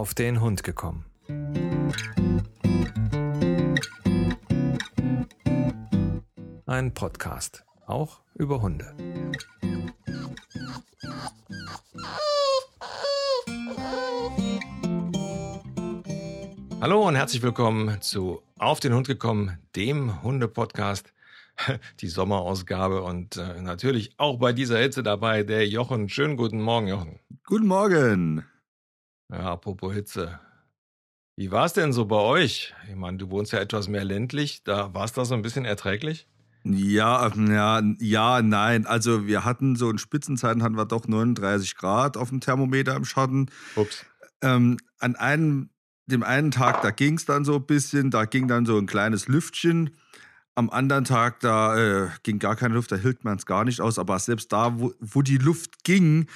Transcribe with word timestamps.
auf 0.00 0.14
den 0.14 0.40
Hund 0.40 0.64
gekommen. 0.64 1.04
Ein 6.64 6.94
Podcast, 6.94 7.66
auch 7.84 8.22
über 8.34 8.62
Hunde. 8.62 8.94
Hallo 16.80 17.06
und 17.06 17.16
herzlich 17.16 17.42
willkommen 17.42 18.00
zu 18.00 18.40
Auf 18.56 18.80
den 18.80 18.94
Hund 18.94 19.06
gekommen, 19.06 19.58
dem 19.76 20.22
Hunde-Podcast, 20.22 21.12
die 22.00 22.08
Sommerausgabe 22.08 23.02
und 23.02 23.36
äh, 23.36 23.60
natürlich 23.60 24.14
auch 24.16 24.38
bei 24.38 24.54
dieser 24.54 24.78
Hitze 24.78 25.02
dabei 25.02 25.42
der 25.42 25.68
Jochen. 25.68 26.08
Schönen 26.08 26.38
guten 26.38 26.62
Morgen, 26.62 26.88
Jochen. 26.88 27.20
Guten 27.44 27.66
Morgen. 27.66 28.46
Ja, 29.30 29.52
apropos 29.52 29.94
Hitze. 29.94 30.40
Wie 31.36 31.50
war 31.50 31.64
es 31.64 31.72
denn 31.72 31.92
so 31.92 32.04
bei 32.04 32.16
euch? 32.16 32.74
Ich 32.88 32.96
meine, 32.96 33.16
du 33.16 33.30
wohnst 33.30 33.52
ja 33.52 33.60
etwas 33.60 33.88
mehr 33.88 34.04
ländlich. 34.04 34.62
Da 34.64 34.92
war 34.92 35.04
es 35.04 35.12
da 35.12 35.24
so 35.24 35.34
ein 35.34 35.42
bisschen 35.42 35.64
erträglich? 35.64 36.26
Ja, 36.64 37.32
ja, 37.34 37.82
ja, 37.98 38.42
nein. 38.42 38.86
Also 38.86 39.26
wir 39.26 39.44
hatten 39.44 39.76
so 39.76 39.88
in 39.88 39.98
Spitzenzeiten 39.98 40.62
hatten 40.62 40.76
wir 40.76 40.84
doch 40.84 41.06
39 41.06 41.76
Grad 41.76 42.16
auf 42.16 42.28
dem 42.28 42.40
Thermometer 42.40 42.94
im 42.94 43.04
Schatten. 43.04 43.50
Ups. 43.76 44.04
Ähm, 44.42 44.76
an 44.98 45.16
einem, 45.16 45.70
dem 46.06 46.22
einen 46.22 46.50
Tag, 46.50 46.82
da 46.82 46.90
ging 46.90 47.14
es 47.14 47.24
dann 47.24 47.44
so 47.44 47.54
ein 47.54 47.66
bisschen, 47.66 48.10
da 48.10 48.26
ging 48.26 48.48
dann 48.48 48.66
so 48.66 48.76
ein 48.76 48.86
kleines 48.86 49.28
Lüftchen. 49.28 49.96
Am 50.54 50.68
anderen 50.68 51.04
Tag, 51.04 51.40
da 51.40 51.78
äh, 51.78 52.08
ging 52.22 52.38
gar 52.38 52.56
keine 52.56 52.74
Luft, 52.74 52.92
da 52.92 52.96
hielt 52.96 53.24
man 53.24 53.38
es 53.38 53.46
gar 53.46 53.64
nicht 53.64 53.80
aus. 53.80 53.98
Aber 53.98 54.18
selbst 54.18 54.52
da, 54.52 54.78
wo, 54.78 54.92
wo 55.00 55.22
die 55.22 55.38
Luft 55.38 55.84
ging, 55.84 56.26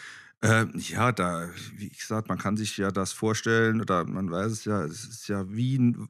äh, 0.40 0.66
ja, 0.76 1.12
da, 1.12 1.48
wie 1.76 1.88
gesagt, 1.88 2.28
man 2.28 2.38
kann 2.38 2.56
sich 2.56 2.76
ja 2.76 2.90
das 2.90 3.12
vorstellen 3.12 3.80
oder 3.80 4.04
man 4.04 4.30
weiß 4.30 4.52
es 4.52 4.64
ja, 4.64 4.84
es 4.84 5.04
ist 5.04 5.28
ja 5.28 5.50
wie 5.50 5.78
ein, 5.78 6.08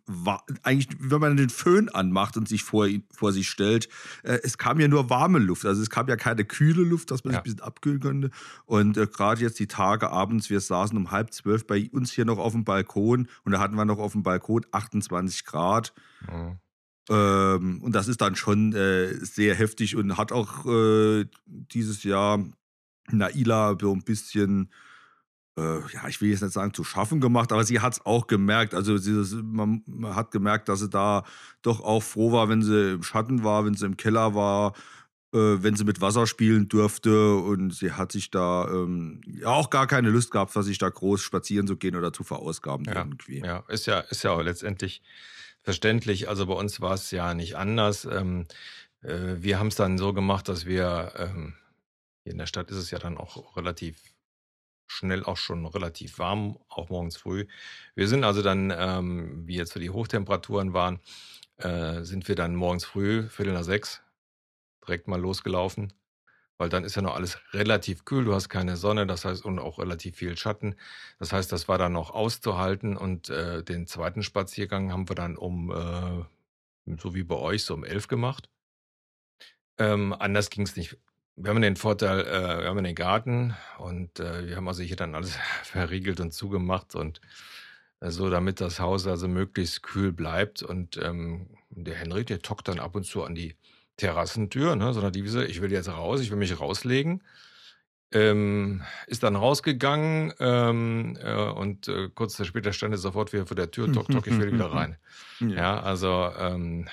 eigentlich, 0.63 0.89
wenn 0.99 1.21
man 1.21 1.37
den 1.37 1.51
Föhn 1.51 1.89
anmacht 1.89 2.37
und 2.37 2.49
sich 2.49 2.65
vor, 2.65 2.89
vor 3.13 3.33
sich 3.33 3.49
stellt, 3.49 3.89
äh, 4.23 4.39
es 4.43 4.59
kam 4.59 4.81
ja 4.81 4.89
nur 4.89 5.09
warme 5.11 5.39
Luft, 5.39 5.67
also 5.67 5.81
es 5.81 5.91
kam 5.91 6.09
ja 6.09 6.17
keine 6.17 6.45
kühle 6.45 6.83
Luft, 6.83 7.11
dass 7.11 7.25
man 7.25 7.33
ja. 7.33 7.39
sich 7.39 7.41
ein 7.41 7.45
bisschen 7.45 7.67
abkühlen 7.67 8.01
könnte. 8.01 8.31
Und 8.65 8.97
äh, 8.97 9.07
gerade 9.07 9.41
jetzt 9.41 9.59
die 9.59 9.69
Tage 9.69 10.11
abends, 10.11 10.51
wir 10.51 10.61
saßen 10.61 10.97
um 10.97 11.11
halb 11.11 11.33
zwölf 11.33 11.67
bei 11.67 11.89
uns 11.93 12.13
hier 12.13 12.25
noch 12.25 12.39
auf 12.39 12.53
dem 12.53 12.65
Balkon 12.65 13.29
und 13.45 13.53
da 13.53 13.61
hatten 13.61 13.77
wir 13.77 13.85
noch 13.85 13.99
auf 13.99 14.13
dem 14.13 14.23
Balkon 14.23 14.67
28 14.73 15.45
Grad. 15.45 15.95
Mhm. 16.31 16.59
Ähm, 17.11 17.83
und 17.83 17.95
das 17.95 18.09
ist 18.09 18.21
dann 18.21 18.35
schon 18.35 18.73
äh, 18.73 19.15
sehr 19.25 19.55
heftig 19.55 19.97
und 19.97 20.17
hat 20.17 20.33
auch 20.33 20.65
äh, 20.67 21.27
dieses 21.47 22.03
Jahr 22.03 22.43
Naila 23.11 23.77
so 23.81 23.93
ein 23.93 24.03
bisschen, 24.03 24.71
äh, 25.59 25.81
ja, 25.93 26.09
ich 26.09 26.21
will 26.21 26.31
jetzt 26.31 26.43
nicht 26.43 26.53
sagen 26.53 26.75
zu 26.75 26.85
schaffen 26.85 27.21
gemacht, 27.21 27.53
aber 27.53 27.65
sie 27.65 27.81
hat 27.81 27.95
es 27.95 28.07
auch 28.07 28.27
gemerkt. 28.27 28.75
Also 28.75 28.97
sie, 28.97 29.43
man, 29.43 29.83
man, 29.87 30.15
hat 30.15 30.31
gemerkt, 30.31 30.69
dass 30.69 30.81
sie 30.81 30.89
da 30.89 31.25
doch 31.63 31.81
auch 31.81 32.03
froh 32.03 32.33
war, 32.33 32.49
wenn 32.49 32.63
sie 32.63 32.95
im 32.95 33.03
Schatten 33.03 33.45
war, 33.45 33.65
wenn 33.65 33.75
sie 33.75 33.87
im 33.87 33.97
Keller 33.97 34.35
war, 34.35 34.75
äh, 35.33 35.63
wenn 35.63 35.77
sie 35.77 35.85
mit 35.85 36.01
Wasser 36.01 36.27
spielen 36.27 36.69
durfte. 36.69 37.35
Und 37.37 37.75
sie 37.75 37.93
hat 37.93 38.13
sich 38.13 38.31
da 38.31 38.69
ähm, 38.69 39.21
ja, 39.27 39.49
auch 39.49 39.71
gar 39.71 39.87
keine 39.87 40.11
Lust 40.11 40.31
gehabt, 40.31 40.53
für 40.53 40.63
sich 40.63 40.79
da 40.79 40.89
groß 40.89 41.21
spazieren 41.21 41.67
zu 41.67 41.77
gehen 41.77 41.97
oder 41.97 42.13
zu 42.13 42.25
verausgaben 42.25 42.87
ja, 42.87 42.97
irgendwie. 42.97 43.41
Ja, 43.41 43.65
ist 43.69 43.87
ja, 43.87 44.01
ist 44.01 44.25
ja 44.25 44.33
auch 44.33 44.43
letztendlich 44.43 45.03
verständlich. 45.63 46.29
Also 46.29 46.47
bei 46.47 46.55
uns 46.55 46.81
war 46.81 46.95
es 46.95 47.11
ja 47.11 47.35
nicht 47.35 47.57
anders. 47.57 48.05
Ähm, 48.05 48.47
äh, 49.03 49.37
wir 49.39 49.59
haben 49.59 49.69
es 49.69 49.77
dann 49.77 49.99
so 49.99 50.13
gemacht, 50.13 50.49
dass 50.49 50.67
wir 50.67 51.13
ähm, 51.17 51.55
hier 52.25 52.33
in 52.33 52.39
der 52.39 52.47
Stadt 52.47 52.71
ist 52.71 52.79
es 52.79 52.91
ja 52.91 52.99
dann 52.99 53.19
auch 53.19 53.57
relativ 53.57 54.15
schnell 54.87 55.25
auch 55.25 55.37
schon 55.37 55.67
relativ 55.67 56.19
warm, 56.19 56.59
auch 56.69 56.89
morgens 56.89 57.17
früh. 57.17 57.47
Wir 57.95 58.09
sind 58.09 58.25
also 58.25 58.43
dann, 58.43 58.73
ähm, 58.77 59.47
wie 59.47 59.57
jetzt 59.57 59.73
für 59.73 59.81
die 59.81 59.91
Hochtemperaturen 59.91 60.73
waren, 60.73 61.01
äh, 61.57 62.03
sind 62.03 62.29
wir 62.29 62.35
dann 62.35 62.55
morgens 62.55 62.85
früh, 62.85 63.29
Viertel 63.29 63.55
nach 63.55 63.65
sechs, 63.65 64.03
direkt 64.83 65.09
mal 65.09 65.21
losgelaufen, 65.21 65.93
weil 66.59 66.69
dann 66.69 66.85
ist 66.85 66.97
ja 66.97 67.03
noch 67.03 67.15
alles 67.15 67.39
relativ 67.53 68.05
kühl, 68.05 68.25
du 68.25 68.35
hast 68.35 68.49
keine 68.49 68.77
Sonne, 68.77 69.07
das 69.07 69.25
heißt, 69.25 69.45
und 69.45 69.59
auch 69.59 69.79
relativ 69.79 70.17
viel 70.17 70.37
Schatten. 70.37 70.77
Das 71.19 71.33
heißt, 71.33 71.51
das 71.53 71.69
war 71.69 71.79
dann 71.79 71.93
noch 71.93 72.11
auszuhalten 72.11 72.97
und 72.97 73.31
äh, 73.31 73.63
den 73.63 73.87
zweiten 73.87 74.23
Spaziergang 74.23 74.93
haben 74.93 75.09
wir 75.09 75.17
dann 75.17 75.37
um, 75.37 75.71
äh, 75.71 76.25
so 76.99 77.15
wie 77.15 77.25
bei 77.25 77.37
euch, 77.37 77.65
so 77.65 77.75
um 77.75 77.85
elf 77.85 78.09
gemacht. 78.09 78.49
Ähm, 79.79 80.13
anders 80.13 80.51
ging 80.51 80.65
es 80.65 80.77
nicht 80.77 80.99
wir 81.37 81.51
haben 81.51 81.63
den 81.63 81.77
Vorteil, 81.77 82.21
äh, 82.21 82.63
wir 82.63 82.69
haben 82.69 82.85
den 82.85 82.95
Garten 82.95 83.55
und 83.79 84.21
äh, 84.21 84.47
wir 84.47 84.57
haben 84.57 84.69
also 84.69 84.83
hier 84.83 84.97
dann 84.97 85.15
alles 85.15 85.37
verriegelt 85.63 86.21
und 86.21 86.33
zugemacht 86.33 86.95
und 86.95 87.21
äh, 88.01 88.11
so, 88.11 88.31
damit 88.31 88.61
das 88.61 88.81
Haus 88.81 89.07
also 89.07 89.29
möglichst 89.29 89.83
kühl 89.83 90.13
bleibt. 90.13 90.63
Und 90.63 90.97
ähm, 90.99 91.49
der 91.71 91.97
Henry, 91.97 92.25
der 92.25 92.41
tockt 92.41 92.69
dann 92.69 92.79
ab 92.79 92.95
und 92.95 93.05
zu 93.05 93.25
an 93.25 93.35
die 93.35 93.57
Terrassentür, 93.97 94.77
ne, 94.77 94.93
sondern 94.93 95.13
die 95.13 95.25
Wiese, 95.25 95.45
ich 95.45 95.61
will 95.61 95.73
jetzt 95.73 95.89
raus, 95.89 96.21
ich 96.21 96.31
will 96.31 96.39
mich 96.39 96.59
rauslegen. 96.61 97.23
Ähm, 98.15 98.83
ist 99.09 99.25
dann 99.25 99.35
rausgegangen 99.35 100.33
ähm, 100.39 101.19
äh, 101.21 101.35
und 101.35 101.89
äh, 101.89 102.09
kurz 102.15 102.43
später 102.47 102.73
stand 102.73 102.95
er 102.95 102.99
sofort 102.99 103.33
wieder 103.33 103.45
vor 103.45 103.57
der 103.57 103.73
Tür, 103.73 103.93
tock, 103.93 104.09
tock, 104.09 104.29
ich 104.29 104.39
will 104.39 104.53
wieder 104.53 104.73
rein. 104.73 104.97
ja. 105.41 105.49
ja, 105.49 105.81
also 105.81 106.31
ähm, 106.39 106.87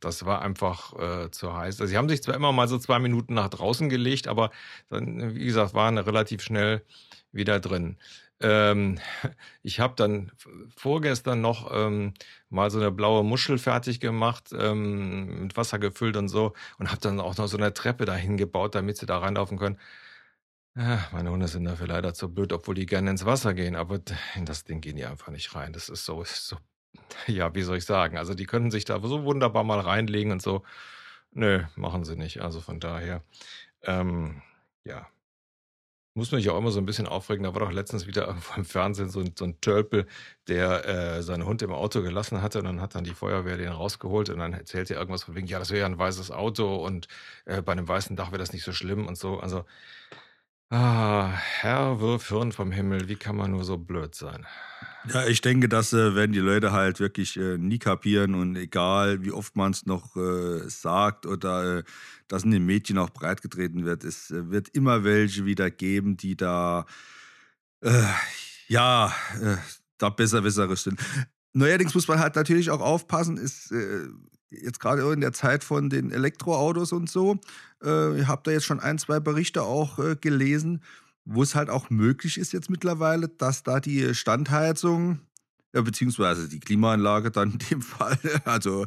das 0.00 0.26
war 0.26 0.42
einfach 0.42 0.92
äh, 0.98 1.30
zu 1.30 1.56
heiß. 1.56 1.80
Also 1.80 1.88
sie 1.88 1.96
haben 1.96 2.08
sich 2.08 2.24
zwar 2.24 2.34
immer 2.34 2.50
mal 2.50 2.66
so 2.66 2.76
zwei 2.78 2.98
Minuten 2.98 3.34
nach 3.34 3.50
draußen 3.50 3.88
gelegt, 3.88 4.26
aber 4.26 4.50
dann, 4.90 5.36
wie 5.36 5.44
gesagt, 5.44 5.74
waren 5.74 5.96
relativ 5.96 6.42
schnell 6.42 6.82
wieder 7.30 7.60
drin. 7.60 7.96
Ähm, 8.40 8.98
ich 9.62 9.80
habe 9.80 9.94
dann 9.96 10.32
vorgestern 10.76 11.40
noch 11.40 11.70
ähm, 11.72 12.14
mal 12.50 12.70
so 12.70 12.78
eine 12.80 12.90
blaue 12.90 13.24
Muschel 13.24 13.58
fertig 13.58 14.00
gemacht, 14.00 14.50
ähm, 14.58 15.44
mit 15.44 15.56
Wasser 15.56 15.78
gefüllt 15.78 16.16
und 16.16 16.28
so 16.28 16.52
und 16.78 16.90
habe 16.90 17.00
dann 17.00 17.20
auch 17.20 17.36
noch 17.36 17.46
so 17.46 17.56
eine 17.56 17.72
Treppe 17.72 18.04
dahin 18.04 18.36
gebaut, 18.36 18.74
damit 18.74 18.96
sie 18.96 19.06
da 19.06 19.18
reinlaufen 19.18 19.58
können. 19.58 19.78
Ja, 20.76 21.08
meine 21.12 21.30
Hunde 21.30 21.46
sind 21.46 21.64
dafür 21.64 21.86
leider 21.86 22.14
zu 22.14 22.32
blöd, 22.34 22.52
obwohl 22.52 22.74
die 22.74 22.86
gerne 22.86 23.10
ins 23.10 23.24
Wasser 23.24 23.54
gehen, 23.54 23.76
aber 23.76 24.00
in 24.34 24.44
das 24.44 24.64
Ding 24.64 24.80
gehen 24.80 24.96
die 24.96 25.04
einfach 25.04 25.30
nicht 25.30 25.54
rein. 25.54 25.72
Das 25.72 25.88
ist 25.88 26.04
so, 26.04 26.20
ist 26.22 26.48
so, 26.48 26.56
ja, 27.28 27.54
wie 27.54 27.62
soll 27.62 27.76
ich 27.78 27.84
sagen? 27.84 28.18
Also 28.18 28.34
die 28.34 28.46
könnten 28.46 28.70
sich 28.72 28.84
da 28.84 29.00
so 29.00 29.24
wunderbar 29.24 29.62
mal 29.64 29.78
reinlegen 29.80 30.32
und 30.32 30.42
so. 30.42 30.64
Nö, 31.32 31.64
machen 31.76 32.04
sie 32.04 32.16
nicht. 32.16 32.42
Also 32.42 32.60
von 32.60 32.80
daher, 32.80 33.22
ähm, 33.82 34.42
ja. 34.84 35.08
Muss 36.16 36.30
mich 36.30 36.48
auch 36.48 36.58
immer 36.58 36.70
so 36.70 36.78
ein 36.78 36.86
bisschen 36.86 37.08
aufregen. 37.08 37.42
Da 37.42 37.54
war 37.54 37.60
doch 37.60 37.72
letztens 37.72 38.06
wieder 38.06 38.26
irgendwo 38.28 38.54
im 38.56 38.64
Fernsehen 38.64 39.10
so 39.10 39.20
ein, 39.20 39.34
so 39.36 39.44
ein 39.44 39.60
Tölpel, 39.60 40.06
der 40.48 40.86
äh, 40.88 41.22
seinen 41.22 41.44
Hund 41.44 41.60
im 41.62 41.72
Auto 41.72 42.02
gelassen 42.02 42.40
hatte 42.40 42.60
und 42.60 42.66
dann 42.66 42.80
hat 42.80 42.94
dann 42.94 43.02
die 43.04 43.14
Feuerwehr 43.14 43.56
den 43.56 43.68
rausgeholt 43.68 44.28
und 44.30 44.38
dann 44.38 44.52
erzählt 44.52 44.90
er 44.90 44.98
irgendwas 44.98 45.24
von 45.24 45.34
wegen, 45.34 45.48
ja, 45.48 45.58
das 45.58 45.70
wäre 45.70 45.80
ja 45.80 45.86
ein 45.86 45.98
weißes 45.98 46.30
Auto 46.30 46.76
und 46.84 47.08
äh, 47.46 47.62
bei 47.62 47.72
einem 47.72 47.88
weißen 47.88 48.14
Dach 48.16 48.28
wäre 48.30 48.38
das 48.38 48.52
nicht 48.52 48.62
so 48.64 48.72
schlimm 48.72 49.06
und 49.08 49.18
so. 49.18 49.40
Also 49.40 49.64
Ah, 50.76 51.28
Herr, 51.60 52.00
wirf 52.00 52.30
Hirn 52.30 52.50
vom 52.50 52.72
Himmel, 52.72 53.08
wie 53.08 53.14
kann 53.14 53.36
man 53.36 53.52
nur 53.52 53.62
so 53.62 53.78
blöd 53.78 54.12
sein? 54.16 54.44
Ja, 55.08 55.24
ich 55.24 55.40
denke, 55.40 55.68
das 55.68 55.92
äh, 55.92 56.16
werden 56.16 56.32
die 56.32 56.40
Leute 56.40 56.72
halt 56.72 56.98
wirklich 56.98 57.36
äh, 57.36 57.58
nie 57.58 57.78
kapieren 57.78 58.34
und 58.34 58.56
egal, 58.56 59.22
wie 59.22 59.30
oft 59.30 59.54
man 59.54 59.70
es 59.70 59.86
noch 59.86 60.16
äh, 60.16 60.68
sagt 60.68 61.26
oder 61.26 61.78
äh, 61.78 61.82
das 62.26 62.42
in 62.42 62.50
den 62.50 62.66
Mädchen 62.66 62.98
auch 62.98 63.10
breitgetreten 63.10 63.84
wird, 63.84 64.02
es 64.02 64.32
äh, 64.32 64.50
wird 64.50 64.68
immer 64.70 65.04
welche 65.04 65.44
wieder 65.44 65.70
geben, 65.70 66.16
die 66.16 66.36
da, 66.36 66.86
äh, 67.80 68.02
ja, 68.66 69.14
da 69.98 70.08
besserwisserisch 70.08 70.80
sind. 70.80 70.98
Neuerdings 71.52 71.94
muss 71.94 72.08
man 72.08 72.18
halt 72.18 72.34
natürlich 72.34 72.72
auch 72.72 72.80
aufpassen, 72.80 73.36
ist 73.36 73.72
jetzt 74.62 74.80
gerade 74.80 75.02
in 75.12 75.20
der 75.20 75.32
Zeit 75.32 75.64
von 75.64 75.90
den 75.90 76.10
Elektroautos 76.10 76.92
und 76.92 77.10
so, 77.10 77.38
äh, 77.82 78.20
ich 78.20 78.26
habe 78.26 78.42
da 78.44 78.50
jetzt 78.50 78.64
schon 78.64 78.80
ein, 78.80 78.98
zwei 78.98 79.20
Berichte 79.20 79.62
auch 79.62 79.98
äh, 79.98 80.16
gelesen, 80.16 80.82
wo 81.24 81.42
es 81.42 81.54
halt 81.54 81.70
auch 81.70 81.90
möglich 81.90 82.38
ist 82.38 82.52
jetzt 82.52 82.70
mittlerweile, 82.70 83.28
dass 83.28 83.62
da 83.62 83.80
die 83.80 84.14
Standheizung, 84.14 85.20
äh, 85.72 85.82
beziehungsweise 85.82 86.48
die 86.48 86.60
Klimaanlage 86.60 87.30
dann 87.30 87.52
in 87.52 87.58
dem 87.58 87.82
Fall, 87.82 88.18
also 88.44 88.86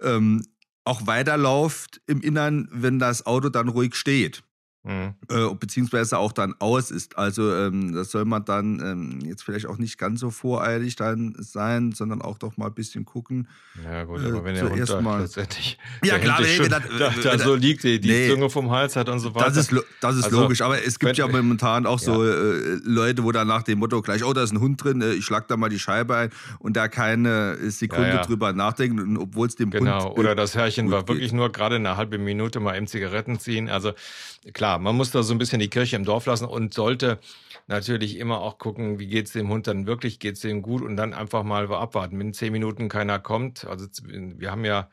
ähm, 0.00 0.42
auch 0.84 1.06
weiterläuft 1.06 2.00
im 2.06 2.20
Innern, 2.20 2.68
wenn 2.70 2.98
das 2.98 3.26
Auto 3.26 3.48
dann 3.48 3.68
ruhig 3.68 3.94
steht. 3.94 4.42
Mhm. 4.84 5.14
Äh, 5.30 5.54
beziehungsweise 5.58 6.18
auch 6.18 6.32
dann 6.32 6.54
aus 6.58 6.90
ist. 6.90 7.16
Also 7.16 7.54
ähm, 7.54 7.94
das 7.94 8.10
soll 8.10 8.26
man 8.26 8.44
dann 8.44 8.80
ähm, 8.80 9.18
jetzt 9.24 9.42
vielleicht 9.42 9.66
auch 9.66 9.78
nicht 9.78 9.96
ganz 9.96 10.20
so 10.20 10.28
voreilig 10.28 10.94
dann 10.96 11.34
sein, 11.38 11.92
sondern 11.92 12.20
auch 12.20 12.36
doch 12.36 12.58
mal 12.58 12.66
ein 12.66 12.74
bisschen 12.74 13.06
gucken. 13.06 13.48
Ja 13.82 14.04
gut, 14.04 14.20
aber 14.20 14.40
äh, 14.40 14.44
wenn 14.44 14.54
der 14.54 14.70
Hund 14.70 14.90
da 14.90 15.00
mal 15.00 15.22
letztendlich 15.22 15.78
ja, 16.04 16.18
klar, 16.18 16.38
nee, 16.42 16.48
schon, 16.48 16.68
das, 16.68 16.82
da, 16.98 17.10
da 17.10 17.38
so 17.38 17.54
liegt, 17.54 17.82
die, 17.82 17.98
die 17.98 18.10
nee, 18.10 18.28
Zunge 18.28 18.50
vom 18.50 18.70
Hals 18.70 18.94
hat 18.94 19.08
und 19.08 19.20
so 19.20 19.34
weiter. 19.34 19.46
Das 19.46 19.56
ist, 19.56 19.72
das 20.02 20.16
ist 20.16 20.24
also, 20.24 20.42
logisch, 20.42 20.60
aber 20.60 20.84
es 20.84 20.98
gibt 20.98 21.16
ja 21.16 21.26
momentan 21.28 21.86
auch 21.86 22.00
ja. 22.00 22.04
so 22.04 22.22
äh, 22.22 22.78
Leute, 22.84 23.24
wo 23.24 23.32
dann 23.32 23.48
nach 23.48 23.62
dem 23.62 23.78
Motto 23.78 24.02
gleich, 24.02 24.22
oh, 24.22 24.34
da 24.34 24.42
ist 24.42 24.52
ein 24.52 24.60
Hund 24.60 24.84
drin, 24.84 25.00
äh, 25.00 25.12
ich 25.12 25.24
schlag 25.24 25.48
da 25.48 25.56
mal 25.56 25.70
die 25.70 25.78
Scheibe 25.78 26.14
ein 26.14 26.30
und 26.58 26.76
da 26.76 26.88
keine 26.88 27.56
Sekunde 27.70 28.08
ja, 28.08 28.14
ja. 28.16 28.22
drüber 28.22 28.52
nachdenken, 28.52 29.16
obwohl 29.16 29.46
es 29.46 29.56
dem 29.56 29.70
genau. 29.70 29.92
Hund... 29.92 30.02
Genau, 30.02 30.14
oder 30.14 30.34
das 30.34 30.54
Herrchen 30.54 30.90
war 30.90 31.08
wirklich 31.08 31.32
nur 31.32 31.50
gerade 31.50 31.76
eine 31.76 31.96
halbe 31.96 32.18
Minute 32.18 32.60
mal 32.60 32.74
im 32.74 32.86
Zigaretten 32.86 33.38
ziehen. 33.38 33.70
Also 33.70 33.92
klar, 34.52 34.73
man 34.78 34.96
muss 34.96 35.10
da 35.10 35.22
so 35.22 35.34
ein 35.34 35.38
bisschen 35.38 35.60
die 35.60 35.68
Kirche 35.70 35.96
im 35.96 36.04
Dorf 36.04 36.26
lassen 36.26 36.46
und 36.46 36.74
sollte 36.74 37.18
natürlich 37.66 38.18
immer 38.18 38.40
auch 38.40 38.58
gucken, 38.58 38.98
wie 38.98 39.06
geht 39.06 39.26
es 39.26 39.32
dem 39.32 39.48
Hund 39.48 39.66
dann 39.66 39.86
wirklich, 39.86 40.18
geht 40.18 40.34
es 40.34 40.40
dem 40.40 40.62
gut 40.62 40.82
und 40.82 40.96
dann 40.96 41.14
einfach 41.14 41.42
mal 41.42 41.70
abwarten. 41.72 42.18
Wenn 42.18 42.28
in 42.28 42.34
zehn 42.34 42.52
Minuten 42.52 42.88
keiner 42.88 43.18
kommt, 43.18 43.64
also 43.64 43.86
wir 44.04 44.50
haben 44.50 44.64
ja, 44.64 44.88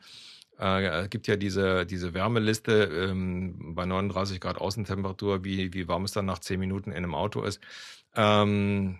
äh, 0.58 1.08
gibt 1.08 1.26
ja 1.26 1.36
diese, 1.36 1.86
diese 1.86 2.14
Wärmeliste 2.14 2.84
ähm, 2.84 3.74
bei 3.74 3.84
39 3.84 4.40
Grad 4.40 4.58
Außentemperatur, 4.58 5.44
wie, 5.44 5.72
wie 5.74 5.88
warm 5.88 6.04
es 6.04 6.12
dann 6.12 6.26
nach 6.26 6.38
zehn 6.38 6.60
Minuten 6.60 6.90
in 6.90 6.98
einem 6.98 7.14
Auto 7.14 7.42
ist. 7.42 7.60
Ähm, 8.14 8.98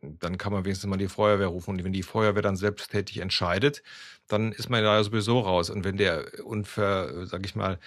dann 0.00 0.38
kann 0.38 0.52
man 0.52 0.64
wenigstens 0.64 0.88
mal 0.88 0.96
die 0.96 1.08
Feuerwehr 1.08 1.48
rufen. 1.48 1.70
Und 1.70 1.84
wenn 1.84 1.92
die 1.92 2.02
Feuerwehr 2.02 2.42
dann 2.42 2.56
selbsttätig 2.56 3.18
entscheidet, 3.18 3.82
dann 4.28 4.52
ist 4.52 4.70
man 4.70 4.82
da 4.82 5.02
sowieso 5.04 5.40
raus. 5.40 5.70
Und 5.70 5.84
wenn 5.84 5.96
der 5.96 6.44
unver, 6.44 7.26
sag 7.26 7.44
ich 7.44 7.54
mal, 7.54 7.78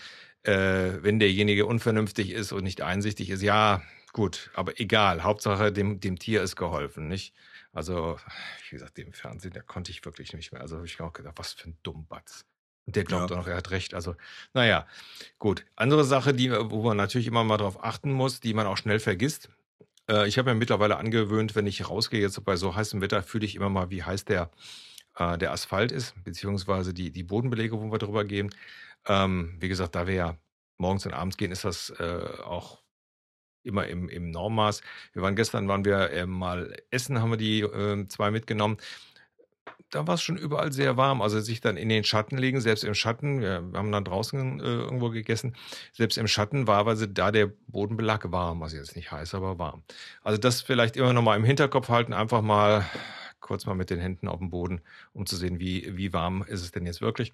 äh, 0.44 1.02
wenn 1.02 1.20
derjenige 1.20 1.66
unvernünftig 1.66 2.32
ist 2.32 2.52
und 2.52 2.64
nicht 2.64 2.82
einsichtig 2.82 3.30
ist, 3.30 3.42
ja, 3.42 3.82
gut, 4.14 4.50
aber 4.54 4.80
egal. 4.80 5.24
Hauptsache 5.24 5.72
dem, 5.72 6.00
dem 6.00 6.18
Tier 6.20 6.42
ist 6.42 6.56
geholfen, 6.56 7.08
nicht? 7.08 7.34
Also, 7.72 8.18
wie 8.70 8.76
gesagt, 8.76 8.98
dem 8.98 9.14
Fernsehen, 9.14 9.54
da 9.54 9.62
konnte 9.62 9.92
ich 9.92 10.04
wirklich 10.04 10.34
nicht 10.34 10.52
mehr. 10.52 10.62
Also 10.62 10.78
habe 10.78 10.86
ich 10.88 10.98
mir 11.00 11.06
auch 11.06 11.14
gedacht, 11.14 11.36
was 11.38 11.54
für 11.54 11.70
ein 11.70 11.78
Dummbatz. 11.84 12.46
Und 12.86 12.96
der 12.96 13.04
glaubt 13.04 13.30
ja. 13.30 13.36
auch 13.36 13.42
noch, 13.42 13.48
er 13.48 13.58
hat 13.58 13.70
recht. 13.70 13.94
Also, 13.94 14.16
naja, 14.54 14.88
gut. 15.38 15.66
Andere 15.76 16.04
Sache, 16.04 16.34
die, 16.34 16.52
wo 16.52 16.82
man 16.82 16.98
natürlich 16.98 17.28
immer 17.28 17.44
mal 17.44 17.58
drauf 17.58 17.84
achten 17.84 18.12
muss, 18.12 18.40
die 18.40 18.56
man 18.56 18.66
auch 18.66 18.78
schnell 18.78 19.00
vergisst, 19.00 19.50
äh, 20.10 20.28
ich 20.28 20.38
habe 20.38 20.52
mir 20.52 20.56
mittlerweile 20.60 20.98
angewöhnt, 20.98 21.56
wenn 21.56 21.68
ich 21.68 21.88
rausgehe, 21.88 22.20
jetzt 22.20 22.44
bei 22.44 22.56
so 22.56 22.76
heißem 22.76 23.02
Wetter, 23.02 23.22
fühle 23.22 23.46
ich 23.46 23.56
immer 23.56 23.70
mal, 23.70 23.92
wie 23.92 24.04
heiß 24.04 24.26
der, 24.26 24.50
äh, 25.18 25.38
der 25.38 25.52
Asphalt 25.52 25.92
ist, 25.92 26.16
beziehungsweise 26.24 26.94
die, 26.94 27.12
die 27.12 27.24
Bodenbelege, 27.24 27.80
wo 27.80 27.92
wir 27.92 28.00
drüber 28.00 28.26
gehen. 28.26 28.50
Ähm, 29.07 29.57
wie 29.60 29.69
gesagt, 29.69 29.96
da 29.96 30.07
wir 30.07 30.13
ja 30.13 30.38
morgens 30.78 31.06
und 31.06 31.13
abends 31.13 31.38
gehen, 31.38 31.51
ist 31.51 31.66
das 31.66 31.90
äh, 32.00 32.44
auch 32.44 32.81
immer 33.63 33.88
im, 33.88 34.10
im 34.10 34.31
Normmaß. 34.31 34.81
Wir 35.13 35.22
waren 35.22 35.36
gestern, 35.36 35.68
waren 35.68 35.86
wir 35.86 36.12
äh, 36.12 36.25
mal 36.25 36.75
essen, 36.92 37.22
haben 37.22 37.31
wir 37.31 37.38
die 37.38 37.62
äh, 37.62 38.07
zwei 38.07 38.31
mitgenommen 38.31 38.78
da 39.90 40.06
war 40.07 40.16
es 40.16 40.22
schon 40.22 40.38
überall 40.38 40.72
sehr 40.72 40.98
warm. 40.98 41.22
Also 41.22 41.40
sich 41.40 41.62
dann 41.62 41.78
in 41.78 41.90
den 41.90 42.04
Schatten 42.04 42.38
legen, 42.38 42.62
selbst 42.62 42.84
im 42.84 42.94
Schatten, 42.94 43.42
wir 43.42 43.63
haben 43.74 43.92
dann 43.92 44.04
draußen 44.04 44.60
äh, 44.60 44.63
irgendwo 44.63 45.10
gegessen, 45.10 45.56
selbst 45.94 46.18
im 46.18 46.28
Schatten 46.28 46.68
war 46.68 46.86
also 46.88 47.06
da 47.06 47.31
der 47.31 47.52
Bodenbelag 47.68 48.31
warm. 48.31 48.63
Also 48.63 48.78
jetzt 48.78 48.95
nicht 48.95 49.12
heiß, 49.12 49.34
aber 49.36 49.60
warm. 49.60 49.84
Also 50.24 50.38
das 50.38 50.62
vielleicht 50.62 50.98
immer 50.98 51.13
noch 51.13 51.22
mal 51.22 51.38
im 51.38 51.44
Hinterkopf 51.44 51.90
halten, 51.90 52.13
einfach 52.13 52.42
mal 52.42 52.86
kurz 53.40 53.66
mal 53.66 53.75
mit 53.75 53.90
den 53.90 54.00
Händen 54.00 54.28
auf 54.28 54.40
dem 54.40 54.50
Boden, 54.50 54.81
um 55.13 55.25
zu 55.25 55.36
sehen, 55.36 55.60
wie, 55.60 55.98
wie 55.98 56.13
warm 56.13 56.44
ist 56.44 56.62
es 56.62 56.72
denn 56.72 56.86
jetzt 56.86 57.02
wirklich. 57.02 57.34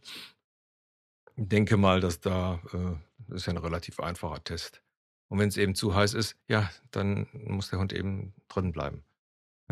Denke 1.38 1.78
mal, 1.78 2.00
dass 2.00 2.20
da, 2.20 2.62
äh, 2.74 2.96
das 3.28 3.42
ist 3.42 3.46
ja 3.48 3.54
ein 3.54 3.58
relativ 3.58 4.00
einfacher 4.00 4.44
Test. 4.44 4.82
Und 5.28 5.40
wenn 5.40 5.50
es 5.50 5.58
eben 5.58 5.76
zu 5.76 5.96
heiß 5.96 6.14
ist, 6.14 6.36
ja, 6.48 6.70
dann 6.92 7.28
muss 7.34 7.70
der 7.70 7.80
Hund 7.80 7.94
eben 7.94 8.34
drin 8.48 8.72
bleiben. 8.72 9.04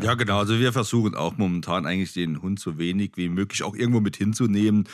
Ja, 0.02 0.14
genau. 0.14 0.38
Also 0.38 0.58
wir 0.58 0.72
versuchen 0.72 1.14
auch 1.14 1.36
momentan 1.36 1.86
eigentlich 1.86 2.12
den 2.12 2.42
Hund 2.42 2.58
so 2.58 2.78
wenig 2.78 3.12
wie 3.16 3.28
möglich 3.28 3.62
auch 3.62 3.76
irgendwo 3.76 4.00
mit 4.00 4.16
hinzunehmen 4.16 4.88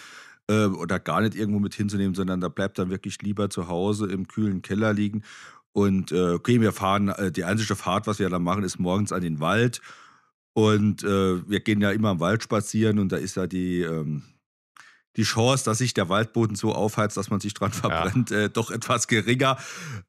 äh, 0.49 0.67
oder 0.67 0.99
gar 0.99 1.22
nicht 1.22 1.34
irgendwo 1.34 1.58
mit 1.58 1.75
hinzunehmen, 1.75 2.14
sondern 2.14 2.40
da 2.40 2.49
bleibt 2.49 2.78
dann 2.78 2.90
wirklich 2.90 3.22
lieber 3.22 3.49
zu 3.49 3.69
Hause 3.69 4.06
im 4.06 4.28
kühlen 4.28 4.61
Keller 4.61 4.93
liegen. 4.93 5.22
Und 5.72 6.12
äh, 6.12 6.32
okay, 6.32 6.61
wir 6.61 6.72
fahren, 6.72 7.08
äh, 7.08 7.32
die 7.32 7.44
einzige 7.44 7.76
Fahrt, 7.76 8.06
was 8.06 8.19
wir 8.19 8.28
dann 8.28 8.43
machen, 8.43 8.64
ist 8.64 8.78
morgens 8.78 9.12
an 9.12 9.22
den 9.22 9.40
Wald. 9.40 9.81
Und 10.52 11.02
äh, 11.05 11.49
wir 11.49 11.61
gehen 11.61 11.81
ja 11.81 11.90
immer 11.93 12.11
im 12.11 12.20
Wald 12.20 12.43
spazieren 12.43 12.99
und 12.99 13.12
da 13.12 13.17
ist 13.17 13.37
ja 13.37 13.46
die, 13.46 13.81
ähm, 13.81 14.25
die 15.17 15.23
Chance, 15.23 15.65
dass 15.65 15.79
sich 15.79 15.95
der 15.95 16.09
Waldboden 16.09 16.57
so 16.57 16.75
aufheizt, 16.75 17.17
dass 17.17 17.31
man 17.31 17.41
sich 17.41 17.55
dran 17.55 17.73
verbrennt, 17.73 18.31
ja. 18.31 18.43
äh, 18.43 18.51
doch 18.51 18.71
etwas 18.71 19.09
geringer. 19.09 19.57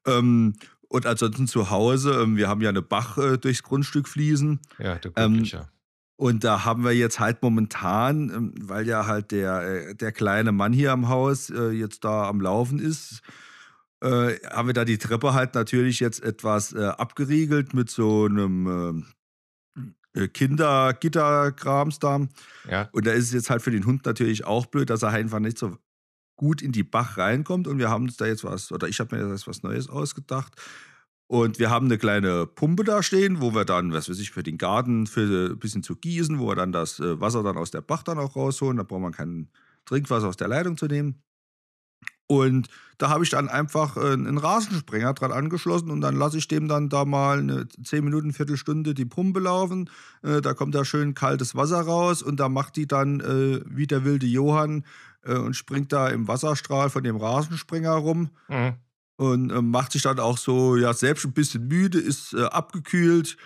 Ähm, 0.06 0.54
und 0.88 1.06
ansonsten 1.06 1.46
zu 1.46 1.70
Hause, 1.70 2.20
ähm, 2.22 2.36
wir 2.36 2.48
haben 2.48 2.60
ja 2.60 2.68
eine 2.68 2.82
Bach 2.82 3.16
äh, 3.18 3.38
durchs 3.38 3.62
Grundstück 3.62 4.08
fließen. 4.08 4.60
Ja, 4.78 4.96
der 4.96 5.12
ähm, 5.16 5.44
ja. 5.44 5.68
Und 6.16 6.44
da 6.44 6.64
haben 6.64 6.84
wir 6.84 6.92
jetzt 6.92 7.18
halt 7.18 7.42
momentan, 7.42 8.30
ähm, 8.30 8.54
weil 8.60 8.86
ja 8.86 9.06
halt 9.06 9.32
der, 9.32 9.62
äh, 9.62 9.94
der 9.94 10.12
kleine 10.12 10.52
Mann 10.52 10.72
hier 10.72 10.92
am 10.92 11.08
Haus 11.08 11.50
äh, 11.50 11.70
jetzt 11.70 12.04
da 12.04 12.28
am 12.28 12.40
Laufen 12.40 12.78
ist, 12.78 13.22
äh, 14.02 14.34
haben 14.50 14.68
wir 14.68 14.74
da 14.74 14.84
die 14.84 14.98
Treppe 14.98 15.32
halt 15.32 15.54
natürlich 15.54 15.98
jetzt 16.00 16.22
etwas 16.22 16.74
äh, 16.74 16.84
abgeriegelt 16.84 17.74
mit 17.74 17.88
so 17.90 18.26
einem 18.26 18.66
äh, 18.66 19.02
Kindergitterkrams 20.14 21.98
da. 21.98 22.26
Ja. 22.70 22.88
Und 22.92 23.06
da 23.06 23.12
ist 23.12 23.24
es 23.24 23.32
jetzt 23.32 23.50
halt 23.50 23.62
für 23.62 23.70
den 23.70 23.86
Hund 23.86 24.04
natürlich 24.04 24.44
auch 24.44 24.66
blöd, 24.66 24.90
dass 24.90 25.02
er 25.02 25.10
einfach 25.10 25.38
nicht 25.38 25.58
so 25.58 25.76
gut 26.36 26.60
in 26.62 26.72
die 26.72 26.82
Bach 26.82 27.18
reinkommt. 27.18 27.66
Und 27.66 27.78
wir 27.78 27.88
haben 27.88 28.04
uns 28.04 28.16
da 28.16 28.26
jetzt 28.26 28.44
was, 28.44 28.72
oder 28.72 28.88
ich 28.88 29.00
habe 29.00 29.16
mir 29.16 29.30
jetzt 29.30 29.46
was 29.46 29.62
Neues 29.62 29.88
ausgedacht. 29.88 30.54
Und 31.28 31.58
wir 31.58 31.70
haben 31.70 31.86
eine 31.86 31.96
kleine 31.96 32.46
Pumpe 32.46 32.84
da 32.84 33.02
stehen, 33.02 33.40
wo 33.40 33.54
wir 33.54 33.64
dann, 33.64 33.92
was 33.92 34.10
weiß 34.10 34.18
ich, 34.18 34.32
für 34.32 34.42
den 34.42 34.58
Garten 34.58 35.06
für 35.06 35.52
ein 35.52 35.58
bisschen 35.58 35.82
zu 35.82 35.96
gießen, 35.96 36.38
wo 36.38 36.48
wir 36.48 36.56
dann 36.56 36.72
das 36.72 37.00
äh, 37.00 37.20
Wasser 37.20 37.42
dann 37.42 37.56
aus 37.56 37.70
der 37.70 37.80
Bach 37.80 38.02
dann 38.02 38.18
auch 38.18 38.36
rausholen. 38.36 38.76
Da 38.76 38.82
braucht 38.82 39.00
man 39.00 39.12
kein 39.12 39.48
Trinkwasser 39.86 40.28
aus 40.28 40.36
der 40.36 40.48
Leitung 40.48 40.76
zu 40.76 40.86
nehmen. 40.86 41.22
Und 42.26 42.68
da 43.02 43.08
habe 43.08 43.24
ich 43.24 43.30
dann 43.30 43.48
einfach 43.48 43.96
äh, 43.96 44.12
einen 44.12 44.38
Rasensprenger 44.38 45.12
dran 45.14 45.32
angeschlossen 45.32 45.90
und 45.90 46.00
dann 46.02 46.14
lasse 46.14 46.38
ich 46.38 46.46
dem 46.46 46.68
dann 46.68 46.88
da 46.88 47.04
mal 47.04 47.40
eine 47.40 47.66
10 47.66 48.04
Minuten, 48.04 48.32
Viertelstunde 48.32 48.94
die 48.94 49.04
Pumpe 49.04 49.40
laufen. 49.40 49.90
Äh, 50.22 50.40
da 50.40 50.54
kommt 50.54 50.74
da 50.74 50.84
schön 50.84 51.14
kaltes 51.14 51.56
Wasser 51.56 51.80
raus 51.80 52.22
und 52.22 52.38
da 52.38 52.48
macht 52.48 52.76
die 52.76 52.86
dann 52.86 53.18
äh, 53.18 53.60
wie 53.66 53.88
der 53.88 54.04
wilde 54.04 54.26
Johann 54.26 54.84
und 55.24 55.54
springt 55.54 55.92
da 55.92 56.08
im 56.08 56.26
Wasserstrahl 56.26 56.90
von 56.90 57.04
dem 57.04 57.16
Rasensprenger 57.16 57.92
rum. 57.92 58.30
Mhm. 58.48 58.74
Und 59.14 59.70
macht 59.70 59.92
sich 59.92 60.02
dann 60.02 60.18
auch 60.18 60.36
so, 60.36 60.76
ja, 60.76 60.92
selbst 60.94 61.24
ein 61.24 61.32
bisschen 61.32 61.68
müde, 61.68 62.00
ist 62.00 62.34
abgekühlt, 62.34 63.36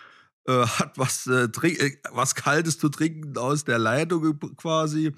hat 0.49 0.97
was, 0.97 1.27
was 1.27 2.35
Kaltes 2.35 2.79
zu 2.79 2.89
trinken 2.89 3.37
aus 3.37 3.65
der 3.65 3.79
Leitung 3.79 4.39
quasi. 4.57 5.13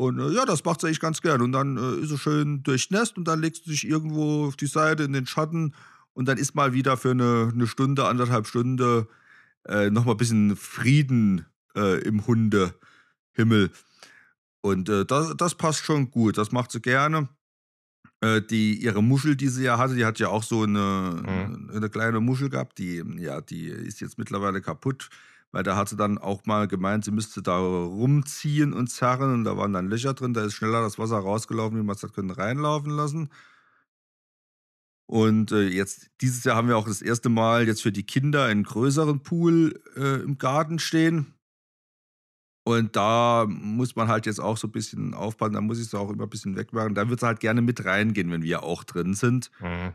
Und 0.00 0.18
äh, 0.18 0.30
ja, 0.30 0.46
das 0.46 0.64
macht 0.64 0.80
sie 0.80 0.86
eigentlich 0.86 0.98
ganz 0.98 1.20
gern. 1.20 1.42
Und 1.42 1.52
dann 1.52 1.76
äh, 1.76 2.02
ist 2.02 2.08
sie 2.08 2.16
schön 2.16 2.62
durchnässt 2.62 3.18
und 3.18 3.28
dann 3.28 3.42
legst 3.42 3.66
du 3.66 3.70
dich 3.70 3.86
irgendwo 3.86 4.46
auf 4.46 4.56
die 4.56 4.66
Seite 4.66 5.02
in 5.02 5.12
den 5.12 5.26
Schatten 5.26 5.74
und 6.14 6.26
dann 6.26 6.38
ist 6.38 6.54
mal 6.54 6.72
wieder 6.72 6.96
für 6.96 7.10
eine, 7.10 7.50
eine 7.52 7.66
Stunde, 7.66 8.06
anderthalb 8.06 8.46
Stunde 8.46 9.08
äh, 9.68 9.90
nochmal 9.90 10.14
ein 10.14 10.16
bisschen 10.16 10.56
Frieden 10.56 11.44
äh, 11.76 12.00
im 12.00 12.26
Hundehimmel. 12.26 13.72
Und 14.62 14.88
äh, 14.88 15.04
das, 15.04 15.36
das 15.36 15.54
passt 15.54 15.84
schon 15.84 16.10
gut. 16.10 16.38
Das 16.38 16.50
macht 16.50 16.72
sie 16.72 16.80
gerne. 16.80 17.28
Äh, 18.22 18.40
die, 18.40 18.82
ihre 18.82 19.02
Muschel, 19.02 19.36
die 19.36 19.48
sie 19.48 19.64
ja 19.64 19.76
hatte, 19.76 19.96
die 19.96 20.06
hat 20.06 20.18
ja 20.18 20.28
auch 20.28 20.44
so 20.44 20.62
eine, 20.62 21.22
mhm. 21.26 21.72
eine 21.74 21.90
kleine 21.90 22.20
Muschel 22.20 22.48
gehabt. 22.48 22.78
Die, 22.78 23.04
ja, 23.18 23.42
die 23.42 23.66
ist 23.66 24.00
jetzt 24.00 24.16
mittlerweile 24.16 24.62
kaputt 24.62 25.10
weil 25.52 25.62
da 25.62 25.76
hat 25.76 25.88
sie 25.88 25.96
dann 25.96 26.18
auch 26.18 26.46
mal 26.46 26.68
gemeint, 26.68 27.04
sie 27.04 27.10
müsste 27.10 27.42
da 27.42 27.58
rumziehen 27.58 28.72
und 28.72 28.88
zerren 28.88 29.32
und 29.32 29.44
da 29.44 29.56
waren 29.56 29.72
dann 29.72 29.88
Löcher 29.88 30.14
drin, 30.14 30.34
da 30.34 30.44
ist 30.44 30.54
schneller 30.54 30.82
das 30.82 30.98
Wasser 30.98 31.18
rausgelaufen, 31.18 31.78
wie 31.78 31.82
man 31.82 31.96
es 31.96 32.02
hat 32.02 32.12
können 32.12 32.30
reinlaufen 32.30 32.90
lassen. 32.90 33.30
Und 35.06 35.50
äh, 35.50 35.66
jetzt, 35.66 36.08
dieses 36.20 36.44
Jahr 36.44 36.54
haben 36.54 36.68
wir 36.68 36.76
auch 36.76 36.86
das 36.86 37.02
erste 37.02 37.28
Mal 37.28 37.66
jetzt 37.66 37.82
für 37.82 37.90
die 37.90 38.06
Kinder 38.06 38.44
einen 38.44 38.62
größeren 38.62 39.24
Pool 39.24 39.82
äh, 39.96 40.22
im 40.22 40.38
Garten 40.38 40.78
stehen. 40.78 41.34
Und 42.62 42.94
da 42.94 43.46
muss 43.48 43.96
man 43.96 44.06
halt 44.06 44.26
jetzt 44.26 44.38
auch 44.38 44.56
so 44.56 44.68
ein 44.68 44.72
bisschen 44.72 45.14
aufpassen, 45.14 45.54
da 45.54 45.60
muss 45.60 45.80
ich 45.80 45.86
es 45.86 45.94
auch 45.94 46.10
immer 46.10 46.24
ein 46.24 46.30
bisschen 46.30 46.56
wegmachen. 46.56 46.94
Da 46.94 47.08
wird 47.08 47.20
es 47.20 47.26
halt 47.26 47.40
gerne 47.40 47.60
mit 47.60 47.84
reingehen, 47.84 48.30
wenn 48.30 48.42
wir 48.42 48.62
auch 48.62 48.84
drin 48.84 49.14
sind. 49.14 49.50
Mhm. 49.58 49.94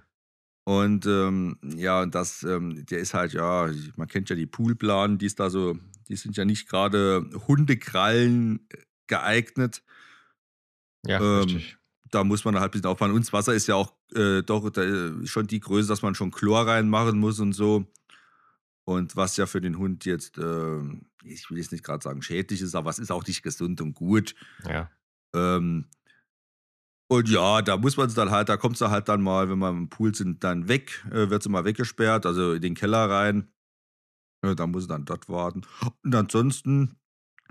Und 0.65 1.05
ähm, 1.05 1.57
ja, 1.75 2.07
das, 2.07 2.41
ähm, 2.41 2.85
der 2.87 2.97
ist 2.97 3.13
halt, 3.13 3.33
ja, 3.33 3.69
man 3.95 4.07
kennt 4.07 4.31
ja 4.31 4.35
die 4.35 4.47
Poolplanen, 4.47 5.19
die 5.19 5.27
ist 5.27 5.39
da 5.39 5.51
so, 5.51 5.77
die 6.09 6.15
sind 6.15 6.35
ja 6.37 6.43
nicht 6.43 6.67
gerade 6.67 7.29
Hundekrallen 7.47 8.67
äh, 8.69 8.77
geeignet. 9.05 9.83
Ja, 11.05 11.19
ähm, 11.19 11.43
richtig. 11.43 11.77
Da 12.09 12.23
muss 12.23 12.45
man 12.45 12.55
halt 12.55 12.65
ein 12.65 12.71
bisschen 12.71 12.87
aufpassen. 12.87 13.13
Und 13.13 13.25
das 13.25 13.33
Wasser 13.33 13.53
ist 13.53 13.67
ja 13.67 13.75
auch 13.75 13.93
äh, 14.15 14.41
doch 14.41 14.67
da, 14.71 14.81
äh, 14.81 15.27
schon 15.27 15.45
die 15.45 15.59
Größe, 15.59 15.87
dass 15.87 16.01
man 16.01 16.15
schon 16.15 16.31
Chlor 16.31 16.65
reinmachen 16.65 17.19
muss 17.19 17.39
und 17.39 17.53
so. 17.53 17.85
Und 18.85 19.15
was 19.15 19.37
ja 19.37 19.45
für 19.45 19.61
den 19.61 19.77
Hund 19.77 20.05
jetzt, 20.05 20.39
äh, 20.39 20.79
ich 21.23 21.47
will 21.49 21.59
jetzt 21.59 21.73
nicht 21.73 21.83
gerade 21.83 22.03
sagen 22.03 22.23
schädlich 22.23 22.61
ist, 22.61 22.73
aber 22.73 22.89
es 22.89 22.99
ist 22.99 23.11
auch 23.11 23.25
nicht 23.27 23.43
gesund 23.43 23.81
und 23.81 23.93
gut. 23.93 24.33
Ja. 24.67 24.89
Ähm, 25.35 25.85
und 27.07 27.29
ja, 27.29 27.61
da 27.61 27.77
muss 27.77 27.97
man 27.97 28.07
es 28.07 28.15
dann 28.15 28.31
halt, 28.31 28.49
da 28.49 28.57
kommt 28.57 28.77
sie 28.77 28.89
halt 28.89 29.07
dann 29.09 29.21
mal, 29.21 29.49
wenn 29.49 29.59
wir 29.59 29.69
im 29.69 29.89
Pool 29.89 30.15
sind, 30.15 30.43
dann 30.43 30.67
weg, 30.67 31.05
äh, 31.11 31.29
wird 31.29 31.43
sie 31.43 31.49
mal 31.49 31.65
weggesperrt, 31.65 32.25
also 32.25 32.53
in 32.53 32.61
den 32.61 32.73
Keller 32.73 33.09
rein. 33.09 33.51
Äh, 34.41 34.55
da 34.55 34.67
muss 34.67 34.83
sie 34.83 34.89
dann 34.89 35.05
dort 35.05 35.29
warten. 35.29 35.61
Und 36.03 36.15
ansonsten, 36.15 36.97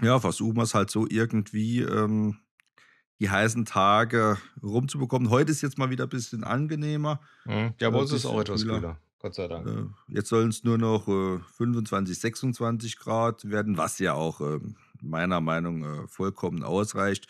ja, 0.03 0.19
versuchen 0.19 0.57
wir 0.57 0.63
es 0.63 0.75
halt 0.75 0.91
so 0.91 1.07
irgendwie, 1.09 1.81
ähm, 1.81 2.39
die 3.21 3.31
heißen 3.31 3.65
Tage 3.65 4.39
rumzubekommen. 4.63 5.31
Heute 5.31 5.53
ist 5.53 5.63
jetzt 5.63 5.79
mal 5.79 5.91
wieder 5.91 6.05
ein 6.05 6.11
bisschen 6.11 6.43
angenehmer. 6.43 7.21
Mhm. 7.45 7.75
Ja, 7.81 7.91
bei 7.91 7.99
uns 7.99 8.11
ist 8.11 8.25
es 8.25 8.27
auch 8.27 8.41
etwas 8.41 8.63
kühler. 8.63 8.81
kühler. 8.81 9.01
Gott 9.21 9.35
sei 9.35 9.49
Dank. 9.49 9.67
Äh, 9.67 9.85
jetzt 10.09 10.29
sollen 10.29 10.49
es 10.49 10.65
nur 10.65 10.79
noch 10.79 11.09
äh, 11.09 11.39
25, 11.57 12.19
26 12.19 12.99
Grad 12.99 13.49
werden, 13.49 13.79
was 13.79 13.99
ja 13.99 14.15
auch 14.15 14.41
äh, 14.41 14.59
meiner 15.01 15.41
Meinung 15.41 15.81
nach 15.81 16.05
äh, 16.05 16.09
vollkommen 16.09 16.63
ausreicht. 16.63 17.29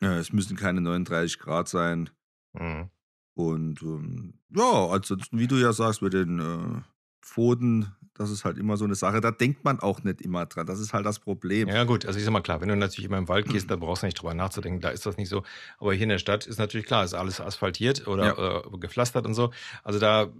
Ja, 0.00 0.18
es 0.18 0.32
müssen 0.32 0.56
keine 0.56 0.80
39 0.80 1.38
Grad 1.38 1.68
sein. 1.68 2.10
Mhm. 2.52 2.90
Und 3.34 3.82
ähm, 3.82 4.34
ja, 4.54 4.88
ansonsten, 4.88 5.38
wie 5.38 5.46
du 5.46 5.56
ja 5.56 5.72
sagst, 5.72 6.02
mit 6.02 6.14
den 6.14 6.40
äh, 6.40 6.80
Pfoten, 7.20 7.94
das 8.14 8.30
ist 8.30 8.44
halt 8.44 8.56
immer 8.56 8.76
so 8.76 8.84
eine 8.84 8.94
Sache. 8.94 9.20
Da 9.20 9.30
denkt 9.30 9.64
man 9.64 9.80
auch 9.80 10.02
nicht 10.02 10.22
immer 10.22 10.46
dran. 10.46 10.66
Das 10.66 10.80
ist 10.80 10.94
halt 10.94 11.04
das 11.04 11.18
Problem. 11.18 11.68
Ja, 11.68 11.84
gut, 11.84 12.06
also 12.06 12.18
ich 12.18 12.24
sag 12.24 12.32
mal 12.32 12.40
klar, 12.40 12.60
wenn 12.60 12.68
du 12.68 12.76
natürlich 12.76 13.08
immer 13.08 13.18
im 13.18 13.28
Wald 13.28 13.46
gehst, 13.48 13.70
dann 13.70 13.80
brauchst 13.80 14.02
du 14.02 14.06
nicht 14.06 14.20
drüber 14.20 14.32
nachzudenken, 14.32 14.80
da 14.80 14.88
ist 14.88 15.04
das 15.04 15.16
nicht 15.16 15.28
so. 15.28 15.42
Aber 15.78 15.92
hier 15.92 16.04
in 16.04 16.08
der 16.08 16.18
Stadt 16.18 16.46
ist 16.46 16.58
natürlich 16.58 16.86
klar, 16.86 17.04
ist 17.04 17.14
alles 17.14 17.40
asphaltiert 17.40 18.06
oder, 18.06 18.38
ja. 18.38 18.58
äh, 18.60 18.78
gepflastert 18.78 19.26
und 19.26 19.34
so. 19.34 19.52
Also 19.82 19.98
da 19.98 20.32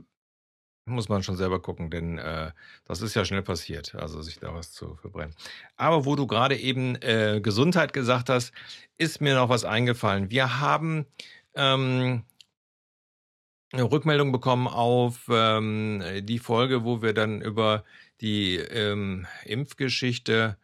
muss 0.86 1.08
man 1.08 1.22
schon 1.22 1.36
selber 1.36 1.60
gucken, 1.60 1.90
denn 1.90 2.18
äh, 2.18 2.52
das 2.84 3.02
ist 3.02 3.14
ja 3.14 3.24
schnell 3.24 3.42
passiert, 3.42 3.94
also 3.96 4.22
sich 4.22 4.38
da 4.38 4.54
was 4.54 4.72
zu 4.72 4.94
verbrennen. 4.94 5.34
Aber 5.76 6.04
wo 6.04 6.14
du 6.14 6.26
gerade 6.26 6.56
eben 6.56 6.94
äh, 7.02 7.40
Gesundheit 7.42 7.92
gesagt 7.92 8.28
hast, 8.28 8.52
ist 8.96 9.20
mir 9.20 9.34
noch 9.34 9.48
was 9.48 9.64
eingefallen. 9.64 10.30
Wir 10.30 10.60
haben 10.60 11.06
ähm, 11.54 12.22
eine 13.72 13.82
Rückmeldung 13.82 14.30
bekommen 14.30 14.68
auf 14.68 15.26
ähm, 15.28 16.02
die 16.22 16.38
Folge, 16.38 16.84
wo 16.84 17.02
wir 17.02 17.14
dann 17.14 17.40
über 17.40 17.84
die 18.20 18.56
ähm, 18.56 19.26
Impfgeschichte 19.44 20.56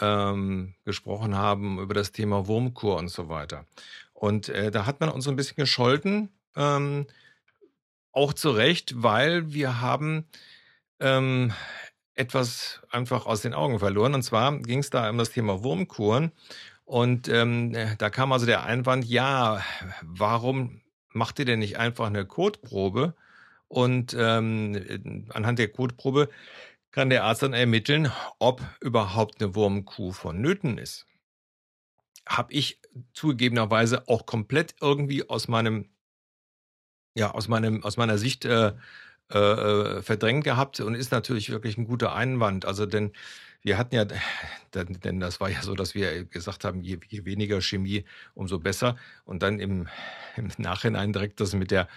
ähm, 0.00 0.74
gesprochen 0.84 1.36
haben, 1.36 1.78
über 1.78 1.94
das 1.94 2.12
Thema 2.12 2.46
Wurmkur 2.46 2.96
und 2.96 3.08
so 3.08 3.28
weiter. 3.28 3.66
Und 4.14 4.48
äh, 4.48 4.70
da 4.70 4.86
hat 4.86 5.00
man 5.00 5.10
uns 5.10 5.24
so 5.24 5.30
ein 5.30 5.36
bisschen 5.36 5.56
gescholten, 5.56 6.30
ähm, 6.56 7.06
auch 8.16 8.32
zu 8.32 8.50
Recht, 8.50 9.02
weil 9.02 9.52
wir 9.52 9.82
haben 9.82 10.24
ähm, 11.00 11.52
etwas 12.14 12.80
einfach 12.90 13.26
aus 13.26 13.42
den 13.42 13.52
Augen 13.52 13.78
verloren. 13.78 14.14
Und 14.14 14.22
zwar 14.22 14.58
ging 14.58 14.78
es 14.78 14.88
da 14.88 15.10
um 15.10 15.18
das 15.18 15.30
Thema 15.30 15.62
Wurmkuren. 15.62 16.32
Und 16.86 17.28
ähm, 17.28 17.76
da 17.98 18.08
kam 18.08 18.32
also 18.32 18.46
der 18.46 18.64
Einwand, 18.64 19.04
ja, 19.04 19.62
warum 20.02 20.80
macht 21.12 21.38
ihr 21.38 21.44
denn 21.44 21.58
nicht 21.58 21.78
einfach 21.78 22.06
eine 22.06 22.24
Kotprobe? 22.24 23.14
Und 23.68 24.16
ähm, 24.18 25.26
anhand 25.34 25.58
der 25.58 25.68
Kotprobe 25.68 26.30
kann 26.92 27.10
der 27.10 27.24
Arzt 27.24 27.42
dann 27.42 27.52
ermitteln, 27.52 28.10
ob 28.38 28.62
überhaupt 28.80 29.42
eine 29.42 29.54
Wurmkuh 29.54 30.12
vonnöten 30.12 30.78
ist. 30.78 31.06
Habe 32.26 32.54
ich 32.54 32.80
zugegebenerweise 33.12 34.08
auch 34.08 34.24
komplett 34.24 34.74
irgendwie 34.80 35.28
aus 35.28 35.48
meinem 35.48 35.90
ja, 37.16 37.30
aus 37.32 37.48
meinem, 37.48 37.82
aus 37.82 37.96
meiner 37.96 38.18
Sicht 38.18 38.44
äh, 38.44 38.72
äh, 39.32 39.38
äh, 39.38 40.02
verdrängt 40.02 40.44
gehabt 40.44 40.80
und 40.80 40.94
ist 40.94 41.12
natürlich 41.12 41.50
wirklich 41.50 41.76
ein 41.78 41.86
guter 41.86 42.14
Einwand. 42.14 42.64
Also 42.64 42.86
denn 42.86 43.12
wir 43.66 43.78
hatten 43.78 43.96
ja, 43.96 44.04
denn 44.74 45.18
das 45.18 45.40
war 45.40 45.50
ja 45.50 45.60
so, 45.62 45.74
dass 45.74 45.96
wir 45.96 46.24
gesagt 46.26 46.64
haben, 46.64 46.82
je, 46.82 46.98
je 47.08 47.24
weniger 47.24 47.60
Chemie, 47.60 48.04
umso 48.34 48.60
besser. 48.60 48.96
Und 49.24 49.42
dann 49.42 49.58
im, 49.58 49.88
im 50.36 50.50
Nachhinein 50.58 51.12
direkt 51.12 51.40
das 51.40 51.54
mit 51.54 51.72
der, 51.72 51.88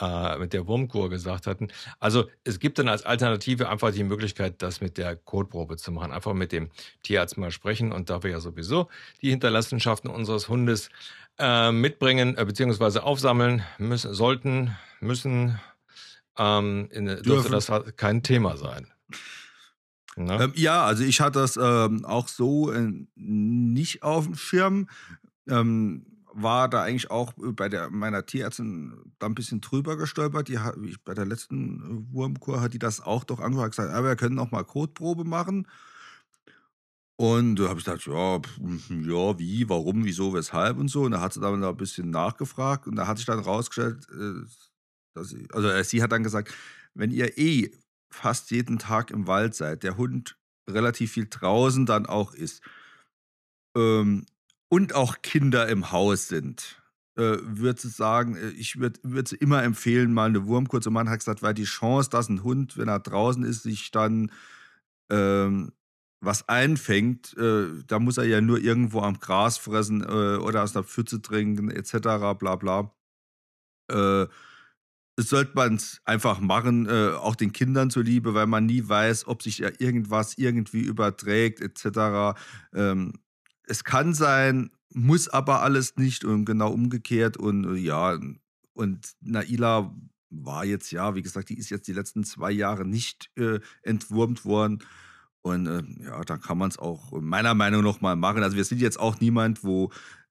äh, 0.00 0.38
mit 0.38 0.54
der 0.54 0.66
Wurmkur 0.66 1.10
gesagt 1.10 1.46
hatten. 1.46 1.68
Also 1.98 2.30
es 2.44 2.58
gibt 2.58 2.78
dann 2.78 2.88
als 2.88 3.04
Alternative 3.04 3.68
einfach 3.68 3.92
die 3.92 4.04
Möglichkeit, 4.04 4.62
das 4.62 4.80
mit 4.80 4.96
der 4.96 5.16
Kotprobe 5.16 5.76
zu 5.76 5.92
machen. 5.92 6.12
Einfach 6.12 6.32
mit 6.32 6.50
dem 6.50 6.70
Tierarzt 7.02 7.36
mal 7.36 7.50
sprechen. 7.50 7.92
Und 7.92 8.08
da 8.08 8.22
wir 8.22 8.30
ja 8.30 8.40
sowieso 8.40 8.88
die 9.20 9.28
Hinterlassenschaften 9.28 10.08
unseres 10.08 10.48
Hundes 10.48 10.88
äh, 11.38 11.72
mitbringen 11.72 12.38
äh, 12.38 12.44
bzw. 12.46 13.00
aufsammeln 13.00 13.62
müssen, 13.76 14.14
sollten, 14.14 14.76
müssen, 15.00 15.60
ähm, 16.40 16.88
in, 16.90 17.06
dürfte 17.22 17.50
das 17.50 17.68
halt 17.68 17.96
kein 17.98 18.22
Thema 18.22 18.56
sein. 18.56 18.86
Ne? 20.16 20.42
Ähm, 20.42 20.52
ja, 20.56 20.84
also 20.84 21.04
ich 21.04 21.20
hatte 21.20 21.38
das 21.38 21.56
ähm, 21.60 22.04
auch 22.04 22.28
so 22.28 22.72
äh, 22.72 22.90
nicht 23.14 24.02
auf 24.02 24.24
dem 24.24 24.34
Schirm. 24.34 24.88
Ähm, 25.48 26.06
war 26.32 26.68
da 26.68 26.82
eigentlich 26.82 27.10
auch 27.10 27.32
bei 27.36 27.68
der, 27.68 27.90
meiner 27.90 28.24
Tierärztin 28.24 28.94
da 29.18 29.26
ein 29.26 29.34
bisschen 29.34 29.60
drüber 29.60 29.96
gestolpert. 29.96 30.48
Die 30.48 30.58
bei 31.04 31.14
der 31.14 31.26
letzten 31.26 32.08
äh, 32.08 32.14
Wurmkur 32.14 32.60
hat 32.60 32.72
die 32.72 32.78
das 32.78 33.00
auch 33.00 33.24
doch 33.24 33.40
angehört, 33.40 33.72
gesagt, 33.72 33.92
aber 33.92 34.08
wir 34.08 34.16
können 34.16 34.38
auch 34.38 34.50
mal 34.50 34.64
Kotprobe 34.64 35.24
machen. 35.24 35.66
Und 37.16 37.56
da 37.56 37.68
habe 37.68 37.78
ich 37.78 37.84
gedacht, 37.84 38.06
ja, 38.06 38.36
ja, 38.36 39.38
wie, 39.38 39.68
warum, 39.68 40.06
wieso, 40.06 40.32
weshalb 40.32 40.78
und 40.78 40.88
so. 40.88 41.02
Und 41.02 41.10
da 41.10 41.20
hat 41.20 41.34
sie 41.34 41.40
dann 41.40 41.60
da 41.60 41.68
ein 41.68 41.76
bisschen 41.76 42.08
nachgefragt 42.08 42.86
und 42.86 42.96
da 42.96 43.06
hat 43.06 43.18
sich 43.18 43.26
dann 43.26 43.40
rausgestellt, 43.40 44.06
äh, 44.10 44.46
dass 45.14 45.34
also 45.52 45.68
äh, 45.68 45.84
sie 45.84 46.02
hat 46.02 46.12
dann 46.12 46.22
gesagt, 46.22 46.54
wenn 46.94 47.10
ihr 47.10 47.38
eh 47.38 47.70
fast 48.10 48.50
jeden 48.50 48.78
Tag 48.78 49.10
im 49.10 49.26
Wald 49.26 49.54
seid, 49.54 49.82
der 49.82 49.96
Hund 49.96 50.36
relativ 50.68 51.12
viel 51.12 51.26
draußen 51.28 51.86
dann 51.86 52.06
auch 52.06 52.34
ist 52.34 52.62
ähm, 53.76 54.26
und 54.68 54.94
auch 54.94 55.22
Kinder 55.22 55.68
im 55.68 55.92
Haus 55.92 56.28
sind, 56.28 56.80
äh, 57.16 57.38
würde 57.42 57.80
sie 57.80 57.88
sagen, 57.88 58.36
äh, 58.36 58.50
ich 58.50 58.78
würde 58.78 59.00
würd 59.02 59.28
sie 59.28 59.36
immer 59.36 59.62
empfehlen, 59.62 60.12
mal 60.12 60.28
eine 60.28 60.46
Wurmkur 60.46 60.80
zu 60.80 60.90
machen. 60.90 61.08
Hat 61.10 61.18
gesagt, 61.18 61.42
weil 61.42 61.54
die 61.54 61.64
Chance, 61.64 62.10
dass 62.10 62.28
ein 62.28 62.42
Hund, 62.44 62.76
wenn 62.78 62.88
er 62.88 63.00
draußen 63.00 63.42
ist, 63.44 63.62
sich 63.62 63.90
dann 63.90 64.32
ähm, 65.10 65.72
was 66.20 66.48
einfängt, 66.48 67.36
äh, 67.36 67.66
da 67.86 67.98
muss 67.98 68.18
er 68.18 68.24
ja 68.24 68.40
nur 68.40 68.58
irgendwo 68.58 69.00
am 69.00 69.18
Gras 69.18 69.58
fressen 69.58 70.02
äh, 70.02 70.36
oder 70.36 70.62
aus 70.62 70.76
einer 70.76 70.84
Pfütze 70.84 71.22
trinken, 71.22 71.70
etc., 71.70 71.98
bla 72.38 72.56
bla. 72.56 72.94
Äh, 73.90 74.26
sollte 75.22 75.52
man 75.54 75.74
es 75.74 76.00
einfach 76.04 76.40
machen, 76.40 76.86
äh, 76.86 77.10
auch 77.10 77.36
den 77.36 77.52
Kindern 77.52 77.90
zuliebe, 77.90 78.34
weil 78.34 78.46
man 78.46 78.66
nie 78.66 78.88
weiß, 78.88 79.26
ob 79.26 79.42
sich 79.42 79.58
ja 79.58 79.70
irgendwas 79.78 80.38
irgendwie 80.38 80.80
überträgt, 80.80 81.60
etc. 81.60 82.38
Ähm, 82.74 83.14
es 83.66 83.84
kann 83.84 84.14
sein, 84.14 84.70
muss 84.92 85.28
aber 85.28 85.62
alles 85.62 85.96
nicht 85.96 86.24
und 86.24 86.44
genau 86.44 86.72
umgekehrt. 86.72 87.36
Und 87.36 87.64
äh, 87.64 87.78
ja, 87.78 88.18
und 88.72 89.12
Naila 89.20 89.94
war 90.30 90.64
jetzt, 90.64 90.90
ja, 90.92 91.14
wie 91.14 91.22
gesagt, 91.22 91.48
die 91.48 91.58
ist 91.58 91.70
jetzt 91.70 91.88
die 91.88 91.92
letzten 91.92 92.24
zwei 92.24 92.50
Jahre 92.50 92.84
nicht 92.86 93.30
äh, 93.36 93.60
entwurmt 93.82 94.44
worden. 94.44 94.82
Und 95.42 95.66
äh, 95.66 95.82
ja, 96.04 96.20
da 96.22 96.36
kann 96.36 96.58
man 96.58 96.70
es 96.70 96.78
auch 96.78 97.12
meiner 97.20 97.54
Meinung 97.54 97.82
nach 97.82 98.00
mal 98.00 98.16
machen. 98.16 98.42
Also 98.42 98.56
wir 98.56 98.64
sind 98.64 98.80
jetzt 98.80 99.00
auch 99.00 99.20
niemand, 99.20 99.64
wo 99.64 99.90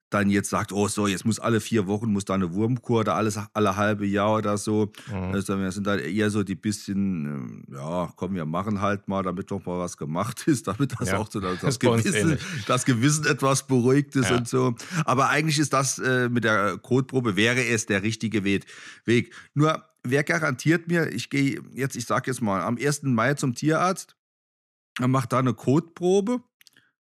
dann 0.10 0.30
jetzt 0.30 0.50
sagt, 0.50 0.72
oh 0.72 0.88
so, 0.88 1.08
jetzt 1.08 1.26
muss 1.26 1.40
alle 1.40 1.62
vier 1.62 1.88
Wochen 1.88 2.12
muss 2.12 2.26
da 2.26 2.34
eine 2.34 2.54
Wurmkur 2.54 3.02
oder 3.02 3.16
alles 3.16 3.40
alle 3.54 3.76
halbe 3.76 4.06
Jahr 4.06 4.38
oder 4.38 4.58
so. 4.58 4.92
Mhm. 5.08 5.34
Also 5.34 5.60
wir 5.60 5.72
sind 5.72 5.86
dann 5.86 6.00
eher 6.00 6.30
so 6.30 6.44
die 6.44 6.56
bisschen, 6.56 7.26
ähm, 7.26 7.64
ja, 7.72 8.12
komm, 8.16 8.34
wir 8.34 8.46
machen 8.46 8.82
halt 8.82 9.08
mal, 9.08 9.22
damit 9.24 9.52
doch 9.52 9.64
mal 9.66 9.80
was 9.80 9.98
gemacht 9.98 10.48
ist, 10.48 10.68
damit 10.68 10.96
das 11.00 11.10
ja. 11.10 11.18
auch 11.18 11.30
so 11.30 11.40
das, 11.40 11.60
das, 11.60 11.80
Gewissen, 11.80 12.38
das 12.68 12.86
Gewissen 12.86 13.26
etwas 13.26 13.68
beruhigt 13.68 14.16
ist 14.16 14.30
ja. 14.30 14.38
und 14.38 14.48
so. 14.48 14.76
Aber 15.06 15.30
eigentlich 15.30 15.60
ist 15.60 15.74
das 15.74 16.00
äh, 16.00 16.28
mit 16.30 16.44
der 16.44 16.78
Kotprobe, 16.78 17.36
wäre 17.36 17.64
es 17.66 17.86
der 17.86 18.02
richtige 18.02 18.44
Weg. 18.44 18.66
Nur, 19.54 19.84
wer 20.04 20.24
garantiert 20.24 20.88
mir, 20.88 21.12
ich 21.12 21.30
gehe 21.30 21.62
jetzt, 21.74 21.96
ich 21.96 22.06
sag 22.06 22.26
jetzt 22.28 22.42
mal, 22.42 22.62
am 22.62 22.78
1. 22.78 23.04
Mai 23.04 23.36
zum 23.36 23.54
Tierarzt, 23.54 24.16
macht 25.00 25.32
da 25.34 25.40
eine 25.40 25.54
Kotprobe 25.54 26.42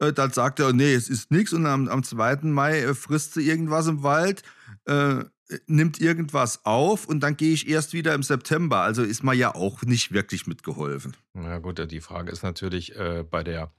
äh, 0.02 0.12
dann 0.12 0.32
sagt 0.32 0.60
er, 0.60 0.72
nee, 0.72 0.94
es 0.94 1.08
ist 1.08 1.30
nichts. 1.30 1.52
Und 1.52 1.66
am, 1.66 1.88
am 1.88 2.02
2. 2.02 2.36
Mai 2.42 2.80
äh, 2.80 2.94
frisst 2.94 3.34
sie 3.34 3.48
irgendwas 3.48 3.86
im 3.86 4.02
Wald, 4.02 4.42
äh, 4.86 5.24
nimmt 5.66 6.00
irgendwas 6.00 6.64
auf 6.64 7.06
und 7.06 7.20
dann 7.20 7.36
gehe 7.36 7.52
ich 7.52 7.68
erst 7.68 7.92
wieder 7.92 8.14
im 8.14 8.22
September. 8.22 8.80
Also 8.80 9.02
ist 9.02 9.22
mir 9.22 9.34
ja 9.34 9.54
auch 9.54 9.82
nicht 9.82 10.12
wirklich 10.12 10.46
mitgeholfen. 10.46 11.16
Na 11.34 11.58
gut, 11.58 11.90
die 11.90 12.00
Frage 12.00 12.32
ist 12.32 12.42
natürlich 12.42 12.96
äh, 12.96 13.24
bei 13.28 13.42
der 13.42 13.72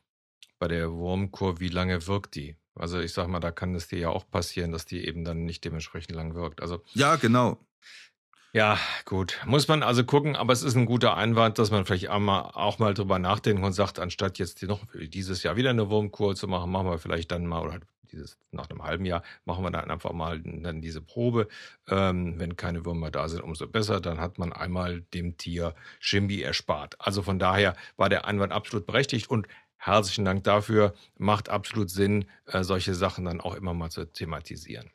bei 0.60 0.68
der 0.70 0.94
Wurmkur, 0.94 1.60
wie 1.60 1.68
lange 1.68 2.08
wirkt 2.08 2.36
die? 2.36 2.56
Also 2.75 3.00
ich 3.00 3.12
sag 3.12 3.27
mal, 3.27 3.42
da 3.42 3.51
kann 3.51 3.75
es 3.75 3.88
dir 3.88 4.00
ja 4.00 4.10
auch 4.10 4.30
passieren, 4.30 4.72
dass 4.72 4.86
die 4.86 5.06
eben 5.06 5.25
dann 5.25 5.44
nicht 5.44 5.65
dementsprechend 5.65 6.15
lang 6.15 6.36
wirkt. 6.36 6.62
Also 6.62 6.82
ja, 6.94 7.18
genau. 7.18 7.60
Ja, 8.55 8.77
gut. 9.05 9.41
Muss 9.48 9.67
man 9.67 9.81
also 9.81 10.03
gucken, 10.03 10.36
aber 10.36 10.53
es 10.53 10.62
ist 10.62 10.75
ein 10.75 10.86
guter 10.86 11.17
Einwand, 11.17 11.57
dass 11.57 11.72
man 11.72 11.86
vielleicht 11.86 12.10
auch 12.10 12.19
mal, 12.19 12.41
auch 12.41 12.77
mal 12.77 12.93
drüber 12.93 13.17
nachdenkt 13.17 13.63
und 13.63 13.74
sagt, 13.74 13.98
anstatt 13.98 14.38
jetzt 14.38 14.62
noch 14.62 14.81
dieses 14.93 15.41
Jahr 15.41 15.55
wieder 15.55 15.72
eine 15.72 15.89
Wurmkur 15.89 16.36
zu 16.36 16.48
machen, 16.48 16.72
machen 16.72 16.86
wir 16.86 17.00
vielleicht 17.00 17.31
dann 17.31 17.48
mal, 17.48 17.63
oder 17.63 17.79
dieses 18.12 18.38
nach 18.51 18.69
einem 18.69 18.83
halben 18.83 19.05
Jahr, 19.05 19.24
machen 19.45 19.63
wir 19.63 19.72
dann 19.72 19.89
einfach 19.89 20.13
mal 20.13 20.39
dann 20.39 20.81
diese 20.81 21.01
Probe. 21.01 21.48
Ähm, 21.88 22.36
wenn 22.38 22.55
keine 22.55 22.86
Würmer 22.86 23.10
da 23.10 23.27
sind, 23.27 23.41
umso 23.41 23.67
besser. 23.67 24.00
Dann 24.00 24.19
hat 24.19 24.38
man 24.38 24.53
einmal 24.53 25.01
dem 25.01 25.36
Tier 25.38 25.74
Chemie 26.00 26.41
erspart. 26.41 26.95
Also 27.00 27.24
von 27.24 27.39
daher 27.39 27.75
war 27.98 28.10
der 28.10 28.25
Einwand 28.25 28.53
absolut 28.53 28.86
berechtigt 28.86 29.31
und 29.31 29.48
herzlichen 29.77 30.25
Dank 30.25 30.43
dafür. 30.43 30.93
Macht 31.17 31.50
absolut 31.50 31.89
Sinn, 31.89 32.25
äh, 32.45 32.63
solche 32.63 32.93
Sachen 32.93 33.25
dann 33.25 33.41
auch 33.41 33.55
immer 33.55 33.74
mal 33.74 33.89
zu 33.89 34.05
thematisieren. 34.05 34.91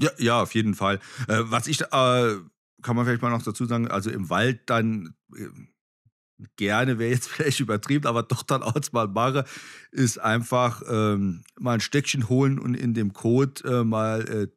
Ja, 0.00 0.10
ja, 0.18 0.42
auf 0.42 0.54
jeden 0.54 0.74
Fall. 0.74 1.00
Äh, 1.26 1.40
was 1.46 1.66
ich 1.66 1.80
äh, 1.80 2.36
kann 2.82 2.96
man 2.96 3.04
vielleicht 3.04 3.22
mal 3.22 3.30
noch 3.30 3.42
dazu 3.42 3.64
sagen, 3.64 3.88
also 3.88 4.10
im 4.10 4.30
Wald 4.30 4.60
dann 4.66 5.14
äh, 5.34 5.48
gerne 6.56 6.98
wäre 6.98 7.10
jetzt 7.10 7.28
vielleicht 7.28 7.60
übertrieben, 7.60 8.06
aber 8.06 8.22
doch 8.22 8.42
dann 8.42 8.62
auch 8.62 8.74
mal 8.92 9.08
mache, 9.08 9.44
ist 9.90 10.18
einfach 10.18 10.82
ähm, 10.88 11.42
mal 11.58 11.74
ein 11.74 11.80
Steckchen 11.80 12.28
holen 12.28 12.58
und 12.58 12.74
in 12.74 12.94
dem 12.94 13.12
Code 13.12 13.62
äh, 13.64 13.84
mal 13.84 14.28
äh, 14.28 14.48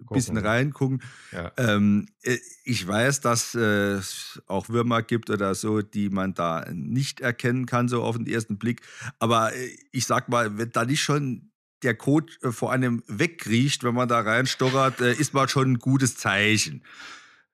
ein 0.00 0.06
bisschen 0.10 0.36
reingucken. 0.36 1.02
Ja. 1.32 1.52
Ähm, 1.56 2.06
äh, 2.22 2.38
ich 2.64 2.86
weiß, 2.86 3.20
dass 3.20 3.54
es 3.54 4.40
auch 4.46 4.68
Würmer 4.68 5.02
gibt 5.02 5.30
oder 5.30 5.54
so, 5.54 5.82
die 5.82 6.08
man 6.08 6.34
da 6.34 6.66
nicht 6.72 7.20
erkennen 7.20 7.66
kann, 7.66 7.88
so 7.88 8.02
auf 8.02 8.16
den 8.16 8.26
ersten 8.26 8.58
Blick. 8.58 8.82
Aber 9.18 9.54
äh, 9.54 9.76
ich 9.92 10.06
sag 10.06 10.28
mal, 10.28 10.58
wenn 10.58 10.70
da 10.70 10.84
nicht 10.84 11.02
schon 11.02 11.50
der 11.82 11.94
Code 11.94 12.32
vor 12.50 12.72
einem 12.72 13.04
wegriecht, 13.06 13.84
wenn 13.84 13.94
man 13.94 14.08
da 14.08 14.18
reinstochert, 14.18 15.00
ist 15.00 15.32
mal 15.32 15.48
schon 15.48 15.72
ein 15.72 15.78
gutes 15.78 16.16
Zeichen. 16.16 16.82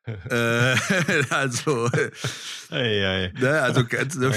Äh, 0.06 0.76
also, 1.30 1.90
ei, 2.70 3.06
ei. 3.06 3.32
Ne, 3.38 3.61
also 3.62 3.84
ganz, 3.87 4.16
ne, 4.16 4.28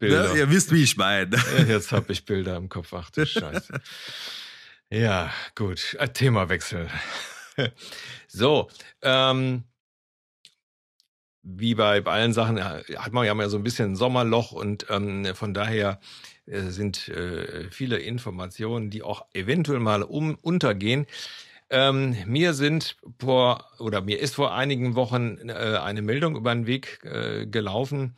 ne, 0.00 0.32
ihr 0.36 0.50
wisst, 0.50 0.72
wie 0.72 0.82
ich 0.82 0.96
meine. 0.96 1.36
Jetzt 1.66 1.92
habe 1.92 2.12
ich 2.12 2.24
Bilder 2.24 2.56
im 2.56 2.68
Kopf. 2.68 2.92
Ach 2.92 3.10
du 3.10 3.26
Scheiße. 3.26 3.80
Ja, 4.88 5.32
gut. 5.56 5.96
Äh, 5.98 6.10
Themawechsel. 6.10 6.88
so, 8.28 8.68
ähm, 9.02 9.64
wie 11.42 11.74
bei, 11.74 12.00
bei 12.00 12.12
allen 12.12 12.32
Sachen 12.32 12.62
hat 12.62 13.12
man 13.12 13.26
ja 13.26 13.34
mal 13.34 13.48
so 13.50 13.56
ein 13.56 13.64
bisschen 13.64 13.92
ein 13.92 13.96
Sommerloch 13.96 14.52
und 14.52 14.86
ähm, 14.88 15.26
von 15.34 15.54
daher 15.54 15.98
äh, 16.46 16.62
sind 16.70 17.08
äh, 17.08 17.68
viele 17.70 17.98
Informationen, 17.98 18.90
die 18.90 19.02
auch 19.02 19.26
eventuell 19.32 19.80
mal 19.80 20.02
um, 20.02 20.36
untergehen. 20.36 21.06
Ähm, 21.68 22.16
mir 22.26 22.54
sind 22.54 22.96
vor 23.18 23.64
oder 23.78 24.00
mir 24.00 24.20
ist 24.20 24.36
vor 24.36 24.54
einigen 24.54 24.94
Wochen 24.94 25.48
äh, 25.48 25.78
eine 25.82 26.02
Meldung 26.02 26.36
über 26.36 26.54
den 26.54 26.66
Weg 26.66 27.00
äh, 27.04 27.46
gelaufen, 27.46 28.16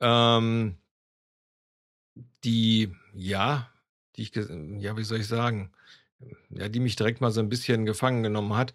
ähm, 0.00 0.78
die 2.44 2.94
ja, 3.12 3.70
die 4.16 4.22
ich 4.22 4.34
ja, 4.34 4.96
wie 4.96 5.04
soll 5.04 5.20
ich 5.20 5.28
sagen, 5.28 5.72
ja, 6.50 6.68
die 6.68 6.80
mich 6.80 6.96
direkt 6.96 7.20
mal 7.20 7.30
so 7.30 7.40
ein 7.40 7.50
bisschen 7.50 7.84
gefangen 7.84 8.22
genommen 8.22 8.56
hat. 8.56 8.72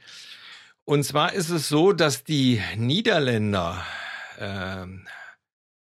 Und 0.85 1.03
zwar 1.03 1.33
ist 1.33 1.49
es 1.49 1.69
so, 1.69 1.91
dass 1.93 2.23
die 2.23 2.61
Niederländer 2.75 3.83
äh, 4.37 4.85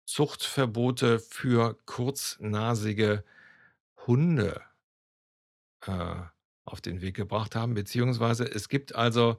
Zuchtverbote 0.05 1.19
für 1.19 1.77
kurznasige 1.85 3.23
Hunde 4.07 4.61
äh, 5.85 6.21
auf 6.65 6.81
den 6.81 7.01
Weg 7.01 7.15
gebracht 7.15 7.55
haben, 7.55 7.73
beziehungsweise 7.73 8.43
es 8.43 8.69
gibt 8.69 8.95
also 8.95 9.37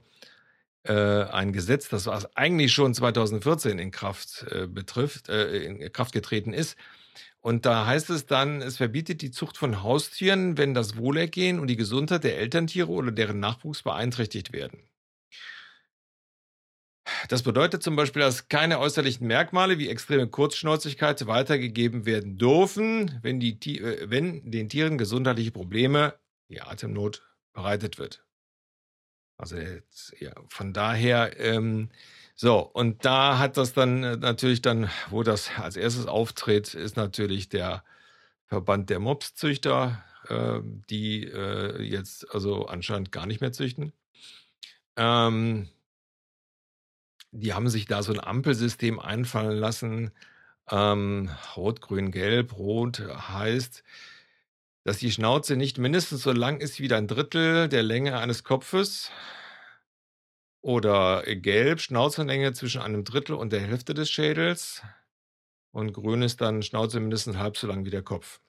äh, 0.84 1.24
ein 1.24 1.52
Gesetz, 1.52 1.88
das 1.88 2.06
was 2.06 2.36
eigentlich 2.36 2.72
schon 2.72 2.94
2014 2.94 3.78
in 3.78 3.90
Kraft 3.90 4.46
äh, 4.50 4.66
betrifft, 4.66 5.28
äh, 5.28 5.58
in 5.64 5.92
Kraft 5.92 6.12
getreten 6.12 6.52
ist. 6.52 6.76
Und 7.40 7.64
da 7.66 7.86
heißt 7.86 8.10
es 8.10 8.26
dann, 8.26 8.60
es 8.62 8.76
verbietet 8.76 9.22
die 9.22 9.30
Zucht 9.30 9.56
von 9.56 9.82
Haustieren, 9.82 10.58
wenn 10.58 10.74
das 10.74 10.96
Wohlergehen 10.96 11.60
und 11.60 11.68
die 11.68 11.76
Gesundheit 11.76 12.24
der 12.24 12.38
Elterntiere 12.38 12.88
oder 12.88 13.12
deren 13.12 13.40
Nachwuchs 13.40 13.82
beeinträchtigt 13.82 14.52
werden. 14.52 14.80
Das 17.28 17.42
bedeutet 17.42 17.82
zum 17.82 17.94
Beispiel, 17.94 18.22
dass 18.22 18.48
keine 18.48 18.80
äußerlichen 18.80 19.26
Merkmale 19.26 19.78
wie 19.78 19.88
extreme 19.88 20.26
Kurzschnäuzigkeit 20.26 21.26
weitergegeben 21.26 22.04
werden 22.04 22.36
dürfen, 22.36 23.18
wenn, 23.22 23.38
die, 23.38 23.78
äh, 23.78 24.10
wenn 24.10 24.50
den 24.50 24.68
Tieren 24.68 24.98
gesundheitliche 24.98 25.52
Probleme 25.52 26.14
die 26.48 26.60
Atemnot 26.62 27.22
bereitet 27.52 27.98
wird. 27.98 28.24
Also 29.38 29.56
jetzt, 29.56 30.14
ja, 30.18 30.32
von 30.48 30.72
daher, 30.72 31.38
ähm, 31.38 31.90
so, 32.34 32.58
und 32.60 33.04
da 33.04 33.38
hat 33.38 33.56
das 33.56 33.74
dann 33.74 34.02
äh, 34.02 34.16
natürlich 34.16 34.62
dann, 34.62 34.90
wo 35.10 35.22
das 35.22 35.50
als 35.58 35.76
erstes 35.76 36.06
auftritt, 36.06 36.74
ist 36.74 36.96
natürlich 36.96 37.48
der 37.48 37.84
Verband 38.46 38.88
der 38.90 38.98
Mopszüchter, 38.98 40.02
äh, 40.28 40.60
die 40.90 41.24
äh, 41.24 41.82
jetzt 41.82 42.32
also 42.34 42.66
anscheinend 42.66 43.12
gar 43.12 43.26
nicht 43.26 43.40
mehr 43.40 43.52
züchten. 43.52 43.92
Ähm, 44.96 45.68
die 47.32 47.52
haben 47.52 47.68
sich 47.68 47.86
da 47.86 48.02
so 48.02 48.12
ein 48.12 48.20
Ampelsystem 48.20 48.98
einfallen 48.98 49.58
lassen. 49.58 50.12
Ähm, 50.70 51.30
Rot, 51.56 51.80
Grün, 51.80 52.10
Gelb. 52.10 52.56
Rot 52.56 53.00
heißt, 53.00 53.82
dass 54.86 54.98
die 54.98 55.10
Schnauze 55.10 55.56
nicht 55.56 55.78
mindestens 55.78 56.22
so 56.22 56.30
lang 56.30 56.60
ist 56.60 56.78
wie 56.78 56.92
ein 56.94 57.08
Drittel 57.08 57.68
der 57.68 57.82
Länge 57.82 58.18
eines 58.18 58.44
Kopfes. 58.44 59.10
Oder 60.60 61.24
gelb, 61.26 61.80
Schnauzenlänge 61.80 62.52
zwischen 62.52 62.80
einem 62.80 63.02
Drittel 63.02 63.34
und 63.34 63.52
der 63.52 63.60
Hälfte 63.60 63.94
des 63.94 64.08
Schädels. 64.08 64.82
Und 65.72 65.92
grün 65.92 66.22
ist 66.22 66.40
dann 66.40 66.62
Schnauze 66.62 67.00
mindestens 67.00 67.36
halb 67.36 67.56
so 67.56 67.66
lang 67.66 67.84
wie 67.84 67.90
der 67.90 68.02
Kopf. 68.02 68.40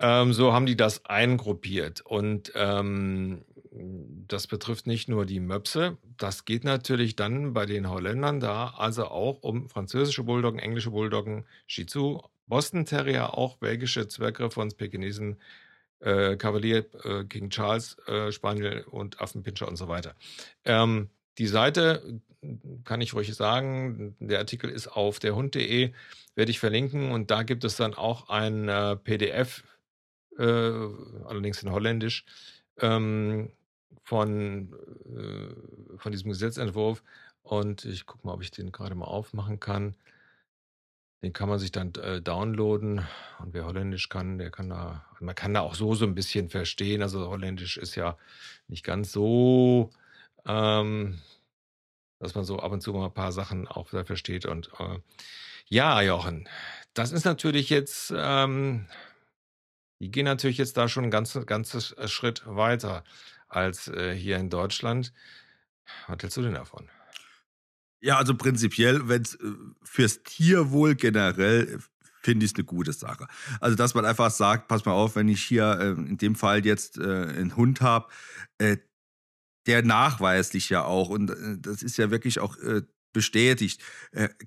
Ähm, 0.00 0.32
so 0.32 0.54
haben 0.54 0.64
die 0.64 0.76
das 0.76 1.04
eingruppiert. 1.04 2.00
Und 2.00 2.52
ähm, 2.54 3.44
das 3.70 4.46
betrifft 4.46 4.86
nicht 4.86 5.10
nur 5.10 5.26
die 5.26 5.40
Möpse. 5.40 5.98
Das 6.16 6.46
geht 6.46 6.64
natürlich 6.64 7.16
dann 7.16 7.52
bei 7.52 7.66
den 7.66 7.90
Holländern 7.90 8.40
da 8.40 8.68
also 8.78 9.08
auch 9.08 9.42
um 9.42 9.68
französische 9.68 10.24
Bulldoggen, 10.24 10.58
englische 10.58 10.90
Bulldoggen, 10.90 11.44
Shih 11.66 11.84
Tzu, 11.84 12.22
Boston 12.52 12.84
Terrier, 12.84 13.38
auch 13.38 13.56
belgische 13.56 14.08
Zwergriffons, 14.08 14.74
Pekinesen, 14.74 15.38
äh, 16.00 16.36
Kavalier, 16.36 16.84
äh, 17.02 17.24
King 17.24 17.48
Charles, 17.48 17.96
äh, 18.06 18.30
Spaniel 18.30 18.84
und 18.90 19.22
Affenpinscher 19.22 19.66
und 19.66 19.76
so 19.76 19.88
weiter. 19.88 20.14
Ähm, 20.66 21.08
die 21.38 21.46
Seite 21.46 22.20
kann 22.84 23.00
ich 23.00 23.14
ruhig 23.14 23.34
sagen, 23.34 24.16
der 24.20 24.38
Artikel 24.38 24.68
ist 24.68 24.86
auf 24.86 25.18
der 25.18 25.34
Hund.de, 25.34 25.92
werde 26.34 26.50
ich 26.50 26.58
verlinken 26.58 27.10
und 27.10 27.30
da 27.30 27.42
gibt 27.42 27.64
es 27.64 27.76
dann 27.76 27.94
auch 27.94 28.28
ein 28.28 28.68
äh, 28.68 28.96
PDF, 28.96 29.64
äh, 30.36 30.44
allerdings 30.44 31.62
in 31.62 31.72
Holländisch, 31.72 32.26
ähm, 32.80 33.50
von, 34.02 34.74
äh, 35.06 35.96
von 35.96 36.12
diesem 36.12 36.28
Gesetzentwurf. 36.28 37.02
Und 37.42 37.86
ich 37.86 38.04
gucke 38.04 38.26
mal, 38.26 38.34
ob 38.34 38.42
ich 38.42 38.50
den 38.50 38.72
gerade 38.72 38.94
mal 38.94 39.06
aufmachen 39.06 39.58
kann. 39.58 39.94
Den 41.22 41.32
kann 41.32 41.48
man 41.48 41.58
sich 41.58 41.70
dann 41.70 41.94
äh, 41.94 42.20
downloaden. 42.20 43.06
Und 43.38 43.54
wer 43.54 43.64
Holländisch 43.64 44.08
kann, 44.08 44.38
der 44.38 44.50
kann 44.50 44.68
da, 44.70 45.06
man 45.20 45.34
kann 45.34 45.54
da 45.54 45.60
auch 45.60 45.74
so 45.74 45.94
so 45.94 46.04
ein 46.04 46.14
bisschen 46.14 46.50
verstehen. 46.50 47.00
Also 47.02 47.28
Holländisch 47.28 47.76
ist 47.76 47.94
ja 47.94 48.18
nicht 48.66 48.84
ganz 48.84 49.12
so, 49.12 49.90
ähm, 50.46 51.20
dass 52.18 52.34
man 52.34 52.44
so 52.44 52.58
ab 52.58 52.72
und 52.72 52.80
zu 52.80 52.92
mal 52.92 53.06
ein 53.06 53.14
paar 53.14 53.32
Sachen 53.32 53.68
auch 53.68 53.90
da 53.90 54.04
versteht. 54.04 54.46
Und 54.46 54.70
äh, 54.80 54.98
ja, 55.66 56.02
Jochen, 56.02 56.48
das 56.94 57.12
ist 57.12 57.24
natürlich 57.24 57.70
jetzt, 57.70 58.12
ähm, 58.16 58.86
die 60.00 60.10
gehen 60.10 60.24
natürlich 60.24 60.58
jetzt 60.58 60.76
da 60.76 60.88
schon 60.88 61.04
ein 61.04 61.10
ganzes, 61.10 61.46
ganzes 61.46 61.92
äh, 61.92 62.08
Schritt 62.08 62.42
weiter 62.46 63.04
als 63.48 63.86
äh, 63.88 64.12
hier 64.14 64.38
in 64.38 64.50
Deutschland. 64.50 65.12
Was 66.08 66.18
hältst 66.20 66.36
du 66.36 66.42
denn 66.42 66.54
davon? 66.54 66.88
Ja, 68.02 68.18
also 68.18 68.34
prinzipiell, 68.34 69.08
wenn 69.08 69.22
es 69.22 69.36
äh, 69.36 69.52
fürs 69.84 70.22
Tierwohl 70.24 70.96
generell 70.96 71.78
finde 72.22 72.44
ich 72.44 72.52
es 72.52 72.56
eine 72.56 72.64
gute 72.64 72.92
Sache. 72.92 73.26
Also, 73.60 73.76
dass 73.76 73.94
man 73.94 74.04
einfach 74.04 74.30
sagt, 74.30 74.68
pass 74.68 74.84
mal 74.84 74.92
auf, 74.92 75.16
wenn 75.16 75.28
ich 75.28 75.42
hier 75.42 75.78
äh, 75.80 75.90
in 75.92 76.18
dem 76.18 76.34
Fall 76.34 76.64
jetzt 76.64 76.98
äh, 76.98 77.02
einen 77.02 77.56
Hund 77.56 77.80
habe, 77.80 78.08
äh, 78.58 78.76
der 79.66 79.82
nachweislich 79.84 80.68
ja 80.68 80.84
auch, 80.84 81.08
und 81.08 81.30
äh, 81.30 81.58
das 81.58 81.82
ist 81.82 81.96
ja 81.96 82.10
wirklich 82.10 82.40
auch 82.40 82.56
äh, 82.58 82.82
bestätigt, 83.12 83.82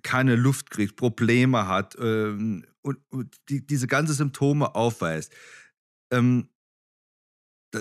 keine 0.02 0.36
Luft 0.36 0.72
kriegt, 0.72 0.96
Probleme 0.96 1.68
hat 1.68 1.96
ähm, 2.00 2.66
und, 2.82 2.98
und 3.10 3.36
die, 3.48 3.64
diese 3.64 3.86
ganzen 3.86 4.16
Symptome 4.16 4.74
aufweist. 4.74 5.32
Ähm, 6.12 6.50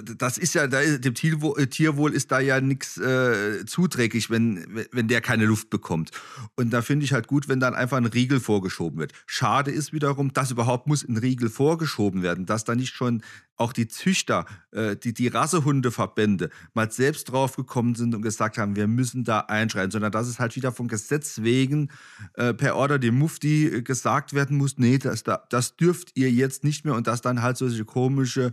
das 0.03 0.39
ist 0.39 0.55
ja, 0.55 0.67
dem 0.67 1.15
äh, 1.15 1.67
Tierwohl 1.67 2.13
ist 2.13 2.33
da 2.33 2.41
ja 2.41 2.61
nichts 2.61 2.97
äh, 2.99 3.65
zuträglich, 3.67 4.31
wenn, 4.31 4.87
wenn 4.93 5.09
der 5.09 5.21
keine 5.21 5.45
Luft 5.45 5.71
bekommt. 5.71 6.11
Und 6.57 6.71
da 6.71 6.83
finde 6.83 7.05
ich 7.05 7.13
halt 7.13 7.27
gut, 7.27 7.49
wenn 7.49 7.61
dann 7.61 7.75
einfach 7.75 7.97
ein 7.97 8.07
Riegel 8.07 8.41
vorgeschoben 8.41 8.99
wird. 8.99 9.13
Schade 9.27 9.71
ist 9.71 9.93
wiederum, 9.93 10.33
dass 10.33 10.51
überhaupt 10.51 10.87
muss 10.87 11.03
ein 11.03 11.17
Riegel 11.17 11.51
vorgeschoben 11.51 12.23
werden, 12.23 12.47
dass 12.47 12.65
da 12.65 12.75
nicht 12.75 12.95
schon 12.95 13.23
auch 13.57 13.73
die 13.73 13.87
Züchter, 13.87 14.47
äh, 14.73 14.97
die, 14.97 15.15
die 15.15 15.29
Rassehundeverbände 15.29 16.51
mal 16.73 16.91
selbst 16.91 17.31
draufgekommen 17.31 17.95
sind 17.95 18.15
und 18.15 18.23
gesagt 18.23 18.59
haben, 18.59 18.77
wir 18.77 18.89
müssen 18.89 19.25
da 19.25 19.41
einschreiten, 19.41 19.91
sondern 19.91 20.13
dass 20.13 20.27
es 20.27 20.41
halt 20.41 20.57
wieder 20.57 20.73
vom 20.73 20.89
Gesetz 20.89 21.43
wegen 21.43 21.91
äh, 22.35 22.53
per 22.53 22.77
Order 22.77 22.99
dem 22.99 23.19
Mufti 23.19 23.67
äh, 23.67 23.83
gesagt 23.83 24.35
werden 24.35 24.57
muss, 24.57 24.79
nee, 24.79 24.99
das, 24.99 25.23
das 25.49 25.77
dürft 25.77 26.17
ihr 26.17 26.31
jetzt 26.31 26.65
nicht 26.65 26.85
mehr 26.85 26.95
und 26.95 27.07
dass 27.07 27.21
dann 27.21 27.43
halt 27.43 27.57
solche 27.57 27.85
komische 27.85 28.53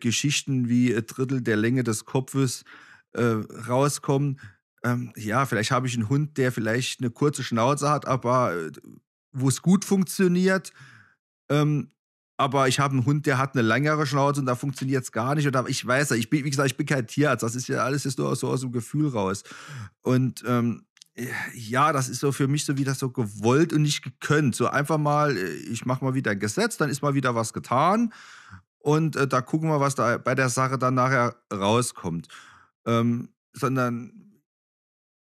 Geschichten 0.00 0.68
wie 0.68 0.94
Drittel 1.06 1.42
der 1.42 1.56
Länge 1.56 1.84
des 1.84 2.04
Kopfes 2.04 2.64
rauskommen. 3.16 4.38
Ähm, 4.84 5.12
ja, 5.16 5.46
vielleicht 5.46 5.70
habe 5.70 5.86
ich 5.86 5.94
einen 5.94 6.08
Hund, 6.08 6.38
der 6.38 6.52
vielleicht 6.52 7.00
eine 7.00 7.10
kurze 7.10 7.42
Schnauze 7.42 7.90
hat, 7.90 8.06
aber 8.06 8.70
wo 9.32 9.48
es 9.48 9.62
gut 9.62 9.84
funktioniert. 9.84 10.72
Ähm, 11.48 11.90
aber 12.40 12.68
ich 12.68 12.80
habe 12.80 12.94
einen 12.94 13.04
Hund, 13.04 13.26
der 13.26 13.36
hat 13.36 13.54
eine 13.54 13.60
längere 13.60 14.06
Schnauze 14.06 14.40
und 14.40 14.46
da 14.46 14.54
funktioniert 14.54 15.04
es 15.04 15.12
gar 15.12 15.34
nicht. 15.34 15.46
Oder 15.46 15.66
ich 15.68 15.86
weiß 15.86 16.08
ja, 16.08 16.16
ich 16.16 16.30
bin, 16.30 16.42
wie 16.42 16.48
gesagt, 16.48 16.70
ich 16.70 16.76
bin 16.78 16.86
kein 16.86 17.06
Tierarzt. 17.06 17.42
Das 17.42 17.54
ist 17.54 17.68
ja 17.68 17.84
alles 17.84 18.06
ist 18.06 18.18
nur 18.18 18.34
so 18.34 18.48
aus 18.48 18.62
dem 18.62 18.72
Gefühl 18.72 19.08
raus. 19.08 19.42
Und 20.00 20.42
ähm, 20.46 20.86
ja, 21.52 21.92
das 21.92 22.08
ist 22.08 22.20
so 22.20 22.32
für 22.32 22.48
mich 22.48 22.64
so 22.64 22.78
wieder 22.78 22.94
so 22.94 23.10
gewollt 23.10 23.74
und 23.74 23.82
nicht 23.82 24.00
gekönnt. 24.02 24.56
So 24.56 24.68
einfach 24.68 24.96
mal, 24.96 25.36
äh, 25.36 25.50
ich 25.50 25.84
mache 25.84 26.02
mal 26.02 26.14
wieder 26.14 26.30
ein 26.30 26.40
Gesetz, 26.40 26.78
dann 26.78 26.88
ist 26.88 27.02
mal 27.02 27.12
wieder 27.12 27.34
was 27.34 27.52
getan. 27.52 28.10
Und 28.78 29.16
äh, 29.16 29.28
da 29.28 29.42
gucken 29.42 29.68
wir, 29.68 29.80
was 29.80 29.94
da 29.94 30.16
bei 30.16 30.34
der 30.34 30.48
Sache 30.48 30.78
dann 30.78 30.94
nachher 30.94 31.36
rauskommt. 31.52 32.28
Ähm, 32.86 33.28
sondern 33.52 34.40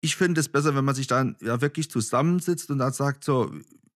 ich 0.00 0.16
finde 0.16 0.40
es 0.40 0.48
besser, 0.48 0.74
wenn 0.74 0.86
man 0.86 0.94
sich 0.94 1.06
dann 1.06 1.36
ja 1.42 1.60
wirklich 1.60 1.90
zusammensitzt 1.90 2.70
und 2.70 2.78
dann 2.78 2.94
sagt, 2.94 3.24
so, 3.24 3.52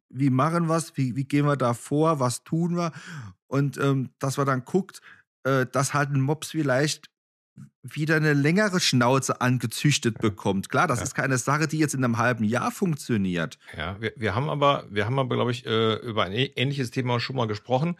wie 0.10 0.30
machen 0.30 0.68
wir 0.68 0.78
es, 0.78 0.96
wie, 0.98 1.16
wie 1.16 1.26
gehen 1.26 1.46
wir 1.46 1.58
da 1.58 1.74
vor, 1.74 2.20
was 2.20 2.44
tun 2.44 2.76
wir 2.76 2.92
und 3.48 3.78
ähm, 3.78 4.10
dass 4.20 4.38
man 4.38 4.46
dann 4.46 4.66
guckt, 4.66 5.02
äh, 5.44 5.66
dass 5.66 5.94
halt 5.94 6.12
ein 6.12 6.22
Mops 6.22 6.50
vielleicht 6.50 7.10
wieder 7.84 8.16
eine 8.16 8.34
längere 8.34 8.80
Schnauze 8.80 9.42
angezüchtet 9.42 10.20
bekommt. 10.20 10.70
Klar, 10.70 10.88
das 10.88 11.00
ja. 11.00 11.06
ist 11.06 11.16
keine 11.16 11.38
Sache, 11.38 11.68
die 11.68 11.80
jetzt 11.80 11.94
in 11.94 12.04
einem 12.04 12.18
halben 12.18 12.44
Jahr 12.44 12.72
funktioniert. 12.72 13.58
Ja, 13.76 14.00
wir, 14.00 14.14
wir 14.16 14.36
haben 14.36 14.50
aber, 14.50 14.86
wir 14.90 15.06
haben 15.06 15.18
aber, 15.18 15.36
glaube 15.36 15.52
ich, 15.52 15.66
äh, 15.66 15.96
über 15.96 16.24
ein 16.24 16.34
ähnliches 16.34 16.92
Thema 16.92 17.20
schon 17.20 17.36
mal 17.36 17.48
gesprochen. 17.48 17.98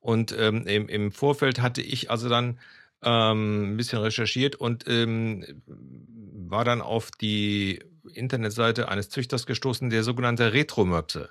Und 0.00 0.34
ähm, 0.38 0.66
im, 0.66 0.88
im, 0.88 1.10
Vorfeld 1.10 1.60
hatte 1.60 1.82
ich 1.82 2.10
also 2.10 2.28
dann 2.28 2.58
ähm, 3.02 3.72
ein 3.72 3.76
bisschen 3.76 3.98
recherchiert 3.98 4.54
und 4.54 4.84
ähm, 4.86 5.44
war 5.66 6.64
dann 6.64 6.80
auf 6.80 7.10
die 7.10 7.82
Internetseite 8.08 8.88
eines 8.88 9.08
Züchters 9.08 9.46
gestoßen, 9.46 9.90
der 9.90 10.02
sogenannte 10.02 10.52
Retromöpse 10.52 11.30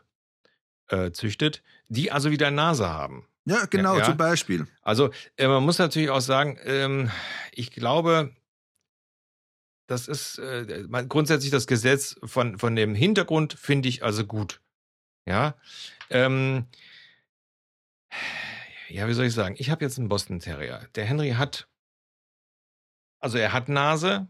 äh, 0.88 1.12
züchtet, 1.12 1.64
die 1.88 2.12
also 2.12 2.32
wieder 2.32 2.52
Nase 2.52 2.90
haben. 2.90 3.28
Ja, 3.46 3.66
genau, 3.66 3.98
ja, 3.98 4.06
zum 4.06 4.18
Beispiel. 4.18 4.68
Also 4.82 5.12
äh, 5.38 5.48
man 5.48 5.64
muss 5.64 5.78
natürlich 5.78 6.10
auch 6.10 6.22
sagen, 6.22 6.58
ähm, 6.64 7.12
ich 7.52 7.72
glaube, 7.72 8.36
das 9.88 10.08
ist 10.08 10.40
äh, 10.40 10.86
grundsätzlich 11.08 11.52
das 11.52 11.68
Gesetz 11.68 12.16
von, 12.24 12.58
von 12.58 12.76
dem 12.76 12.96
Hintergrund 12.96 13.54
finde 13.54 13.88
ich 13.88 14.04
also 14.04 14.26
gut. 14.26 14.62
Ja. 15.28 15.56
Ähm, 16.10 16.66
ja, 18.90 19.08
wie 19.08 19.14
soll 19.14 19.26
ich 19.26 19.34
sagen? 19.34 19.56
Ich 19.58 19.70
habe 19.70 19.84
jetzt 19.86 20.00
einen 20.00 20.10
Boston 20.10 20.40
Terrier. 20.40 20.88
Der 20.96 21.06
Henry 21.06 21.32
hat, 21.32 21.68
also 23.20 23.38
er 23.38 23.54
hat 23.54 23.70
Nase, 23.70 24.28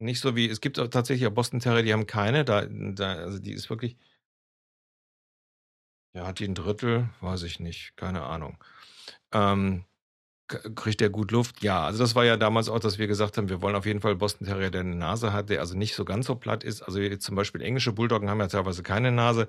nicht 0.00 0.20
so 0.20 0.36
wie, 0.36 0.48
es 0.48 0.60
gibt 0.60 0.78
auch 0.78 0.88
tatsächlich 0.88 1.26
auch 1.28 1.34
Boston 1.34 1.60
Terrier, 1.60 1.82
die 1.82 1.92
haben 1.92 2.06
keine, 2.06 2.44
da, 2.44 2.66
da 2.66 3.14
also 3.14 3.38
die 3.38 3.52
ist 3.52 3.70
wirklich, 3.70 3.96
ja, 6.14 6.26
hat 6.26 6.40
die 6.40 6.46
ein 6.46 6.54
Drittel? 6.54 7.08
Weiß 7.20 7.42
ich 7.44 7.60
nicht, 7.60 7.96
keine 7.96 8.22
Ahnung. 8.22 8.62
Ähm, 9.32 9.84
kriegt 10.48 11.00
der 11.00 11.10
gut 11.10 11.30
Luft? 11.30 11.62
Ja, 11.62 11.84
also 11.84 12.00
das 12.00 12.14
war 12.14 12.24
ja 12.24 12.36
damals 12.36 12.68
auch, 12.68 12.80
dass 12.80 12.98
wir 12.98 13.06
gesagt 13.06 13.38
haben, 13.38 13.48
wir 13.48 13.62
wollen 13.62 13.76
auf 13.76 13.86
jeden 13.86 14.00
Fall 14.00 14.16
Boston 14.16 14.46
Terrier, 14.46 14.70
der 14.70 14.80
eine 14.80 14.96
Nase 14.96 15.32
hat, 15.32 15.50
der 15.50 15.60
also 15.60 15.76
nicht 15.76 15.94
so 15.94 16.04
ganz 16.04 16.26
so 16.26 16.34
platt 16.34 16.64
ist. 16.64 16.82
Also 16.82 17.00
zum 17.16 17.36
Beispiel 17.36 17.62
englische 17.62 17.92
Bulldoggen 17.92 18.28
haben 18.28 18.40
ja 18.40 18.48
teilweise 18.48 18.82
keine 18.82 19.12
Nase. 19.12 19.48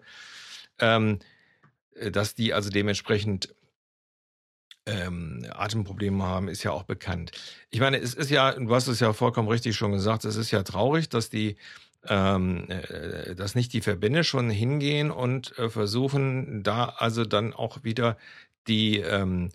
Ähm, 0.79 1.19
äh, 1.95 2.11
dass 2.11 2.35
die 2.35 2.53
also 2.53 2.69
dementsprechend 2.69 3.55
ähm, 4.85 5.45
Atemprobleme 5.51 6.23
haben, 6.23 6.47
ist 6.47 6.63
ja 6.63 6.71
auch 6.71 6.83
bekannt. 6.83 7.31
Ich 7.69 7.79
meine, 7.79 7.97
es 7.97 8.13
ist 8.13 8.31
ja, 8.31 8.51
du 8.53 8.73
hast 8.73 8.87
es 8.87 8.99
ja 8.99 9.13
vollkommen 9.13 9.47
richtig 9.47 9.75
schon 9.75 9.91
gesagt, 9.91 10.25
es 10.25 10.35
ist 10.35 10.51
ja 10.51 10.63
traurig, 10.63 11.09
dass 11.09 11.29
die 11.29 11.57
ähm, 12.07 12.67
äh, 12.69 13.35
dass 13.35 13.55
nicht 13.55 13.73
die 13.73 13.81
Verbände 13.81 14.23
schon 14.23 14.49
hingehen 14.49 15.11
und 15.11 15.57
äh, 15.57 15.69
versuchen, 15.69 16.63
da 16.63 16.85
also 16.85 17.25
dann 17.25 17.53
auch 17.53 17.83
wieder 17.83 18.17
die, 18.67 18.97
ähm, 18.97 19.49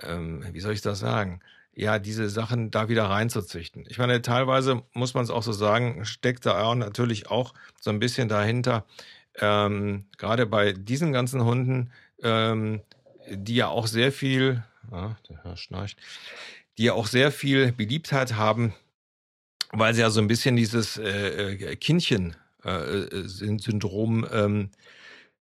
ähm, 0.00 0.44
wie 0.52 0.60
soll 0.60 0.72
ich 0.72 0.82
das 0.82 1.00
sagen, 1.00 1.40
ja, 1.74 1.98
diese 1.98 2.28
Sachen 2.28 2.70
da 2.70 2.88
wieder 2.88 3.04
reinzuzüchten. 3.04 3.86
Ich 3.88 3.98
meine, 3.98 4.22
teilweise 4.22 4.82
muss 4.92 5.14
man 5.14 5.24
es 5.24 5.30
auch 5.30 5.42
so 5.42 5.52
sagen, 5.52 6.04
steckt 6.04 6.46
da 6.46 6.62
auch 6.62 6.74
natürlich 6.74 7.30
auch 7.30 7.54
so 7.80 7.90
ein 7.90 8.00
bisschen 8.00 8.28
dahinter, 8.28 8.86
ähm, 9.36 10.06
gerade 10.18 10.46
bei 10.46 10.72
diesen 10.72 11.12
ganzen 11.12 11.44
Hunden, 11.44 11.92
ähm, 12.22 12.82
die 13.30 13.56
ja 13.56 13.68
auch 13.68 13.86
sehr 13.86 14.12
viel, 14.12 14.62
ah, 14.90 15.16
der 15.28 15.42
Herr 15.42 15.56
schnarcht, 15.56 15.98
die 16.78 16.84
ja 16.84 16.94
auch 16.94 17.06
sehr 17.06 17.32
viel 17.32 17.72
Beliebtheit 17.72 18.34
haben, 18.34 18.74
weil 19.72 19.94
sie 19.94 20.00
ja 20.00 20.10
so 20.10 20.20
ein 20.20 20.28
bisschen 20.28 20.56
dieses 20.56 20.96
äh, 20.96 21.52
äh 21.52 21.76
Kindchen-Syndrom, 21.76 24.24
äh, 24.24 24.44
ähm, 24.44 24.70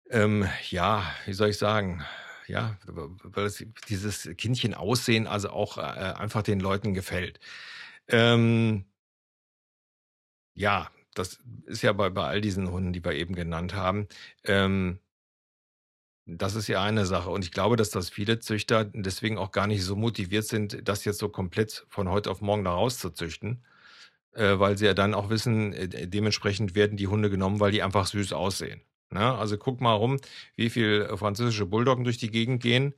ähm, 0.09 0.47
ja, 0.69 1.03
wie 1.25 1.33
soll 1.33 1.49
ich 1.49 1.57
sagen, 1.57 2.03
ja, 2.47 2.77
weil 2.85 3.45
es 3.45 3.65
dieses 3.89 4.29
Kindchen-Aussehen 4.37 5.27
also 5.27 5.49
auch 5.49 5.77
äh, 5.77 5.81
einfach 5.81 6.43
den 6.43 6.59
Leuten 6.59 6.93
gefällt. 6.93 7.39
Ähm, 8.07 8.85
ja, 10.53 10.89
das 11.13 11.39
ist 11.65 11.83
ja 11.83 11.93
bei, 11.93 12.09
bei 12.09 12.25
all 12.25 12.41
diesen 12.41 12.69
Hunden, 12.69 12.93
die 12.93 13.03
wir 13.03 13.13
eben 13.13 13.35
genannt 13.35 13.73
haben. 13.73 14.07
Ähm, 14.43 14.99
das 16.25 16.55
ist 16.55 16.67
ja 16.67 16.81
eine 16.83 17.05
Sache. 17.05 17.29
Und 17.29 17.43
ich 17.43 17.51
glaube, 17.51 17.75
dass 17.75 17.89
das 17.89 18.09
viele 18.09 18.39
Züchter 18.39 18.85
deswegen 18.85 19.37
auch 19.37 19.51
gar 19.51 19.67
nicht 19.67 19.83
so 19.83 19.95
motiviert 19.95 20.45
sind, 20.45 20.87
das 20.87 21.05
jetzt 21.05 21.19
so 21.19 21.29
komplett 21.29 21.85
von 21.89 22.09
heute 22.09 22.31
auf 22.31 22.41
morgen 22.41 22.63
da 22.63 22.71
rauszuzüchten 22.71 23.63
äh, 24.35 24.59
weil 24.59 24.77
sie 24.77 24.85
ja 24.85 24.93
dann 24.93 25.13
auch 25.13 25.29
wissen, 25.29 25.73
äh, 25.73 26.07
dementsprechend 26.07 26.75
werden 26.75 26.97
die 26.97 27.07
Hunde 27.07 27.29
genommen, 27.29 27.59
weil 27.59 27.71
die 27.71 27.83
einfach 27.83 28.07
süß 28.07 28.33
aussehen. 28.33 28.81
Ne? 29.11 29.33
Also 29.35 29.57
guck 29.57 29.81
mal 29.81 29.93
rum, 29.93 30.19
wie 30.55 30.69
viel 30.69 31.07
französische 31.17 31.65
Bulldoggen 31.65 32.03
durch 32.03 32.17
die 32.17 32.31
Gegend 32.31 32.61
gehen. 32.61 32.93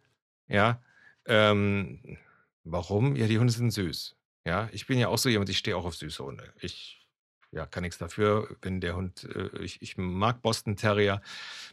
Ja, 0.47 0.81
ähm, 1.25 2.17
warum? 2.63 3.15
Ja, 3.15 3.27
die 3.27 3.39
Hunde 3.39 3.53
sind 3.53 3.71
süß. 3.71 4.15
Ja, 4.45 4.69
ich 4.71 4.87
bin 4.87 4.99
ja 4.99 5.07
auch 5.07 5.17
so 5.17 5.29
jemand, 5.29 5.49
ich 5.49 5.57
stehe 5.57 5.75
auch 5.75 5.85
auf 5.85 5.95
süße 5.95 6.23
Hunde. 6.23 6.53
Ich 6.61 7.01
ja, 7.51 7.65
kann 7.65 7.83
nichts 7.83 7.97
dafür, 7.97 8.55
wenn 8.61 8.81
der 8.81 8.95
Hund, 8.95 9.23
äh, 9.23 9.49
ich, 9.59 9.81
ich 9.81 9.97
mag 9.97 10.41
Boston 10.41 10.75
Terrier, 10.75 11.21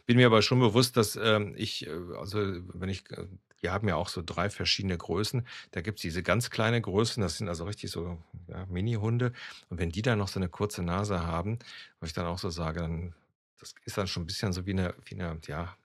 bin 0.05 0.17
mir 0.17 0.27
aber 0.27 0.41
schon 0.41 0.59
bewusst, 0.59 0.97
dass 0.97 1.15
ähm, 1.15 1.53
ich, 1.57 1.87
äh, 1.87 1.91
also 2.17 2.39
wenn 2.73 2.89
ich, 2.89 3.09
äh, 3.11 3.27
wir 3.61 3.71
haben 3.71 3.87
ja 3.87 3.95
auch 3.95 4.09
so 4.09 4.21
drei 4.25 4.49
verschiedene 4.49 4.97
Größen, 4.97 5.47
da 5.71 5.81
gibt 5.81 5.99
es 5.99 6.01
diese 6.01 6.23
ganz 6.23 6.49
kleine 6.49 6.81
Größen, 6.81 7.21
das 7.21 7.37
sind 7.37 7.47
also 7.47 7.65
richtig 7.65 7.91
so 7.91 8.21
ja, 8.47 8.65
Mini-Hunde. 8.65 9.31
Und 9.69 9.79
wenn 9.79 9.91
die 9.91 10.01
dann 10.01 10.19
noch 10.19 10.27
so 10.27 10.39
eine 10.39 10.49
kurze 10.49 10.83
Nase 10.83 11.25
haben, 11.25 11.59
wo 11.99 12.05
ich 12.05 12.13
dann 12.13 12.25
auch 12.25 12.39
so 12.39 12.49
sage, 12.49 12.81
dann, 12.81 13.15
das 13.59 13.73
ist 13.85 13.97
dann 13.97 14.07
schon 14.07 14.23
ein 14.23 14.27
bisschen 14.27 14.51
so 14.51 14.65
wie 14.65 14.71
eine, 14.71 14.93
wie 15.05 15.15
eine, 15.15 15.39
ja, 15.47 15.75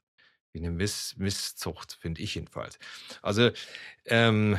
wie 0.52 0.58
eine 0.58 0.70
Miss, 0.70 1.16
Misszucht, 1.16 1.98
finde 2.00 2.20
ich 2.22 2.34
jedenfalls. 2.34 2.78
Also 3.22 3.50
ähm, 4.06 4.58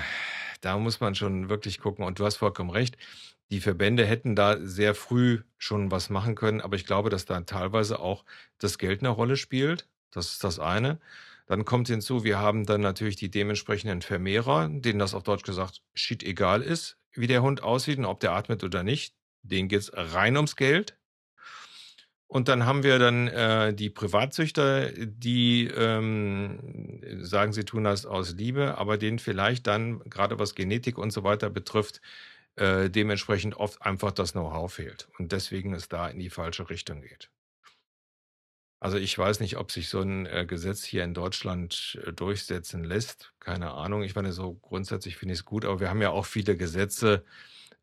da 0.61 0.77
muss 0.77 0.99
man 0.99 1.15
schon 1.15 1.49
wirklich 1.49 1.79
gucken. 1.79 2.05
Und 2.05 2.19
du 2.19 2.25
hast 2.25 2.37
vollkommen 2.37 2.69
recht, 2.69 2.97
die 3.51 3.62
Verbände 3.62 4.05
hätten 4.05 4.35
da 4.35 4.57
sehr 4.62 4.93
früh 4.93 5.41
schon 5.57 5.91
was 5.91 6.09
machen 6.09 6.35
können, 6.35 6.62
aber 6.62 6.75
ich 6.75 6.85
glaube, 6.85 7.09
dass 7.09 7.25
da 7.25 7.41
teilweise 7.41 7.99
auch 7.99 8.23
das 8.59 8.77
Geld 8.77 9.01
eine 9.01 9.09
Rolle 9.09 9.38
spielt. 9.38 9.88
Das 10.12 10.31
ist 10.31 10.43
das 10.43 10.59
eine. 10.59 10.99
Dann 11.47 11.65
kommt 11.65 11.88
hinzu, 11.88 12.23
wir 12.23 12.38
haben 12.38 12.65
dann 12.65 12.81
natürlich 12.81 13.15
die 13.15 13.31
dementsprechenden 13.31 14.03
Vermehrer, 14.03 14.69
denen 14.69 14.99
das 14.99 15.15
auf 15.15 15.23
Deutsch 15.23 15.43
gesagt 15.43 15.81
shit 15.95 16.21
egal 16.23 16.62
ist, 16.62 16.97
wie 17.13 17.25
der 17.25 17.41
Hund 17.41 17.63
aussieht 17.63 17.97
und 17.97 18.05
ob 18.05 18.19
der 18.19 18.33
atmet 18.33 18.63
oder 18.63 18.83
nicht. 18.83 19.15
Denen 19.41 19.67
geht 19.67 19.79
es 19.79 19.91
rein 19.93 20.35
ums 20.35 20.55
Geld. 20.55 20.95
Und 22.27 22.47
dann 22.47 22.67
haben 22.67 22.83
wir 22.83 22.99
dann 22.99 23.27
äh, 23.27 23.73
die 23.73 23.89
Privatzüchter, 23.89 24.91
die 24.91 25.65
ähm, 25.65 27.01
sagen, 27.23 27.53
sie 27.53 27.65
tun 27.65 27.85
das 27.85 28.05
aus 28.05 28.35
Liebe, 28.35 28.77
aber 28.77 28.99
denen 28.99 29.17
vielleicht 29.17 29.65
dann, 29.65 30.01
gerade 30.01 30.38
was 30.38 30.53
Genetik 30.53 30.99
und 30.99 31.09
so 31.09 31.23
weiter 31.23 31.49
betrifft, 31.49 32.01
äh, 32.59 32.89
dementsprechend 32.89 33.55
oft 33.55 33.81
einfach 33.81 34.11
das 34.11 34.33
Know-how 34.33 34.71
fehlt 34.71 35.07
und 35.17 35.31
deswegen 35.31 35.73
es 35.73 35.87
da 35.87 36.09
in 36.09 36.19
die 36.19 36.29
falsche 36.29 36.69
Richtung 36.69 37.01
geht. 37.01 37.29
Also 38.81 38.97
ich 38.97 39.17
weiß 39.17 39.41
nicht, 39.41 39.57
ob 39.57 39.71
sich 39.71 39.89
so 39.89 40.01
ein 40.01 40.25
äh, 40.25 40.45
Gesetz 40.45 40.83
hier 40.83 41.03
in 41.03 41.13
Deutschland 41.13 41.99
äh, 42.05 42.13
durchsetzen 42.13 42.83
lässt. 42.83 43.33
Keine 43.39 43.71
Ahnung. 43.71 44.03
Ich 44.03 44.15
meine, 44.15 44.31
so 44.31 44.53
grundsätzlich 44.53 45.17
finde 45.17 45.33
ich 45.33 45.39
es 45.39 45.45
gut, 45.45 45.65
aber 45.65 45.81
wir 45.81 45.89
haben 45.89 46.01
ja 46.01 46.11
auch 46.11 46.25
viele 46.25 46.55
Gesetze, 46.55 47.25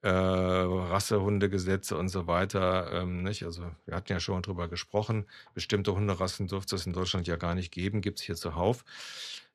äh, 0.03 0.09
Rassehundegesetze 0.09 1.97
und 1.99 2.09
so 2.09 2.27
weiter. 2.27 2.93
Ähm, 2.93 3.23
nicht? 3.23 3.45
Also 3.45 3.71
wir 3.85 3.95
hatten 3.95 4.13
ja 4.13 4.21
schon 4.21 4.43
drüber 4.43 4.69
gesprochen. 4.69 5.27
Bestimmte 5.55 5.95
Hunderassen 5.95 6.49
dürfte 6.49 6.77
es 6.77 6.87
in 6.87 6.95
Deutschland 6.95 7.27
ja 7.27 7.37
gar 7.37 7.55
nicht 7.55 7.73
geben, 7.73 8.01
gibt 8.01 8.21
es 8.21 8.25
hier 8.25 8.37
zuhauf. 8.37 8.85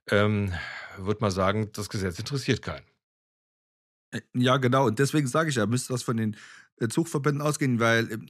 Ähm, 0.10 0.53
Würde 0.97 1.21
man 1.21 1.31
sagen, 1.31 1.71
das 1.73 1.89
Gesetz 1.89 2.19
interessiert 2.19 2.62
keinen. 2.62 2.90
Äh, 4.12 4.21
ja, 4.34 4.58
genau. 4.58 4.88
Und 4.88 5.00
deswegen 5.00 5.28
sage 5.28 5.50
ich 5.50 5.56
ja, 5.56 5.65
müsste 5.65 5.93
das 5.93 6.04
von 6.04 6.17
den 6.17 6.36
äh, 6.78 6.88
Zuchtverbänden 6.88 7.41
ausgehen, 7.41 7.80
weil 7.80 8.12
ähm, 8.12 8.28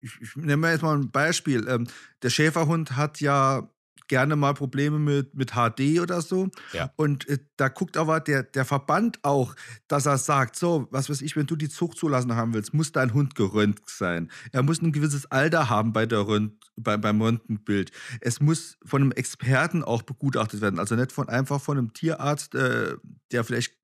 ich, 0.00 0.20
ich 0.20 0.36
nehme 0.36 0.70
jetzt 0.70 0.82
mal 0.82 0.96
ein 0.96 1.10
Beispiel. 1.10 1.66
Ähm, 1.68 1.86
der 2.22 2.30
Schäferhund 2.30 2.96
hat 2.96 3.20
ja 3.20 3.68
gerne 4.08 4.36
mal 4.36 4.54
Probleme 4.54 4.98
mit, 4.98 5.34
mit 5.34 5.52
HD 5.52 6.00
oder 6.00 6.20
so. 6.22 6.48
Ja. 6.72 6.90
Und 6.96 7.28
äh, 7.28 7.38
da 7.56 7.68
guckt 7.68 7.96
aber 7.96 8.20
der, 8.20 8.42
der 8.42 8.64
Verband 8.64 9.18
auch, 9.22 9.54
dass 9.86 10.06
er 10.06 10.18
sagt, 10.18 10.56
so, 10.56 10.88
was 10.90 11.08
weiß 11.08 11.20
ich, 11.20 11.36
wenn 11.36 11.46
du 11.46 11.56
die 11.56 11.68
Zucht 11.68 11.98
zulassen 11.98 12.34
haben 12.34 12.54
willst, 12.54 12.74
muss 12.74 12.90
dein 12.90 13.14
Hund 13.14 13.34
gerönt 13.34 13.80
sein. 13.86 14.30
Er 14.50 14.62
muss 14.62 14.82
ein 14.82 14.92
gewisses 14.92 15.30
Alter 15.30 15.68
haben 15.68 15.92
bei 15.92 16.06
der 16.06 16.26
Rönt, 16.26 16.54
bei, 16.76 16.96
beim 16.96 17.20
Röntgenbild. 17.20 17.92
Es 18.20 18.40
muss 18.40 18.78
von 18.84 19.02
einem 19.02 19.12
Experten 19.12 19.84
auch 19.84 20.02
begutachtet 20.02 20.60
werden. 20.60 20.78
Also 20.80 20.96
nicht 20.96 21.12
von 21.12 21.28
einfach 21.28 21.60
von 21.60 21.78
einem 21.78 21.92
Tierarzt, 21.92 22.54
äh, 22.54 22.96
der 23.30 23.44
vielleicht 23.44 23.77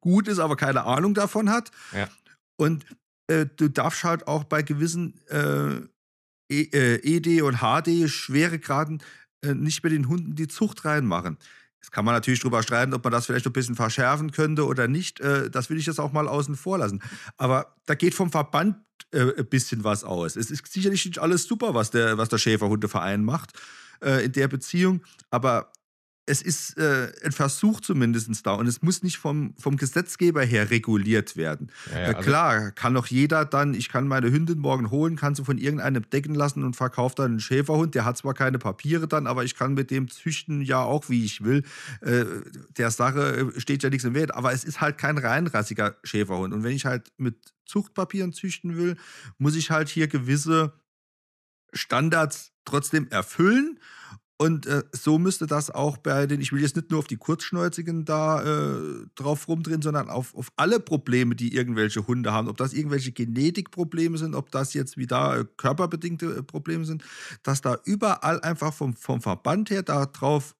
gut 0.00 0.28
ist, 0.28 0.38
aber 0.38 0.56
keine 0.56 0.84
Ahnung 0.84 1.14
davon 1.14 1.50
hat. 1.50 1.70
Ja. 1.92 2.08
Und 2.56 2.84
äh, 3.28 3.46
du 3.56 3.68
darfst 3.68 4.04
halt 4.04 4.26
auch 4.26 4.44
bei 4.44 4.62
gewissen 4.62 5.20
äh, 5.28 5.80
ED 6.50 7.26
äh, 7.26 7.36
e 7.36 7.42
und 7.42 7.58
HD 7.58 8.08
Schweregraden 8.10 9.02
äh, 9.42 9.54
nicht 9.54 9.82
mehr 9.82 9.90
den 9.90 10.08
Hunden 10.08 10.34
die 10.34 10.48
Zucht 10.48 10.84
reinmachen. 10.84 11.38
Jetzt 11.80 11.92
kann 11.92 12.04
man 12.04 12.14
natürlich 12.14 12.40
darüber 12.40 12.62
streiten, 12.62 12.92
ob 12.92 13.04
man 13.04 13.12
das 13.12 13.26
vielleicht 13.26 13.46
ein 13.46 13.52
bisschen 13.52 13.76
verschärfen 13.76 14.32
könnte 14.32 14.66
oder 14.66 14.88
nicht. 14.88 15.20
Äh, 15.20 15.50
das 15.50 15.70
will 15.70 15.78
ich 15.78 15.86
jetzt 15.86 16.00
auch 16.00 16.12
mal 16.12 16.28
außen 16.28 16.56
vor 16.56 16.78
lassen. 16.78 17.00
Aber 17.36 17.74
da 17.86 17.94
geht 17.94 18.14
vom 18.14 18.30
Verband 18.30 18.76
äh, 19.12 19.32
ein 19.38 19.46
bisschen 19.46 19.84
was 19.84 20.04
aus. 20.04 20.36
Es 20.36 20.50
ist 20.50 20.66
sicherlich 20.70 21.06
nicht 21.06 21.18
alles 21.18 21.44
super, 21.44 21.72
was 21.72 21.90
der, 21.90 22.18
was 22.18 22.28
der 22.28 22.38
Schäferhundeverein 22.38 23.24
macht 23.24 23.52
in 24.02 24.32
der 24.32 24.48
Beziehung. 24.48 25.02
Aber 25.28 25.70
es 26.30 26.42
ist 26.42 26.78
äh, 26.78 27.12
ein 27.24 27.32
Versuch 27.32 27.80
zumindest 27.80 28.46
da 28.46 28.52
und 28.52 28.68
es 28.68 28.82
muss 28.82 29.02
nicht 29.02 29.18
vom, 29.18 29.52
vom 29.58 29.76
Gesetzgeber 29.76 30.42
her 30.42 30.70
reguliert 30.70 31.36
werden. 31.36 31.72
Ja, 31.90 31.92
ja, 31.92 32.00
äh, 32.00 32.14
also 32.14 32.28
klar, 32.28 32.70
kann 32.70 32.94
doch 32.94 33.06
jeder 33.06 33.44
dann, 33.44 33.74
ich 33.74 33.88
kann 33.88 34.06
meine 34.06 34.30
Hündin 34.30 34.60
morgen 34.60 34.90
holen, 34.90 35.16
kann 35.16 35.34
sie 35.34 35.44
von 35.44 35.58
irgendeinem 35.58 36.08
decken 36.08 36.34
lassen 36.36 36.62
und 36.62 36.76
verkauft 36.76 37.18
dann 37.18 37.32
einen 37.32 37.40
Schäferhund. 37.40 37.96
Der 37.96 38.04
hat 38.04 38.16
zwar 38.16 38.34
keine 38.34 38.58
Papiere 38.58 39.08
dann, 39.08 39.26
aber 39.26 39.44
ich 39.44 39.56
kann 39.56 39.74
mit 39.74 39.90
dem 39.90 40.08
züchten 40.08 40.62
ja 40.62 40.82
auch, 40.82 41.08
wie 41.08 41.24
ich 41.24 41.42
will. 41.42 41.64
Äh, 42.00 42.24
der 42.76 42.92
Sache 42.92 43.52
äh, 43.56 43.60
steht 43.60 43.82
ja 43.82 43.90
nichts 43.90 44.04
im 44.04 44.14
Wert, 44.14 44.32
aber 44.34 44.52
es 44.52 44.62
ist 44.62 44.80
halt 44.80 44.98
kein 44.98 45.18
reinrassiger 45.18 45.96
Schäferhund. 46.04 46.54
Und 46.54 46.62
wenn 46.62 46.76
ich 46.76 46.86
halt 46.86 47.10
mit 47.16 47.52
Zuchtpapieren 47.66 48.32
züchten 48.32 48.76
will, 48.76 48.96
muss 49.38 49.56
ich 49.56 49.70
halt 49.70 49.88
hier 49.88 50.06
gewisse 50.06 50.74
Standards 51.72 52.52
trotzdem 52.64 53.08
erfüllen. 53.08 53.78
Und 54.40 54.64
äh, 54.64 54.84
so 54.92 55.18
müsste 55.18 55.46
das 55.46 55.70
auch 55.70 55.98
bei 55.98 56.26
den, 56.26 56.40
ich 56.40 56.50
will 56.50 56.62
jetzt 56.62 56.74
nicht 56.74 56.90
nur 56.90 57.00
auf 57.00 57.06
die 57.06 57.18
Kurzschnäuzigen 57.18 58.06
da 58.06 58.40
äh, 58.42 59.04
drauf 59.14 59.46
rumdrehen, 59.48 59.82
sondern 59.82 60.08
auf, 60.08 60.34
auf 60.34 60.50
alle 60.56 60.80
Probleme, 60.80 61.36
die 61.36 61.54
irgendwelche 61.54 62.06
Hunde 62.06 62.32
haben. 62.32 62.48
Ob 62.48 62.56
das 62.56 62.72
irgendwelche 62.72 63.12
Genetikprobleme 63.12 64.16
sind, 64.16 64.34
ob 64.34 64.50
das 64.50 64.72
jetzt 64.72 64.96
wie 64.96 65.06
da 65.06 65.36
äh, 65.36 65.44
körperbedingte 65.58 66.36
äh, 66.36 66.42
Probleme 66.42 66.86
sind, 66.86 67.04
dass 67.42 67.60
da 67.60 67.76
überall 67.84 68.40
einfach 68.40 68.72
vom, 68.72 68.96
vom 68.96 69.20
Verband 69.20 69.68
her 69.68 69.82
darauf 69.82 70.56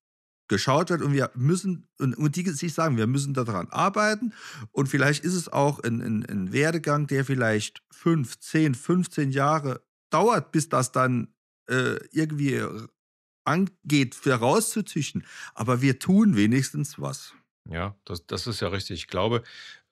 geschaut 0.47 0.91
wird 0.91 1.01
und 1.01 1.15
wir 1.15 1.31
müssen, 1.35 1.89
und, 1.99 2.19
und 2.19 2.37
die 2.37 2.47
sich 2.51 2.75
sagen, 2.75 2.99
wir 2.99 3.07
müssen 3.07 3.33
daran 3.33 3.69
arbeiten 3.71 4.35
und 4.73 4.91
vielleicht 4.91 5.25
ist 5.25 5.35
es 5.35 5.51
auch 5.51 5.79
ein, 5.79 6.03
ein, 6.03 6.27
ein 6.27 6.53
Werdegang, 6.53 7.07
der 7.07 7.25
vielleicht 7.25 7.83
fünf, 7.91 8.39
zehn, 8.41 8.75
15 8.75 9.31
Jahre 9.31 9.81
dauert, 10.11 10.53
bis 10.53 10.69
das 10.69 10.93
dann 10.93 11.29
äh, 11.71 11.97
irgendwie 12.13 12.63
angeht, 13.51 14.15
vorauszuzüchten. 14.15 15.27
Aber 15.55 15.83
wir 15.83 15.99
tun 15.99 16.37
wenigstens 16.37 17.01
was. 17.01 17.35
Ja, 17.69 17.97
das, 18.05 18.27
das 18.27 18.47
ist 18.47 18.61
ja 18.61 18.69
richtig. 18.69 19.01
Ich 19.01 19.09
glaube, 19.09 19.43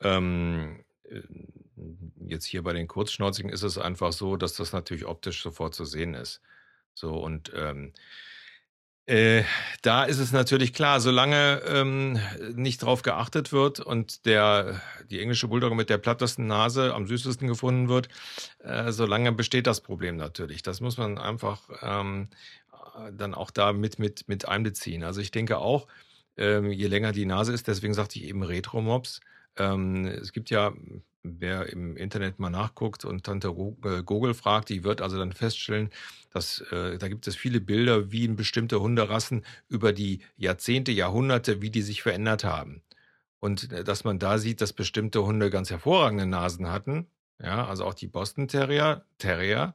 ähm, 0.01 0.85
äh, 1.05 1.23
jetzt 2.27 2.47
hier 2.47 2.63
bei 2.63 2.73
den 2.73 2.89
Kurzschnauzigen 2.89 3.51
ist 3.51 3.63
es 3.63 3.79
einfach 3.79 4.13
so, 4.13 4.37
dass 4.37 4.55
das 4.55 4.73
natürlich 4.73 5.07
optisch 5.07 5.43
sofort 5.43 5.75
zu 5.75 5.85
sehen 5.85 6.15
ist. 6.15 6.41
So 6.95 7.15
und 7.15 7.53
ähm, 7.55 7.93
äh, 9.09 9.45
da 9.81 10.05
ist 10.05 10.19
es 10.19 10.33
natürlich 10.33 10.75
klar, 10.75 11.01
solange 11.01 11.63
ähm, 11.67 12.21
nicht 12.55 12.83
drauf 12.83 13.01
geachtet 13.01 13.53
wird 13.53 13.81
und 13.81 14.27
der, 14.27 14.83
die 15.11 15.19
englische 15.21 15.49
Bulldogge 15.49 15.75
mit 15.75 15.89
der 15.89 15.97
plattesten 15.97 16.47
Nase 16.47 16.93
am 16.93 17.07
süßesten 17.07 17.49
gefunden 17.49 17.89
wird, 17.89 18.11
äh, 18.59 18.93
solange 18.93 19.33
besteht 19.33 19.67
das 19.67 19.81
Problem 19.81 20.17
natürlich. 20.17 20.63
Das 20.63 20.83
muss 20.83 20.99
man 20.99 21.17
einfach 21.17 21.63
ähm, 21.81 22.29
dann 23.13 23.35
auch 23.35 23.51
da 23.51 23.73
mit, 23.73 23.99
mit, 23.99 24.29
mit 24.29 24.49
einbeziehen. 24.49 25.03
Also 25.05 25.21
ich 25.21 25.31
denke 25.31 25.59
auch, 25.59 25.87
ähm, 26.37 26.71
je 26.71 26.87
länger 26.87 27.13
die 27.13 27.27
Nase 27.27 27.53
ist, 27.53 27.67
deswegen 27.69 27.95
sagte 27.95 28.19
ich 28.19 28.27
eben 28.27 28.43
Retro-Mobs. 28.43 29.21
Ähm, 29.57 30.07
es 30.07 30.33
gibt 30.33 30.51
ja, 30.51 30.73
wer 31.23 31.67
im 31.73 31.97
Internet 31.97 32.39
mal 32.39 32.51
nachguckt 32.51 33.05
und 33.05 33.25
Tante 33.25 33.49
äh, 33.49 34.03
Google 34.03 34.35
fragt, 34.35 34.69
die 34.69 34.85
wird 34.85 35.01
also 35.03 35.19
dann 35.19 35.33
feststellen, 35.33 35.91
dass 36.31 36.61
äh, 36.71 36.99
da 36.99 37.09
gibt 37.09 37.27
es 37.27 37.37
viele 37.37 37.61
Bilder, 37.61 38.13
wie 38.13 38.25
in 38.25 38.37
bestimmte 38.37 38.81
Hunderassen 38.81 39.45
über 39.69 39.93
die 39.93 40.21
Jahrzehnte, 40.37 40.93
Jahrhunderte, 40.93 41.61
wie 41.61 41.71
die 41.71 41.83
sich 41.83 42.03
verändert 42.03 42.45
haben. 42.45 42.83
Und 43.41 43.73
äh, 43.73 43.85
dass 43.85 44.05
man 44.05 44.19
da 44.19 44.39
sieht, 44.39 44.61
dass 44.61 44.73
bestimmte 44.73 45.25
Hunde 45.25 45.51
ganz 45.51 45.71
hervorragende 45.71 46.27
Nasen 46.27 46.69
hatten. 46.71 47.09
Ja, 47.41 47.67
also 47.67 47.85
auch 47.85 47.95
die 47.95 48.09
Boston 48.09 48.49
Terrier, 48.49 49.05
Terrier 49.19 49.75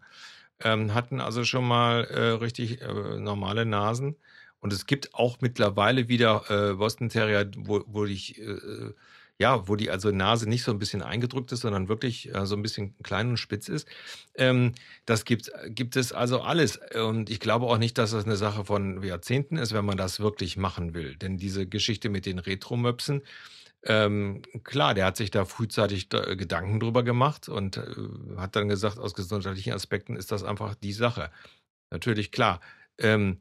ähm, 0.64 0.94
hatten 0.94 1.20
also 1.20 1.44
schon 1.44 1.68
mal 1.68 2.06
äh, 2.06 2.22
richtig 2.30 2.82
äh, 2.82 3.20
normale 3.20 3.66
Nasen. 3.66 4.16
Und 4.60 4.72
es 4.72 4.86
gibt 4.86 5.14
auch 5.14 5.38
mittlerweile 5.42 6.08
wieder 6.08 6.44
äh, 6.50 6.74
Boston 6.76 7.10
Terrier, 7.10 7.50
wo, 7.58 7.84
wo 7.86 8.06
ich 8.06 8.40
äh, 8.40 8.94
ja, 9.40 9.68
wo 9.68 9.76
die 9.76 9.90
also 9.90 10.12
Nase 10.12 10.48
nicht 10.48 10.64
so 10.64 10.72
ein 10.72 10.80
bisschen 10.80 11.02
eingedrückt 11.02 11.52
ist, 11.52 11.62
sondern 11.62 11.90
wirklich 11.90 12.34
äh, 12.34 12.46
so 12.46 12.56
ein 12.56 12.62
bisschen 12.62 12.96
klein 13.02 13.30
und 13.30 13.38
spitz 13.38 13.68
ist. 13.68 13.88
Ähm, 14.36 14.74
das 15.06 15.26
gibt, 15.26 15.52
gibt 15.68 15.96
es 15.96 16.14
also 16.14 16.42
alles. 16.42 16.80
Und 16.96 17.30
ich 17.30 17.40
glaube 17.40 17.66
auch 17.66 17.78
nicht, 17.78 17.98
dass 17.98 18.12
das 18.12 18.26
eine 18.26 18.36
Sache 18.36 18.66
von 18.66 19.02
Jahrzehnten 19.02 19.58
ist, 19.58 19.74
wenn 19.74 19.86
man 19.86 19.98
das 19.98 20.20
wirklich 20.20 20.56
machen 20.56 20.94
will. 20.94 21.16
Denn 21.16 21.38
diese 21.38 21.66
Geschichte 21.68 22.10
mit 22.10 22.26
den 22.26 22.40
Retro-Möpsen, 22.40 23.24
ähm, 23.86 24.42
klar, 24.64 24.94
der 24.94 25.06
hat 25.06 25.18
sich 25.18 25.32
da 25.32 25.46
frühzeitig 25.46 26.10
da 26.10 26.36
Gedanken 26.36 26.80
drüber 26.80 27.04
gemacht 27.04 27.50
und 27.50 27.78
äh, 27.78 27.84
hat 28.38 28.56
dann 28.56 28.70
gesagt, 28.70 28.98
aus 28.98 29.14
gesundheitlichen 29.14 29.74
Aspekten 29.74 30.16
ist 30.16 30.32
das 30.32 30.44
einfach 30.44 30.76
die 30.76 30.94
Sache. 30.94 31.32
Natürlich, 31.92 32.32
klar. 32.32 32.62
Ähm, 32.98 33.40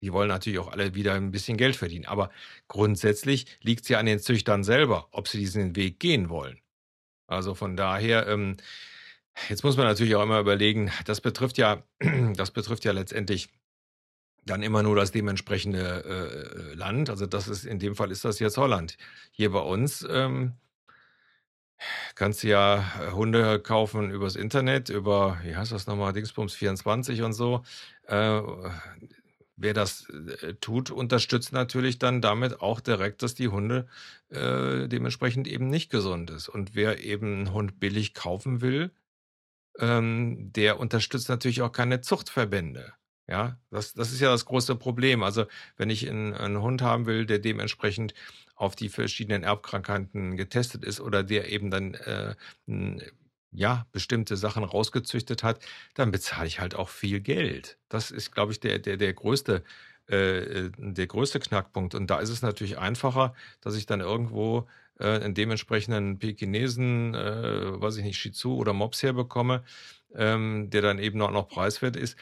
die 0.00 0.12
wollen 0.12 0.28
natürlich 0.28 0.58
auch 0.58 0.70
alle 0.70 0.94
wieder 0.94 1.14
ein 1.14 1.30
bisschen 1.30 1.56
Geld 1.56 1.76
verdienen. 1.76 2.04
Aber 2.04 2.30
grundsätzlich 2.68 3.46
liegt 3.62 3.84
es 3.84 3.88
ja 3.88 3.98
an 3.98 4.06
den 4.06 4.18
Züchtern 4.20 4.62
selber, 4.62 5.08
ob 5.12 5.28
sie 5.28 5.38
diesen 5.38 5.76
Weg 5.76 5.98
gehen 5.98 6.28
wollen. 6.28 6.60
Also 7.26 7.54
von 7.54 7.76
daher, 7.76 8.26
ähm, 8.28 8.58
jetzt 9.48 9.64
muss 9.64 9.76
man 9.78 9.86
natürlich 9.86 10.14
auch 10.14 10.22
immer 10.22 10.40
überlegen, 10.40 10.92
das 11.06 11.20
betrifft 11.20 11.58
ja, 11.58 11.82
das 12.36 12.50
betrifft 12.50 12.84
ja 12.84 12.92
letztendlich 12.92 13.48
dann 14.46 14.62
immer 14.62 14.82
nur 14.82 14.96
das 14.96 15.10
dementsprechende 15.12 16.70
äh, 16.72 16.74
Land. 16.74 17.10
Also 17.10 17.26
das 17.26 17.48
ist 17.48 17.64
in 17.64 17.78
dem 17.78 17.96
Fall 17.96 18.10
ist 18.10 18.24
das 18.24 18.38
jetzt 18.38 18.56
Holland. 18.56 18.96
Hier 19.30 19.50
bei 19.50 19.60
uns 19.60 20.06
ähm, 20.08 20.54
kannst 22.14 22.42
du 22.42 22.48
ja 22.48 22.84
Hunde 23.12 23.60
kaufen 23.60 24.10
übers 24.10 24.36
Internet, 24.36 24.88
über, 24.88 25.38
wie 25.42 25.56
heißt 25.56 25.72
das 25.72 25.86
nochmal, 25.86 26.12
Dingsbums 26.12 26.54
24 26.54 27.22
und 27.22 27.32
so. 27.32 27.62
Äh, 28.06 28.40
wer 29.56 29.74
das 29.74 30.08
äh, 30.10 30.54
tut, 30.54 30.90
unterstützt 30.90 31.52
natürlich 31.52 31.98
dann 31.98 32.20
damit 32.20 32.60
auch 32.60 32.80
direkt, 32.80 33.22
dass 33.22 33.34
die 33.34 33.48
Hunde 33.48 33.86
äh, 34.30 34.88
dementsprechend 34.88 35.46
eben 35.48 35.68
nicht 35.68 35.90
gesund 35.90 36.30
ist. 36.30 36.48
Und 36.48 36.74
wer 36.74 37.02
eben 37.04 37.34
einen 37.34 37.52
Hund 37.52 37.80
billig 37.80 38.14
kaufen 38.14 38.60
will, 38.60 38.92
ähm, 39.78 40.52
der 40.52 40.78
unterstützt 40.80 41.28
natürlich 41.28 41.62
auch 41.62 41.72
keine 41.72 42.00
Zuchtverbände. 42.00 42.94
Ja, 43.26 43.58
das, 43.70 43.94
das 43.94 44.12
ist 44.12 44.20
ja 44.20 44.30
das 44.30 44.44
große 44.44 44.76
Problem. 44.76 45.22
Also, 45.22 45.46
wenn 45.76 45.88
ich 45.90 46.08
einen, 46.08 46.34
einen 46.34 46.60
Hund 46.60 46.82
haben 46.82 47.06
will, 47.06 47.24
der 47.24 47.38
dementsprechend 47.38 48.12
auf 48.54 48.76
die 48.76 48.88
verschiedenen 48.90 49.42
Erbkrankheiten 49.44 50.36
getestet 50.36 50.84
ist 50.84 51.00
oder 51.00 51.22
der 51.22 51.50
eben 51.50 51.70
dann 51.70 51.94
äh, 51.94 52.34
ja, 53.52 53.86
bestimmte 53.92 54.36
Sachen 54.36 54.64
rausgezüchtet 54.64 55.42
hat, 55.42 55.64
dann 55.94 56.10
bezahle 56.10 56.46
ich 56.46 56.60
halt 56.60 56.74
auch 56.74 56.88
viel 56.88 57.20
Geld. 57.20 57.78
Das 57.88 58.10
ist, 58.10 58.32
glaube 58.32 58.52
ich, 58.52 58.60
der, 58.60 58.78
der, 58.78 58.96
der 58.96 59.12
größte, 59.14 59.62
äh, 60.10 60.66
äh, 60.66 60.70
der 60.76 61.06
größte 61.06 61.38
Knackpunkt. 61.40 61.94
Und 61.94 62.08
da 62.10 62.18
ist 62.18 62.30
es 62.30 62.42
natürlich 62.42 62.78
einfacher, 62.78 63.34
dass 63.60 63.76
ich 63.76 63.86
dann 63.86 64.00
irgendwo 64.00 64.68
äh, 64.98 65.06
einen 65.20 65.34
dementsprechenden 65.34 66.18
Pekinesen, 66.18 67.14
äh, 67.14 67.80
weiß 67.80 67.96
ich 67.96 68.04
nicht, 68.04 68.18
Shih 68.18 68.32
Tzu 68.32 68.56
oder 68.56 68.72
Mops 68.72 69.02
herbekomme, 69.02 69.64
ähm, 70.14 70.68
der 70.70 70.82
dann 70.82 70.98
eben 70.98 71.20
auch 71.22 71.30
noch 71.30 71.48
preiswert 71.48 71.96
ist, 71.96 72.16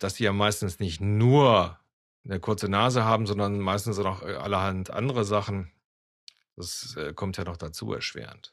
dass 0.00 0.14
die 0.14 0.24
ja 0.24 0.32
meistens 0.32 0.78
nicht 0.78 1.00
nur 1.00 1.78
eine 2.24 2.40
kurze 2.40 2.68
Nase 2.68 3.04
haben, 3.04 3.26
sondern 3.26 3.58
meistens 3.58 3.98
auch 3.98 4.22
allerhand 4.22 4.90
andere 4.90 5.24
Sachen. 5.24 5.70
Das 6.56 6.96
äh, 6.96 7.12
kommt 7.14 7.36
ja 7.36 7.44
noch 7.44 7.56
dazu 7.56 7.92
erschwerend. 7.92 8.52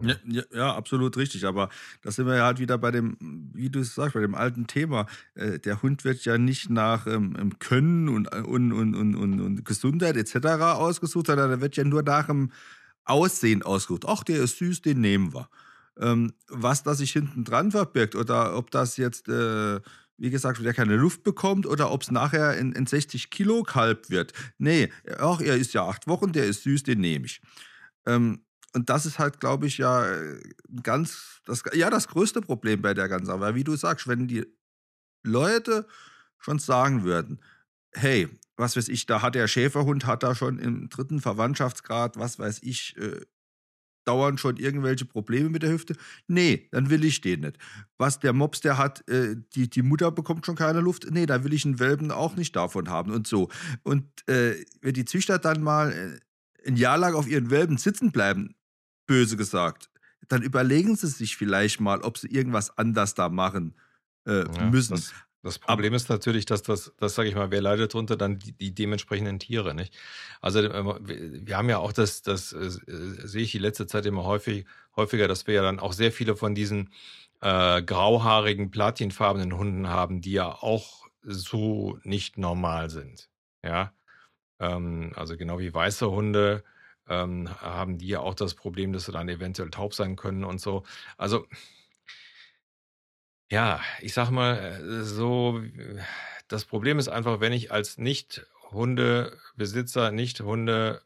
Ja, 0.00 0.14
ja, 0.24 0.42
ja, 0.52 0.74
absolut 0.74 1.16
richtig. 1.16 1.44
Aber 1.44 1.68
da 2.02 2.10
sind 2.10 2.26
wir 2.26 2.36
ja 2.36 2.44
halt 2.44 2.58
wieder 2.58 2.78
bei 2.78 2.90
dem, 2.90 3.16
wie 3.52 3.70
du 3.70 3.80
es 3.80 3.94
sagst, 3.94 4.14
bei 4.14 4.20
dem 4.20 4.34
alten 4.34 4.66
Thema. 4.66 5.06
Äh, 5.34 5.58
der 5.58 5.82
Hund 5.82 6.04
wird 6.04 6.24
ja 6.24 6.38
nicht 6.38 6.70
nach 6.70 7.06
ähm, 7.06 7.58
Können 7.58 8.08
und, 8.08 8.32
und, 8.32 8.72
und, 8.72 8.94
und, 8.94 9.40
und, 9.40 9.64
Gesundheit 9.64 10.16
etc. 10.16 10.46
ausgesucht, 10.62 11.26
sondern 11.26 11.50
der 11.50 11.60
wird 11.60 11.76
ja 11.76 11.84
nur 11.84 12.02
nach 12.02 12.26
dem 12.26 12.52
Aussehen 13.04 13.62
ausgesucht. 13.62 14.04
Ach, 14.06 14.22
der 14.22 14.42
ist 14.42 14.58
süß, 14.58 14.82
den 14.82 15.00
nehmen 15.00 15.34
wir. 15.34 15.48
Ähm, 16.00 16.32
was 16.48 16.82
das 16.82 16.98
sich 16.98 17.12
hinten 17.12 17.44
dran 17.44 17.70
verbirgt 17.70 18.14
oder 18.14 18.56
ob 18.56 18.70
das 18.70 18.96
jetzt, 18.96 19.28
äh, 19.28 19.80
wie 20.16 20.30
gesagt, 20.30 20.64
der 20.64 20.74
keine 20.74 20.96
Luft 20.96 21.24
bekommt 21.24 21.66
oder 21.66 21.90
ob 21.90 22.02
es 22.02 22.10
nachher 22.10 22.56
in, 22.56 22.72
in 22.72 22.86
60 22.86 23.30
Kilo 23.30 23.62
Kalb 23.62 24.10
wird. 24.10 24.32
Nee, 24.58 24.92
ach, 25.18 25.40
er 25.40 25.56
ist 25.56 25.74
ja 25.74 25.86
acht 25.86 26.06
Wochen, 26.06 26.32
der 26.32 26.46
ist 26.46 26.62
süß, 26.62 26.84
den 26.84 27.00
nehme 27.00 27.26
ich. 27.26 27.40
Ähm, 28.06 28.44
und 28.74 28.90
das 28.90 29.06
ist 29.06 29.18
halt, 29.18 29.40
glaube 29.40 29.66
ich, 29.66 29.78
ja 29.78 30.06
äh, 30.06 30.40
ganz, 30.82 31.40
das, 31.44 31.62
ja, 31.72 31.90
das 31.90 32.08
größte 32.08 32.42
Problem 32.42 32.82
bei 32.82 32.94
der 32.94 33.08
ganzen 33.08 33.26
Sache. 33.26 33.40
Weil, 33.40 33.54
wie 33.54 33.64
du 33.64 33.76
sagst, 33.76 34.06
wenn 34.06 34.28
die 34.28 34.46
Leute 35.24 35.86
schon 36.38 36.58
sagen 36.58 37.02
würden, 37.02 37.40
hey, 37.92 38.28
was 38.56 38.76
weiß 38.76 38.88
ich, 38.88 39.06
da 39.06 39.22
hat 39.22 39.34
der 39.34 39.48
Schäferhund, 39.48 40.06
hat 40.06 40.22
da 40.22 40.34
schon 40.34 40.58
im 40.58 40.88
dritten 40.88 41.20
Verwandtschaftsgrad, 41.20 42.18
was 42.18 42.38
weiß 42.38 42.60
ich, 42.62 42.96
äh, 42.98 43.20
dauernd 44.08 44.40
schon 44.40 44.56
irgendwelche 44.56 45.04
Probleme 45.04 45.50
mit 45.50 45.62
der 45.62 45.70
Hüfte. 45.70 45.94
Nee, 46.26 46.68
dann 46.72 46.88
will 46.90 47.04
ich 47.04 47.20
den 47.20 47.40
nicht. 47.40 47.58
Was 47.98 48.18
der 48.18 48.32
Mops, 48.32 48.60
der 48.60 48.78
hat, 48.78 49.06
äh, 49.08 49.36
die, 49.54 49.68
die 49.68 49.82
Mutter 49.82 50.10
bekommt 50.10 50.46
schon 50.46 50.56
keine 50.56 50.80
Luft. 50.80 51.06
Nee, 51.10 51.26
da 51.26 51.44
will 51.44 51.52
ich 51.52 51.64
einen 51.64 51.78
Welpen 51.78 52.10
auch 52.10 52.34
nicht 52.36 52.56
davon 52.56 52.88
haben 52.88 53.12
und 53.12 53.26
so. 53.26 53.48
Und 53.82 54.06
äh, 54.28 54.54
wenn 54.80 54.94
die 54.94 55.04
Züchter 55.04 55.38
dann 55.38 55.62
mal 55.62 55.92
äh, 55.92 56.68
ein 56.68 56.76
Jahr 56.76 56.98
lang 56.98 57.14
auf 57.14 57.28
ihren 57.28 57.50
Welpen 57.50 57.76
sitzen 57.76 58.10
bleiben, 58.10 58.54
böse 59.06 59.36
gesagt, 59.36 59.90
dann 60.28 60.42
überlegen 60.42 60.96
sie 60.96 61.08
sich 61.08 61.36
vielleicht 61.36 61.80
mal, 61.80 62.00
ob 62.00 62.18
sie 62.18 62.28
irgendwas 62.28 62.76
anders 62.76 63.14
da 63.14 63.28
machen 63.28 63.74
äh, 64.26 64.44
ja, 64.44 64.70
müssen. 64.70 64.94
Das 64.94 65.12
Ab 65.44 65.60
Problem 65.60 65.94
ist 65.94 66.08
natürlich, 66.08 66.46
dass 66.46 66.62
das, 66.62 66.92
das 66.98 67.14
sage 67.14 67.28
ich 67.28 67.34
mal, 67.34 67.50
wer 67.50 67.62
leidet 67.62 67.94
drunter? 67.94 68.16
Dann 68.16 68.38
die, 68.38 68.52
die 68.52 68.74
dementsprechenden 68.74 69.38
Tiere, 69.38 69.74
nicht? 69.74 69.96
Also 70.40 70.60
ähm, 70.60 70.98
wir 71.00 71.46
wir 71.46 71.56
haben 71.56 71.68
ja 71.70 71.78
auch 71.78 71.92
das, 71.92 72.22
das 72.22 72.52
äh, 72.52 72.70
sehe 72.70 73.42
ich 73.42 73.52
die 73.52 73.58
letzte 73.58 73.86
Zeit 73.86 74.06
immer 74.06 74.24
häufig, 74.24 74.66
häufiger, 74.96 75.28
dass 75.28 75.46
wir 75.46 75.54
ja 75.54 75.62
dann 75.62 75.78
auch 75.80 75.92
sehr 75.92 76.12
viele 76.12 76.36
von 76.36 76.54
diesen 76.54 76.90
äh, 77.40 77.82
grauhaarigen, 77.82 78.70
platinfarbenen 78.70 79.56
Hunden 79.56 79.88
haben, 79.88 80.20
die 80.20 80.32
ja 80.32 80.48
auch 80.48 81.06
so 81.22 81.98
nicht 82.02 82.36
normal 82.38 82.90
sind. 82.90 83.30
Ja, 83.64 83.92
ähm, 84.60 85.12
also 85.16 85.36
genau 85.36 85.58
wie 85.58 85.72
weiße 85.74 86.10
Hunde 86.10 86.64
ähm, 87.08 87.48
haben 87.60 87.98
die 87.98 88.08
ja 88.08 88.20
auch 88.20 88.34
das 88.34 88.54
Problem, 88.54 88.92
dass 88.92 89.06
sie 89.06 89.12
dann 89.12 89.28
eventuell 89.28 89.70
taub 89.70 89.94
sein 89.94 90.16
können 90.16 90.44
und 90.44 90.60
so. 90.60 90.84
Also 91.16 91.46
ja, 93.50 93.80
ich 94.00 94.12
sag 94.12 94.30
mal, 94.30 94.58
äh, 94.58 95.04
so, 95.04 95.62
das 96.48 96.64
Problem 96.64 96.98
ist 96.98 97.08
einfach, 97.08 97.40
wenn 97.40 97.52
ich 97.52 97.72
als 97.72 97.98
Nicht-Hundebesitzer, 97.98 100.10
Nicht-Hundekenner 100.10 101.00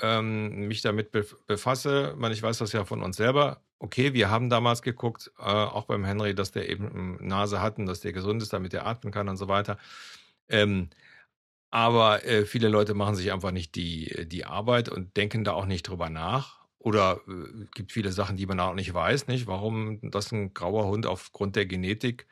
ähm, 0.00 0.66
mich 0.68 0.82
damit 0.82 1.10
bef 1.12 1.36
befasse. 1.46 2.14
Meine, 2.16 2.34
ich 2.34 2.42
weiß 2.42 2.58
das 2.58 2.72
ja 2.72 2.84
von 2.84 3.02
uns 3.02 3.16
selber. 3.16 3.62
Okay, 3.78 4.14
wir 4.14 4.30
haben 4.30 4.50
damals 4.50 4.82
geguckt, 4.82 5.30
äh, 5.38 5.42
auch 5.42 5.84
beim 5.86 6.04
Henry, 6.04 6.34
dass 6.34 6.50
der 6.50 6.68
eben 6.68 6.92
hm, 6.92 7.18
Nase 7.26 7.60
hat 7.60 7.78
und 7.78 7.86
dass 7.86 8.00
der 8.00 8.12
gesund 8.12 8.42
ist, 8.42 8.52
damit 8.52 8.74
er 8.74 8.86
atmen 8.86 9.12
kann 9.12 9.28
und 9.28 9.36
so 9.36 9.48
weiter. 9.48 9.78
Ähm, 10.48 10.90
aber 11.70 12.24
äh, 12.24 12.46
viele 12.46 12.68
Leute 12.68 12.94
machen 12.94 13.16
sich 13.16 13.32
einfach 13.32 13.50
nicht 13.52 13.74
die, 13.74 14.26
die 14.28 14.44
Arbeit 14.46 14.88
und 14.88 15.16
denken 15.16 15.44
da 15.44 15.52
auch 15.52 15.66
nicht 15.66 15.88
drüber 15.88 16.10
nach. 16.10 16.55
Oder 16.86 17.20
äh, 17.26 17.64
gibt 17.74 17.90
viele 17.90 18.12
Sachen, 18.12 18.36
die 18.36 18.46
man 18.46 18.60
auch 18.60 18.74
nicht 18.74 18.94
weiß, 18.94 19.26
nicht? 19.26 19.48
Warum 19.48 19.98
das 20.12 20.30
ein 20.30 20.54
grauer 20.54 20.86
Hund 20.86 21.04
aufgrund 21.04 21.56
der 21.56 21.66
Genetik 21.66 22.28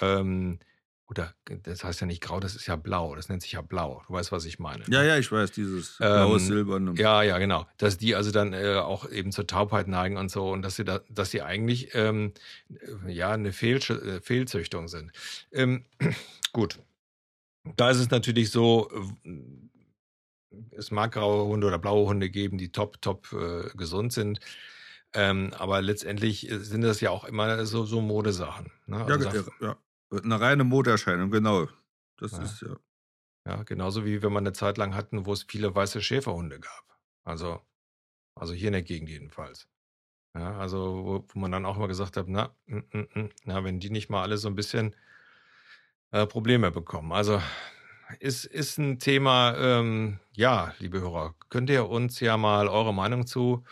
ähm, 0.00 0.58
oder 1.06 1.34
das 1.46 1.84
heißt 1.84 2.00
ja 2.00 2.08
nicht 2.08 2.20
grau, 2.20 2.40
das 2.40 2.56
ist 2.56 2.66
ja 2.66 2.74
blau. 2.74 3.14
Das 3.14 3.28
nennt 3.28 3.42
sich 3.42 3.52
ja 3.52 3.60
blau. 3.60 4.02
Du 4.08 4.14
weißt, 4.14 4.32
was 4.32 4.44
ich 4.44 4.58
meine. 4.58 4.82
Ja, 4.88 5.02
Ne? 5.02 5.08
ja, 5.08 5.18
ich 5.18 5.30
weiß, 5.30 5.52
dieses 5.52 5.98
Ähm, 6.00 6.36
Silberne. 6.40 6.94
ja, 6.96 7.22
ja, 7.22 7.38
genau. 7.38 7.64
Dass 7.76 7.96
die 7.96 8.16
also 8.16 8.32
dann 8.32 8.52
äh, 8.54 8.74
auch 8.76 9.08
eben 9.08 9.30
zur 9.30 9.46
Taubheit 9.46 9.86
neigen 9.86 10.16
und 10.16 10.30
so 10.32 10.50
und 10.50 10.62
dass 10.62 10.74
sie 10.74 10.84
da, 10.84 11.00
dass 11.08 11.30
sie 11.30 11.42
eigentlich 11.42 11.94
ähm, 11.94 12.32
äh, 13.06 13.12
ja 13.12 13.30
eine 13.30 13.52
Fehlsch 13.52 13.90
äh, 13.90 14.20
Fehlzüchtung 14.20 14.88
sind. 14.88 15.12
Ähm, 15.52 15.84
gut. 16.52 16.80
Da 17.76 17.90
ist 17.90 17.98
es 17.98 18.10
natürlich 18.10 18.50
so, 18.50 18.90
es 20.70 20.90
mag 20.90 21.12
graue 21.12 21.46
Hunde 21.46 21.66
oder 21.66 21.78
blaue 21.78 22.08
Hunde 22.08 22.30
geben, 22.30 22.58
die 22.58 22.72
top, 22.72 23.00
top 23.00 23.32
äh, 23.32 23.70
gesund 23.76 24.12
sind. 24.12 24.40
Ähm, 25.14 25.52
aber 25.58 25.82
letztendlich 25.82 26.50
äh, 26.50 26.58
sind 26.58 26.82
das 26.82 27.00
ja 27.00 27.10
auch 27.10 27.24
immer 27.24 27.66
so, 27.66 27.84
so 27.84 28.00
Modesachen. 28.00 28.72
Ne? 28.86 28.98
Ja, 28.98 29.04
Also 29.06 29.28
da, 29.28 29.34
ja, 29.34 29.44
ja. 29.60 29.76
Eine 30.22 30.40
reine 30.40 30.64
Modeerscheinung, 30.64 31.30
genau. 31.30 31.68
Das 32.18 32.32
ja, 32.32 32.42
ist 32.42 32.62
ja. 32.62 32.76
ja, 33.46 33.62
genauso 33.62 34.04
wie 34.04 34.22
wenn 34.22 34.32
man 34.32 34.44
eine 34.44 34.52
Zeit 34.52 34.78
lang 34.78 34.94
hatten, 34.94 35.26
wo 35.26 35.32
es 35.32 35.44
viele 35.44 35.74
weiße 35.74 36.00
Schäferhunde 36.00 36.60
gab. 36.60 36.98
Also, 37.24 37.60
also 38.34 38.52
hier 38.52 38.68
in 38.68 38.74
der 38.74 38.82
Gegend 38.82 39.08
jedenfalls. 39.08 39.68
Ja, 40.34 40.58
also 40.58 41.04
wo, 41.04 41.24
wo 41.28 41.38
man 41.38 41.52
dann 41.52 41.66
auch 41.66 41.76
mal 41.76 41.88
gesagt 41.88 42.16
hat, 42.16 42.28
na, 42.28 42.54
mm, 42.66 42.78
mm, 42.92 43.08
mm, 43.14 43.30
na, 43.44 43.64
wenn 43.64 43.80
die 43.80 43.90
nicht 43.90 44.08
mal 44.08 44.22
alle 44.22 44.38
so 44.38 44.48
ein 44.48 44.54
bisschen 44.54 44.96
äh, 46.10 46.26
Probleme 46.26 46.70
bekommen. 46.70 47.12
Also 47.12 47.42
ist, 48.20 48.44
ist 48.44 48.78
ein 48.78 48.98
Thema, 48.98 49.56
ähm, 49.56 50.18
ja, 50.32 50.74
liebe 50.78 51.00
Hörer, 51.00 51.34
könnt 51.48 51.70
ihr 51.70 51.88
uns 51.88 52.20
ja 52.20 52.36
mal 52.36 52.68
eure 52.68 52.94
Meinung 52.94 53.26
zu 53.26 53.64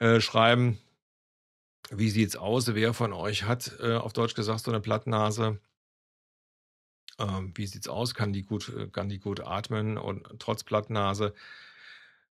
äh, 0.00 0.20
schreiben. 0.20 0.78
Wie 1.90 2.10
sieht's 2.10 2.36
aus? 2.36 2.74
Wer 2.74 2.94
von 2.94 3.12
euch 3.12 3.44
hat 3.44 3.78
äh, 3.80 3.94
auf 3.94 4.12
Deutsch 4.12 4.34
gesagt 4.34 4.60
so 4.60 4.70
eine 4.70 4.80
Plattnase? 4.80 5.60
Ähm, 7.18 7.52
wie 7.54 7.66
sieht's 7.66 7.88
aus? 7.88 8.14
Kann 8.14 8.32
die 8.32 8.42
gut, 8.42 8.72
kann 8.92 9.08
die 9.08 9.18
gut 9.20 9.40
atmen 9.40 9.98
und 9.98 10.26
trotz 10.38 10.64
Plattnase? 10.64 11.34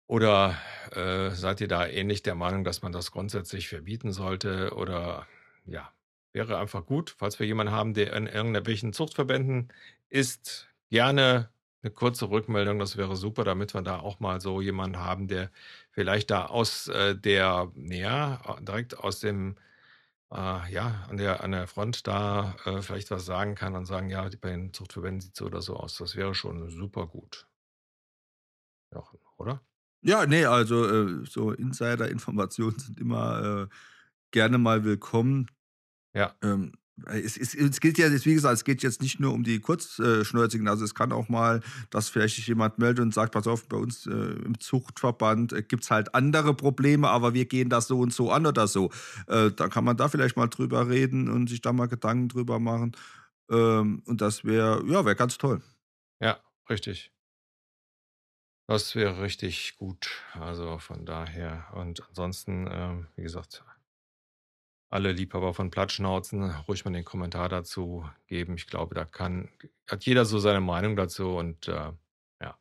Oder 0.07 0.57
äh, 0.91 1.31
seid 1.31 1.61
ihr 1.61 1.67
da 1.67 1.87
ähnlich 1.87 2.23
der 2.23 2.35
Meinung, 2.35 2.63
dass 2.63 2.81
man 2.81 2.91
das 2.91 3.11
grundsätzlich 3.11 3.69
verbieten 3.69 4.11
sollte? 4.11 4.73
Oder 4.75 5.27
ja, 5.65 5.91
wäre 6.33 6.57
einfach 6.57 6.85
gut, 6.85 7.15
falls 7.17 7.39
wir 7.39 7.47
jemanden 7.47 7.73
haben, 7.73 7.93
der 7.93 8.13
in 8.13 8.27
irgendwelchen 8.27 8.93
Zuchtverbänden 8.93 9.71
ist, 10.09 10.70
gerne 10.91 11.51
eine 11.83 11.91
kurze 11.93 12.29
Rückmeldung, 12.29 12.79
das 12.79 12.97
wäre 12.97 13.15
super, 13.17 13.43
damit 13.45 13.73
wir 13.73 13.81
da 13.83 13.99
auch 13.99 14.19
mal 14.19 14.41
so 14.41 14.61
jemanden 14.61 14.99
haben, 14.99 15.27
der 15.27 15.51
vielleicht 15.91 16.31
da 16.31 16.45
aus 16.47 16.87
äh, 16.89 17.15
der, 17.17 17.71
ja, 17.75 18.59
direkt 18.61 18.97
aus 18.99 19.19
dem, 19.19 19.57
äh, 20.33 20.71
ja, 20.73 21.05
an 21.09 21.17
der, 21.17 21.43
an 21.43 21.51
der 21.53 21.67
Front 21.67 22.07
da 22.07 22.55
äh, 22.65 22.81
vielleicht 22.81 23.11
was 23.11 23.25
sagen 23.25 23.55
kann 23.55 23.75
und 23.75 23.85
sagen, 23.87 24.09
ja, 24.09 24.29
bei 24.41 24.51
den 24.51 24.73
Zuchtverbänden 24.73 25.21
sieht 25.21 25.35
so 25.37 25.45
oder 25.47 25.61
so 25.61 25.75
aus. 25.77 25.97
Das 25.97 26.15
wäre 26.15 26.35
schon 26.35 26.69
super 26.69 27.07
gut. 27.07 27.47
Jochen, 28.93 29.19
oder? 29.37 29.65
Ja, 30.03 30.25
nee, 30.25 30.45
also 30.45 30.85
äh, 30.87 31.25
so 31.25 31.51
Insider-Informationen 31.51 32.79
sind 32.79 32.99
immer 32.99 33.67
äh, 33.69 33.75
gerne 34.31 34.57
mal 34.57 34.83
willkommen. 34.83 35.47
Ja, 36.15 36.35
Ähm, 36.43 36.73
es, 37.07 37.37
es, 37.37 37.53
es 37.55 37.79
geht 37.79 37.97
ja, 37.97 38.07
jetzt, 38.07 38.25
wie 38.25 38.33
gesagt, 38.33 38.55
es 38.55 38.63
geht 38.63 38.83
jetzt 38.83 39.01
nicht 39.01 39.19
nur 39.19 39.33
um 39.33 39.43
die 39.43 39.59
Kurzschnäuzigen. 39.59 40.67
Also 40.67 40.85
es 40.85 40.95
kann 40.95 41.11
auch 41.11 41.29
mal, 41.29 41.61
dass 41.89 42.09
vielleicht 42.09 42.35
sich 42.35 42.47
jemand 42.47 42.79
meldet 42.79 43.03
und 43.03 43.13
sagt, 43.13 43.33
pass 43.33 43.47
auf, 43.47 43.67
bei 43.67 43.77
uns 43.77 44.05
äh, 44.07 44.11
im 44.11 44.59
Zuchtverband 44.59 45.53
äh, 45.53 45.63
gibt 45.63 45.83
es 45.83 45.91
halt 45.91 46.13
andere 46.15 46.53
Probleme, 46.53 47.09
aber 47.09 47.33
wir 47.33 47.45
gehen 47.45 47.69
das 47.69 47.87
so 47.87 47.99
und 47.99 48.13
so 48.13 48.31
an 48.31 48.45
oder 48.45 48.67
so. 48.67 48.91
Äh, 49.27 49.51
da 49.51 49.67
kann 49.67 49.83
man 49.83 49.97
da 49.97 50.09
vielleicht 50.09 50.37
mal 50.37 50.47
drüber 50.47 50.89
reden 50.89 51.29
und 51.29 51.47
sich 51.49 51.61
da 51.61 51.73
mal 51.73 51.87
Gedanken 51.87 52.29
drüber 52.29 52.59
machen. 52.59 52.95
Ähm, 53.49 54.03
und 54.05 54.21
das 54.21 54.43
wäre, 54.45 54.83
ja, 54.87 55.05
wäre 55.05 55.15
ganz 55.15 55.37
toll. 55.37 55.61
ja, 56.21 56.39
richtig. 56.69 57.11
Das 58.67 58.95
wäre 58.95 59.21
richtig 59.21 59.75
gut. 59.77 60.23
Also 60.33 60.77
von 60.77 61.05
daher. 61.05 61.67
Und 61.73 62.07
ansonsten, 62.07 62.69
ähm, 62.71 63.07
wie 63.17 63.23
gesagt, 63.23 63.65
alle 64.91 65.13
Liebhaber 65.13 65.53
von 65.53 65.71
Plattschnauzen, 65.71 66.51
ruhig 66.67 66.83
mal 66.83 66.91
den 66.91 67.05
Kommentar 67.05 67.47
dazu 67.49 68.05
geben. 68.27 68.55
Ich 68.55 68.67
glaube, 68.67 68.93
da 68.93 69.05
kann, 69.05 69.49
hat 69.87 70.05
jeder 70.05 70.25
so 70.25 70.37
seine 70.37 70.59
Meinung 70.59 70.97
dazu 70.97 71.37
und 71.37 71.69
äh, 71.69 71.93
ja. 72.41 72.59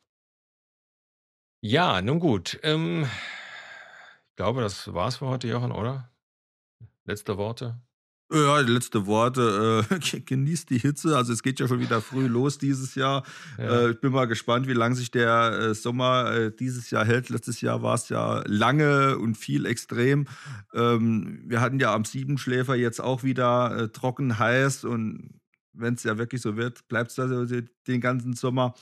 Ja, 1.60 2.00
nun 2.00 2.20
gut. 2.20 2.58
Ähm, 2.62 3.02
ich 4.30 4.36
glaube, 4.36 4.60
das 4.62 4.94
war's 4.94 5.16
für 5.16 5.26
heute, 5.26 5.48
Jochen, 5.48 5.72
oder? 5.72 6.12
Letzte 7.04 7.36
Worte? 7.36 7.80
Ja, 8.32 8.62
die 8.62 8.72
letzte 8.72 9.06
Worte. 9.06 9.84
Äh, 9.90 10.20
genießt 10.24 10.70
die 10.70 10.78
Hitze. 10.78 11.16
Also 11.16 11.32
es 11.32 11.42
geht 11.42 11.58
ja 11.58 11.66
schon 11.66 11.80
wieder 11.80 12.00
früh 12.00 12.26
los 12.28 12.58
dieses 12.58 12.94
Jahr. 12.94 13.24
Ja, 13.58 13.86
Äh, 13.86 13.90
ich 13.90 14.00
bin 14.00 14.12
mal 14.12 14.26
gespannt, 14.26 14.68
wie 14.68 14.72
lange 14.72 14.94
sich 14.94 15.10
der 15.10 15.52
äh, 15.52 15.74
Sommer 15.74 16.32
äh, 16.32 16.52
dieses 16.54 16.90
Jahr 16.90 17.04
hält. 17.04 17.28
Letztes 17.28 17.60
Jahr 17.60 17.82
war 17.82 17.94
es 17.94 18.08
ja 18.08 18.42
lange 18.46 19.18
und 19.18 19.36
viel 19.36 19.66
extrem. 19.66 20.26
Ähm, 20.74 21.42
wir 21.46 21.60
hatten 21.60 21.80
ja 21.80 21.92
am 21.92 22.04
Siebenschläfer 22.04 22.76
jetzt 22.76 23.00
auch 23.00 23.24
wieder 23.24 23.76
äh, 23.76 23.88
trocken 23.88 24.38
heiß 24.38 24.84
und 24.84 25.40
wenn 25.72 25.94
es 25.94 26.04
ja 26.04 26.18
wirklich 26.18 26.40
so 26.42 26.56
wird, 26.56 26.86
bleibt 26.88 27.10
es 27.10 27.16
da 27.16 27.26
so 27.26 27.44
den 27.44 27.68
den 27.86 28.00
ganzen 28.00 28.34
Sommer. 28.34 28.74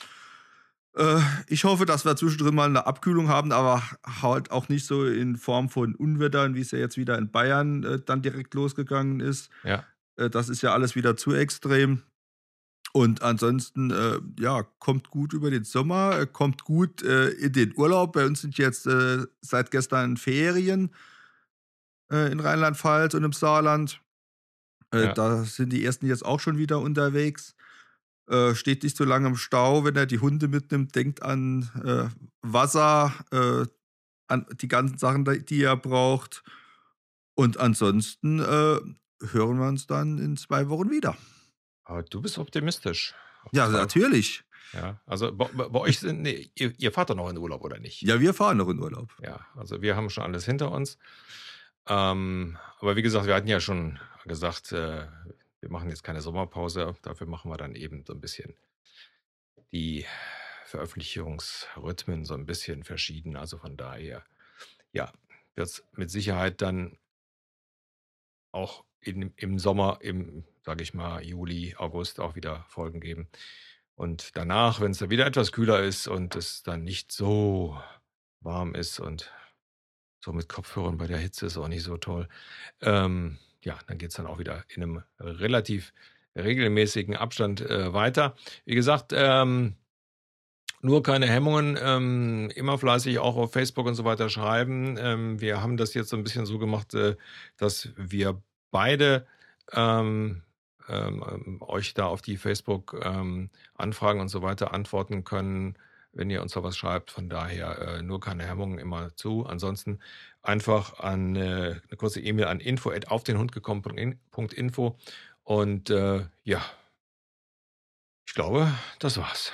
Äh, 0.98 1.20
ich 1.46 1.64
hoffe, 1.64 1.86
dass 1.86 2.04
wir 2.04 2.16
zwischendrin 2.16 2.54
mal 2.54 2.68
eine 2.68 2.86
Abkühlung 2.86 3.28
haben, 3.28 3.52
aber 3.52 3.82
halt 4.22 4.50
auch 4.50 4.68
nicht 4.68 4.84
so 4.84 5.06
in 5.06 5.36
Form 5.36 5.68
von 5.68 5.94
Unwettern, 5.94 6.54
wie 6.54 6.60
es 6.60 6.72
ja 6.72 6.78
jetzt 6.78 6.96
wieder 6.96 7.16
in 7.16 7.30
Bayern 7.30 7.84
äh, 7.84 8.00
dann 8.04 8.20
direkt 8.20 8.52
losgegangen 8.54 9.20
ist. 9.20 9.48
ja, 9.62 9.84
Äh, 10.16 10.28
das 10.28 10.48
ist 10.48 10.62
ja 10.62 10.72
alles 10.72 10.96
wieder 10.96 11.16
zu 11.16 11.32
extrem. 11.32 12.02
Und 12.92 13.22
ansonsten, 13.22 13.90
äh, 13.90 14.18
ja, 14.40 14.62
kommt 14.78 15.10
gut 15.10 15.32
über 15.32 15.50
den 15.50 15.64
Sommer, 15.64 16.20
äh, 16.20 16.26
kommt 16.26 16.64
gut 16.64 17.02
äh, 17.02 17.28
in 17.28 17.52
den 17.52 17.76
Urlaub. 17.76 18.14
Bei 18.14 18.26
uns 18.26 18.40
sind 18.40 18.58
jetzt 18.58 18.86
äh, 18.86 19.26
seit 19.40 19.70
gestern 19.70 20.16
Ferien 20.16 20.90
äh, 22.10 22.32
in 22.32 22.40
Rheinland-Pfalz 22.40 23.14
und 23.14 23.24
im 23.24 23.32
Saarland. 23.32 24.00
Äh, 24.92 25.04
ja, 25.04 25.12
da 25.12 25.44
sind 25.44 25.72
die 25.72 25.84
ersten 25.84 26.06
jetzt 26.06 26.24
auch 26.24 26.40
schon 26.40 26.58
wieder 26.58 26.80
unterwegs. 26.80 27.54
Äh, 28.28 28.54
steht 28.54 28.82
nicht 28.82 28.96
so 28.96 29.04
lange 29.04 29.28
im 29.28 29.36
Stau, 29.36 29.84
wenn 29.84 29.96
er 29.96 30.06
die 30.06 30.18
Hunde 30.18 30.48
mitnimmt, 30.48 30.94
denkt 30.94 31.22
an 31.22 31.70
äh, 31.84 32.08
Wasser, 32.42 33.12
äh, 33.30 33.66
an 34.26 34.46
die 34.60 34.68
ganzen 34.68 34.98
Sachen, 34.98 35.24
die 35.46 35.62
er 35.62 35.76
braucht. 35.76 36.42
Und 37.34 37.58
ansonsten 37.58 38.40
äh, 38.40 38.78
hören 39.26 39.58
wir 39.58 39.68
uns 39.68 39.86
dann 39.86 40.18
in 40.18 40.36
zwei 40.36 40.68
Wochen 40.68 40.90
wieder. 40.90 41.16
aber 41.84 42.02
du 42.02 42.20
bist 42.20 42.36
optimistisch. 42.38 43.14
Ja, 43.52 43.68
natürlich. 43.68 44.44
ja. 44.74 45.00
Also 45.06 45.32
bei, 45.34 45.46
bei 45.54 45.68
bei 45.68 45.78
euch 45.80 46.00
sind, 46.00 46.20
nee, 46.20 46.50
ihr, 46.54 46.74
ihr 46.78 46.92
fahrt 46.92 47.08
doch 47.08 47.14
noch 47.16 47.30
in 47.30 47.38
Urlaub, 47.38 47.64
oder 47.64 47.78
nicht? 47.78 48.02
Ja, 48.02 48.20
wir 48.20 48.34
fahren 48.34 48.58
noch 48.58 48.68
in 48.68 48.78
Urlaub. 48.78 49.14
Ja, 49.22 49.40
also 49.56 49.80
wir 49.80 49.96
haben 49.96 50.10
schon 50.10 50.24
alles 50.24 50.44
hinter 50.44 50.70
uns. 50.70 50.98
Ähm, 51.86 52.58
aber 52.80 52.96
wie 52.96 53.02
gesagt, 53.02 53.26
wir 53.26 53.34
hatten 53.34 53.48
ja 53.48 53.60
schon 53.60 53.98
gesagt, 54.26 54.72
äh, 54.72 55.06
wir 55.60 55.70
machen 55.70 55.88
jetzt 55.88 56.04
keine 56.04 56.20
Sommerpause. 56.20 56.94
Dafür 57.02 57.26
machen 57.26 57.50
wir 57.50 57.56
dann 57.56 57.74
eben 57.74 58.04
so 58.06 58.12
ein 58.12 58.20
bisschen 58.20 58.54
die 59.72 60.06
Veröffentlichungsrhythmen 60.64 62.24
so 62.24 62.34
ein 62.34 62.46
bisschen 62.46 62.84
verschieden. 62.84 63.36
Also 63.36 63.58
von 63.58 63.76
daher, 63.76 64.24
ja, 64.92 65.12
wird 65.54 65.68
es 65.68 65.84
mit 65.92 66.10
Sicherheit 66.10 66.62
dann 66.62 66.98
auch 68.52 68.84
in, 69.00 69.32
im 69.36 69.58
Sommer, 69.58 69.98
im, 70.02 70.44
sage 70.64 70.82
ich 70.82 70.94
mal, 70.94 71.22
Juli, 71.22 71.74
August 71.76 72.20
auch 72.20 72.34
wieder 72.34 72.64
Folgen 72.68 73.00
geben. 73.00 73.28
Und 73.94 74.36
danach, 74.36 74.80
wenn 74.80 74.92
es 74.92 74.98
dann 74.98 75.10
wieder 75.10 75.26
etwas 75.26 75.52
kühler 75.52 75.82
ist 75.82 76.06
und 76.06 76.36
es 76.36 76.62
dann 76.62 76.84
nicht 76.84 77.12
so 77.12 77.80
warm 78.40 78.74
ist 78.74 79.00
und 79.00 79.32
so 80.20 80.32
mit 80.32 80.48
Kopfhörern 80.48 80.98
bei 80.98 81.06
der 81.06 81.18
Hitze 81.18 81.46
ist 81.46 81.56
auch 81.56 81.68
nicht 81.68 81.82
so 81.82 81.96
toll, 81.96 82.28
ähm, 82.80 83.38
ja, 83.68 83.78
dann 83.86 83.98
geht 83.98 84.10
es 84.10 84.16
dann 84.16 84.26
auch 84.26 84.38
wieder 84.38 84.64
in 84.74 84.82
einem 84.82 85.02
relativ 85.20 85.92
regelmäßigen 86.34 87.14
Abstand 87.16 87.60
äh, 87.60 87.92
weiter. 87.92 88.34
Wie 88.64 88.74
gesagt, 88.74 89.12
ähm, 89.14 89.76
nur 90.80 91.02
keine 91.02 91.26
Hemmungen, 91.26 91.78
ähm, 91.80 92.50
immer 92.54 92.78
fleißig 92.78 93.18
auch 93.18 93.36
auf 93.36 93.52
Facebook 93.52 93.86
und 93.86 93.94
so 93.94 94.04
weiter 94.04 94.30
schreiben. 94.30 94.96
Ähm, 94.98 95.40
wir 95.40 95.60
haben 95.60 95.76
das 95.76 95.92
jetzt 95.92 96.08
so 96.08 96.16
ein 96.16 96.24
bisschen 96.24 96.46
so 96.46 96.58
gemacht, 96.58 96.94
äh, 96.94 97.16
dass 97.58 97.90
wir 97.96 98.40
beide 98.70 99.26
ähm, 99.72 100.42
ähm, 100.88 101.22
ähm 101.28 101.58
euch 101.60 101.92
da 101.92 102.06
auf 102.06 102.22
die 102.22 102.38
Facebook-Anfragen 102.38 104.20
und 104.20 104.28
so 104.28 104.40
weiter 104.40 104.72
antworten 104.72 105.24
können, 105.24 105.76
wenn 106.12 106.30
ihr 106.30 106.42
uns 106.42 106.52
da 106.52 106.62
was 106.62 106.76
schreibt. 106.76 107.10
Von 107.10 107.28
daher 107.28 107.78
äh, 107.78 108.02
nur 108.02 108.20
keine 108.20 108.46
Hemmungen 108.46 108.78
immer 108.78 109.14
zu. 109.16 109.46
Ansonsten 109.46 110.00
einfach 110.42 110.98
an 111.00 111.36
äh, 111.36 111.80
eine 111.88 111.96
kurze 111.96 112.20
E-Mail 112.20 112.46
an 112.46 112.60
info 112.60 112.92
auf 113.06 113.24
den 113.24 113.38
Hund 113.38 113.52
gekommen.info 113.52 114.96
und 115.44 115.90
äh, 115.90 116.26
ja, 116.44 116.62
ich 118.26 118.34
glaube, 118.34 118.70
das 118.98 119.16
war's. 119.16 119.52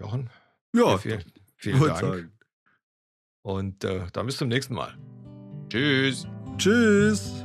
Jochen? 0.00 0.30
Ja, 0.74 0.98
vielen, 0.98 1.22
vielen 1.56 1.80
Dank. 1.80 2.00
Sagen. 2.00 2.32
Und 3.42 3.84
äh, 3.84 4.06
dann 4.12 4.26
bis 4.26 4.36
zum 4.36 4.48
nächsten 4.48 4.74
Mal. 4.74 4.96
Tschüss. 5.68 6.26
Tschüss. 6.58 7.41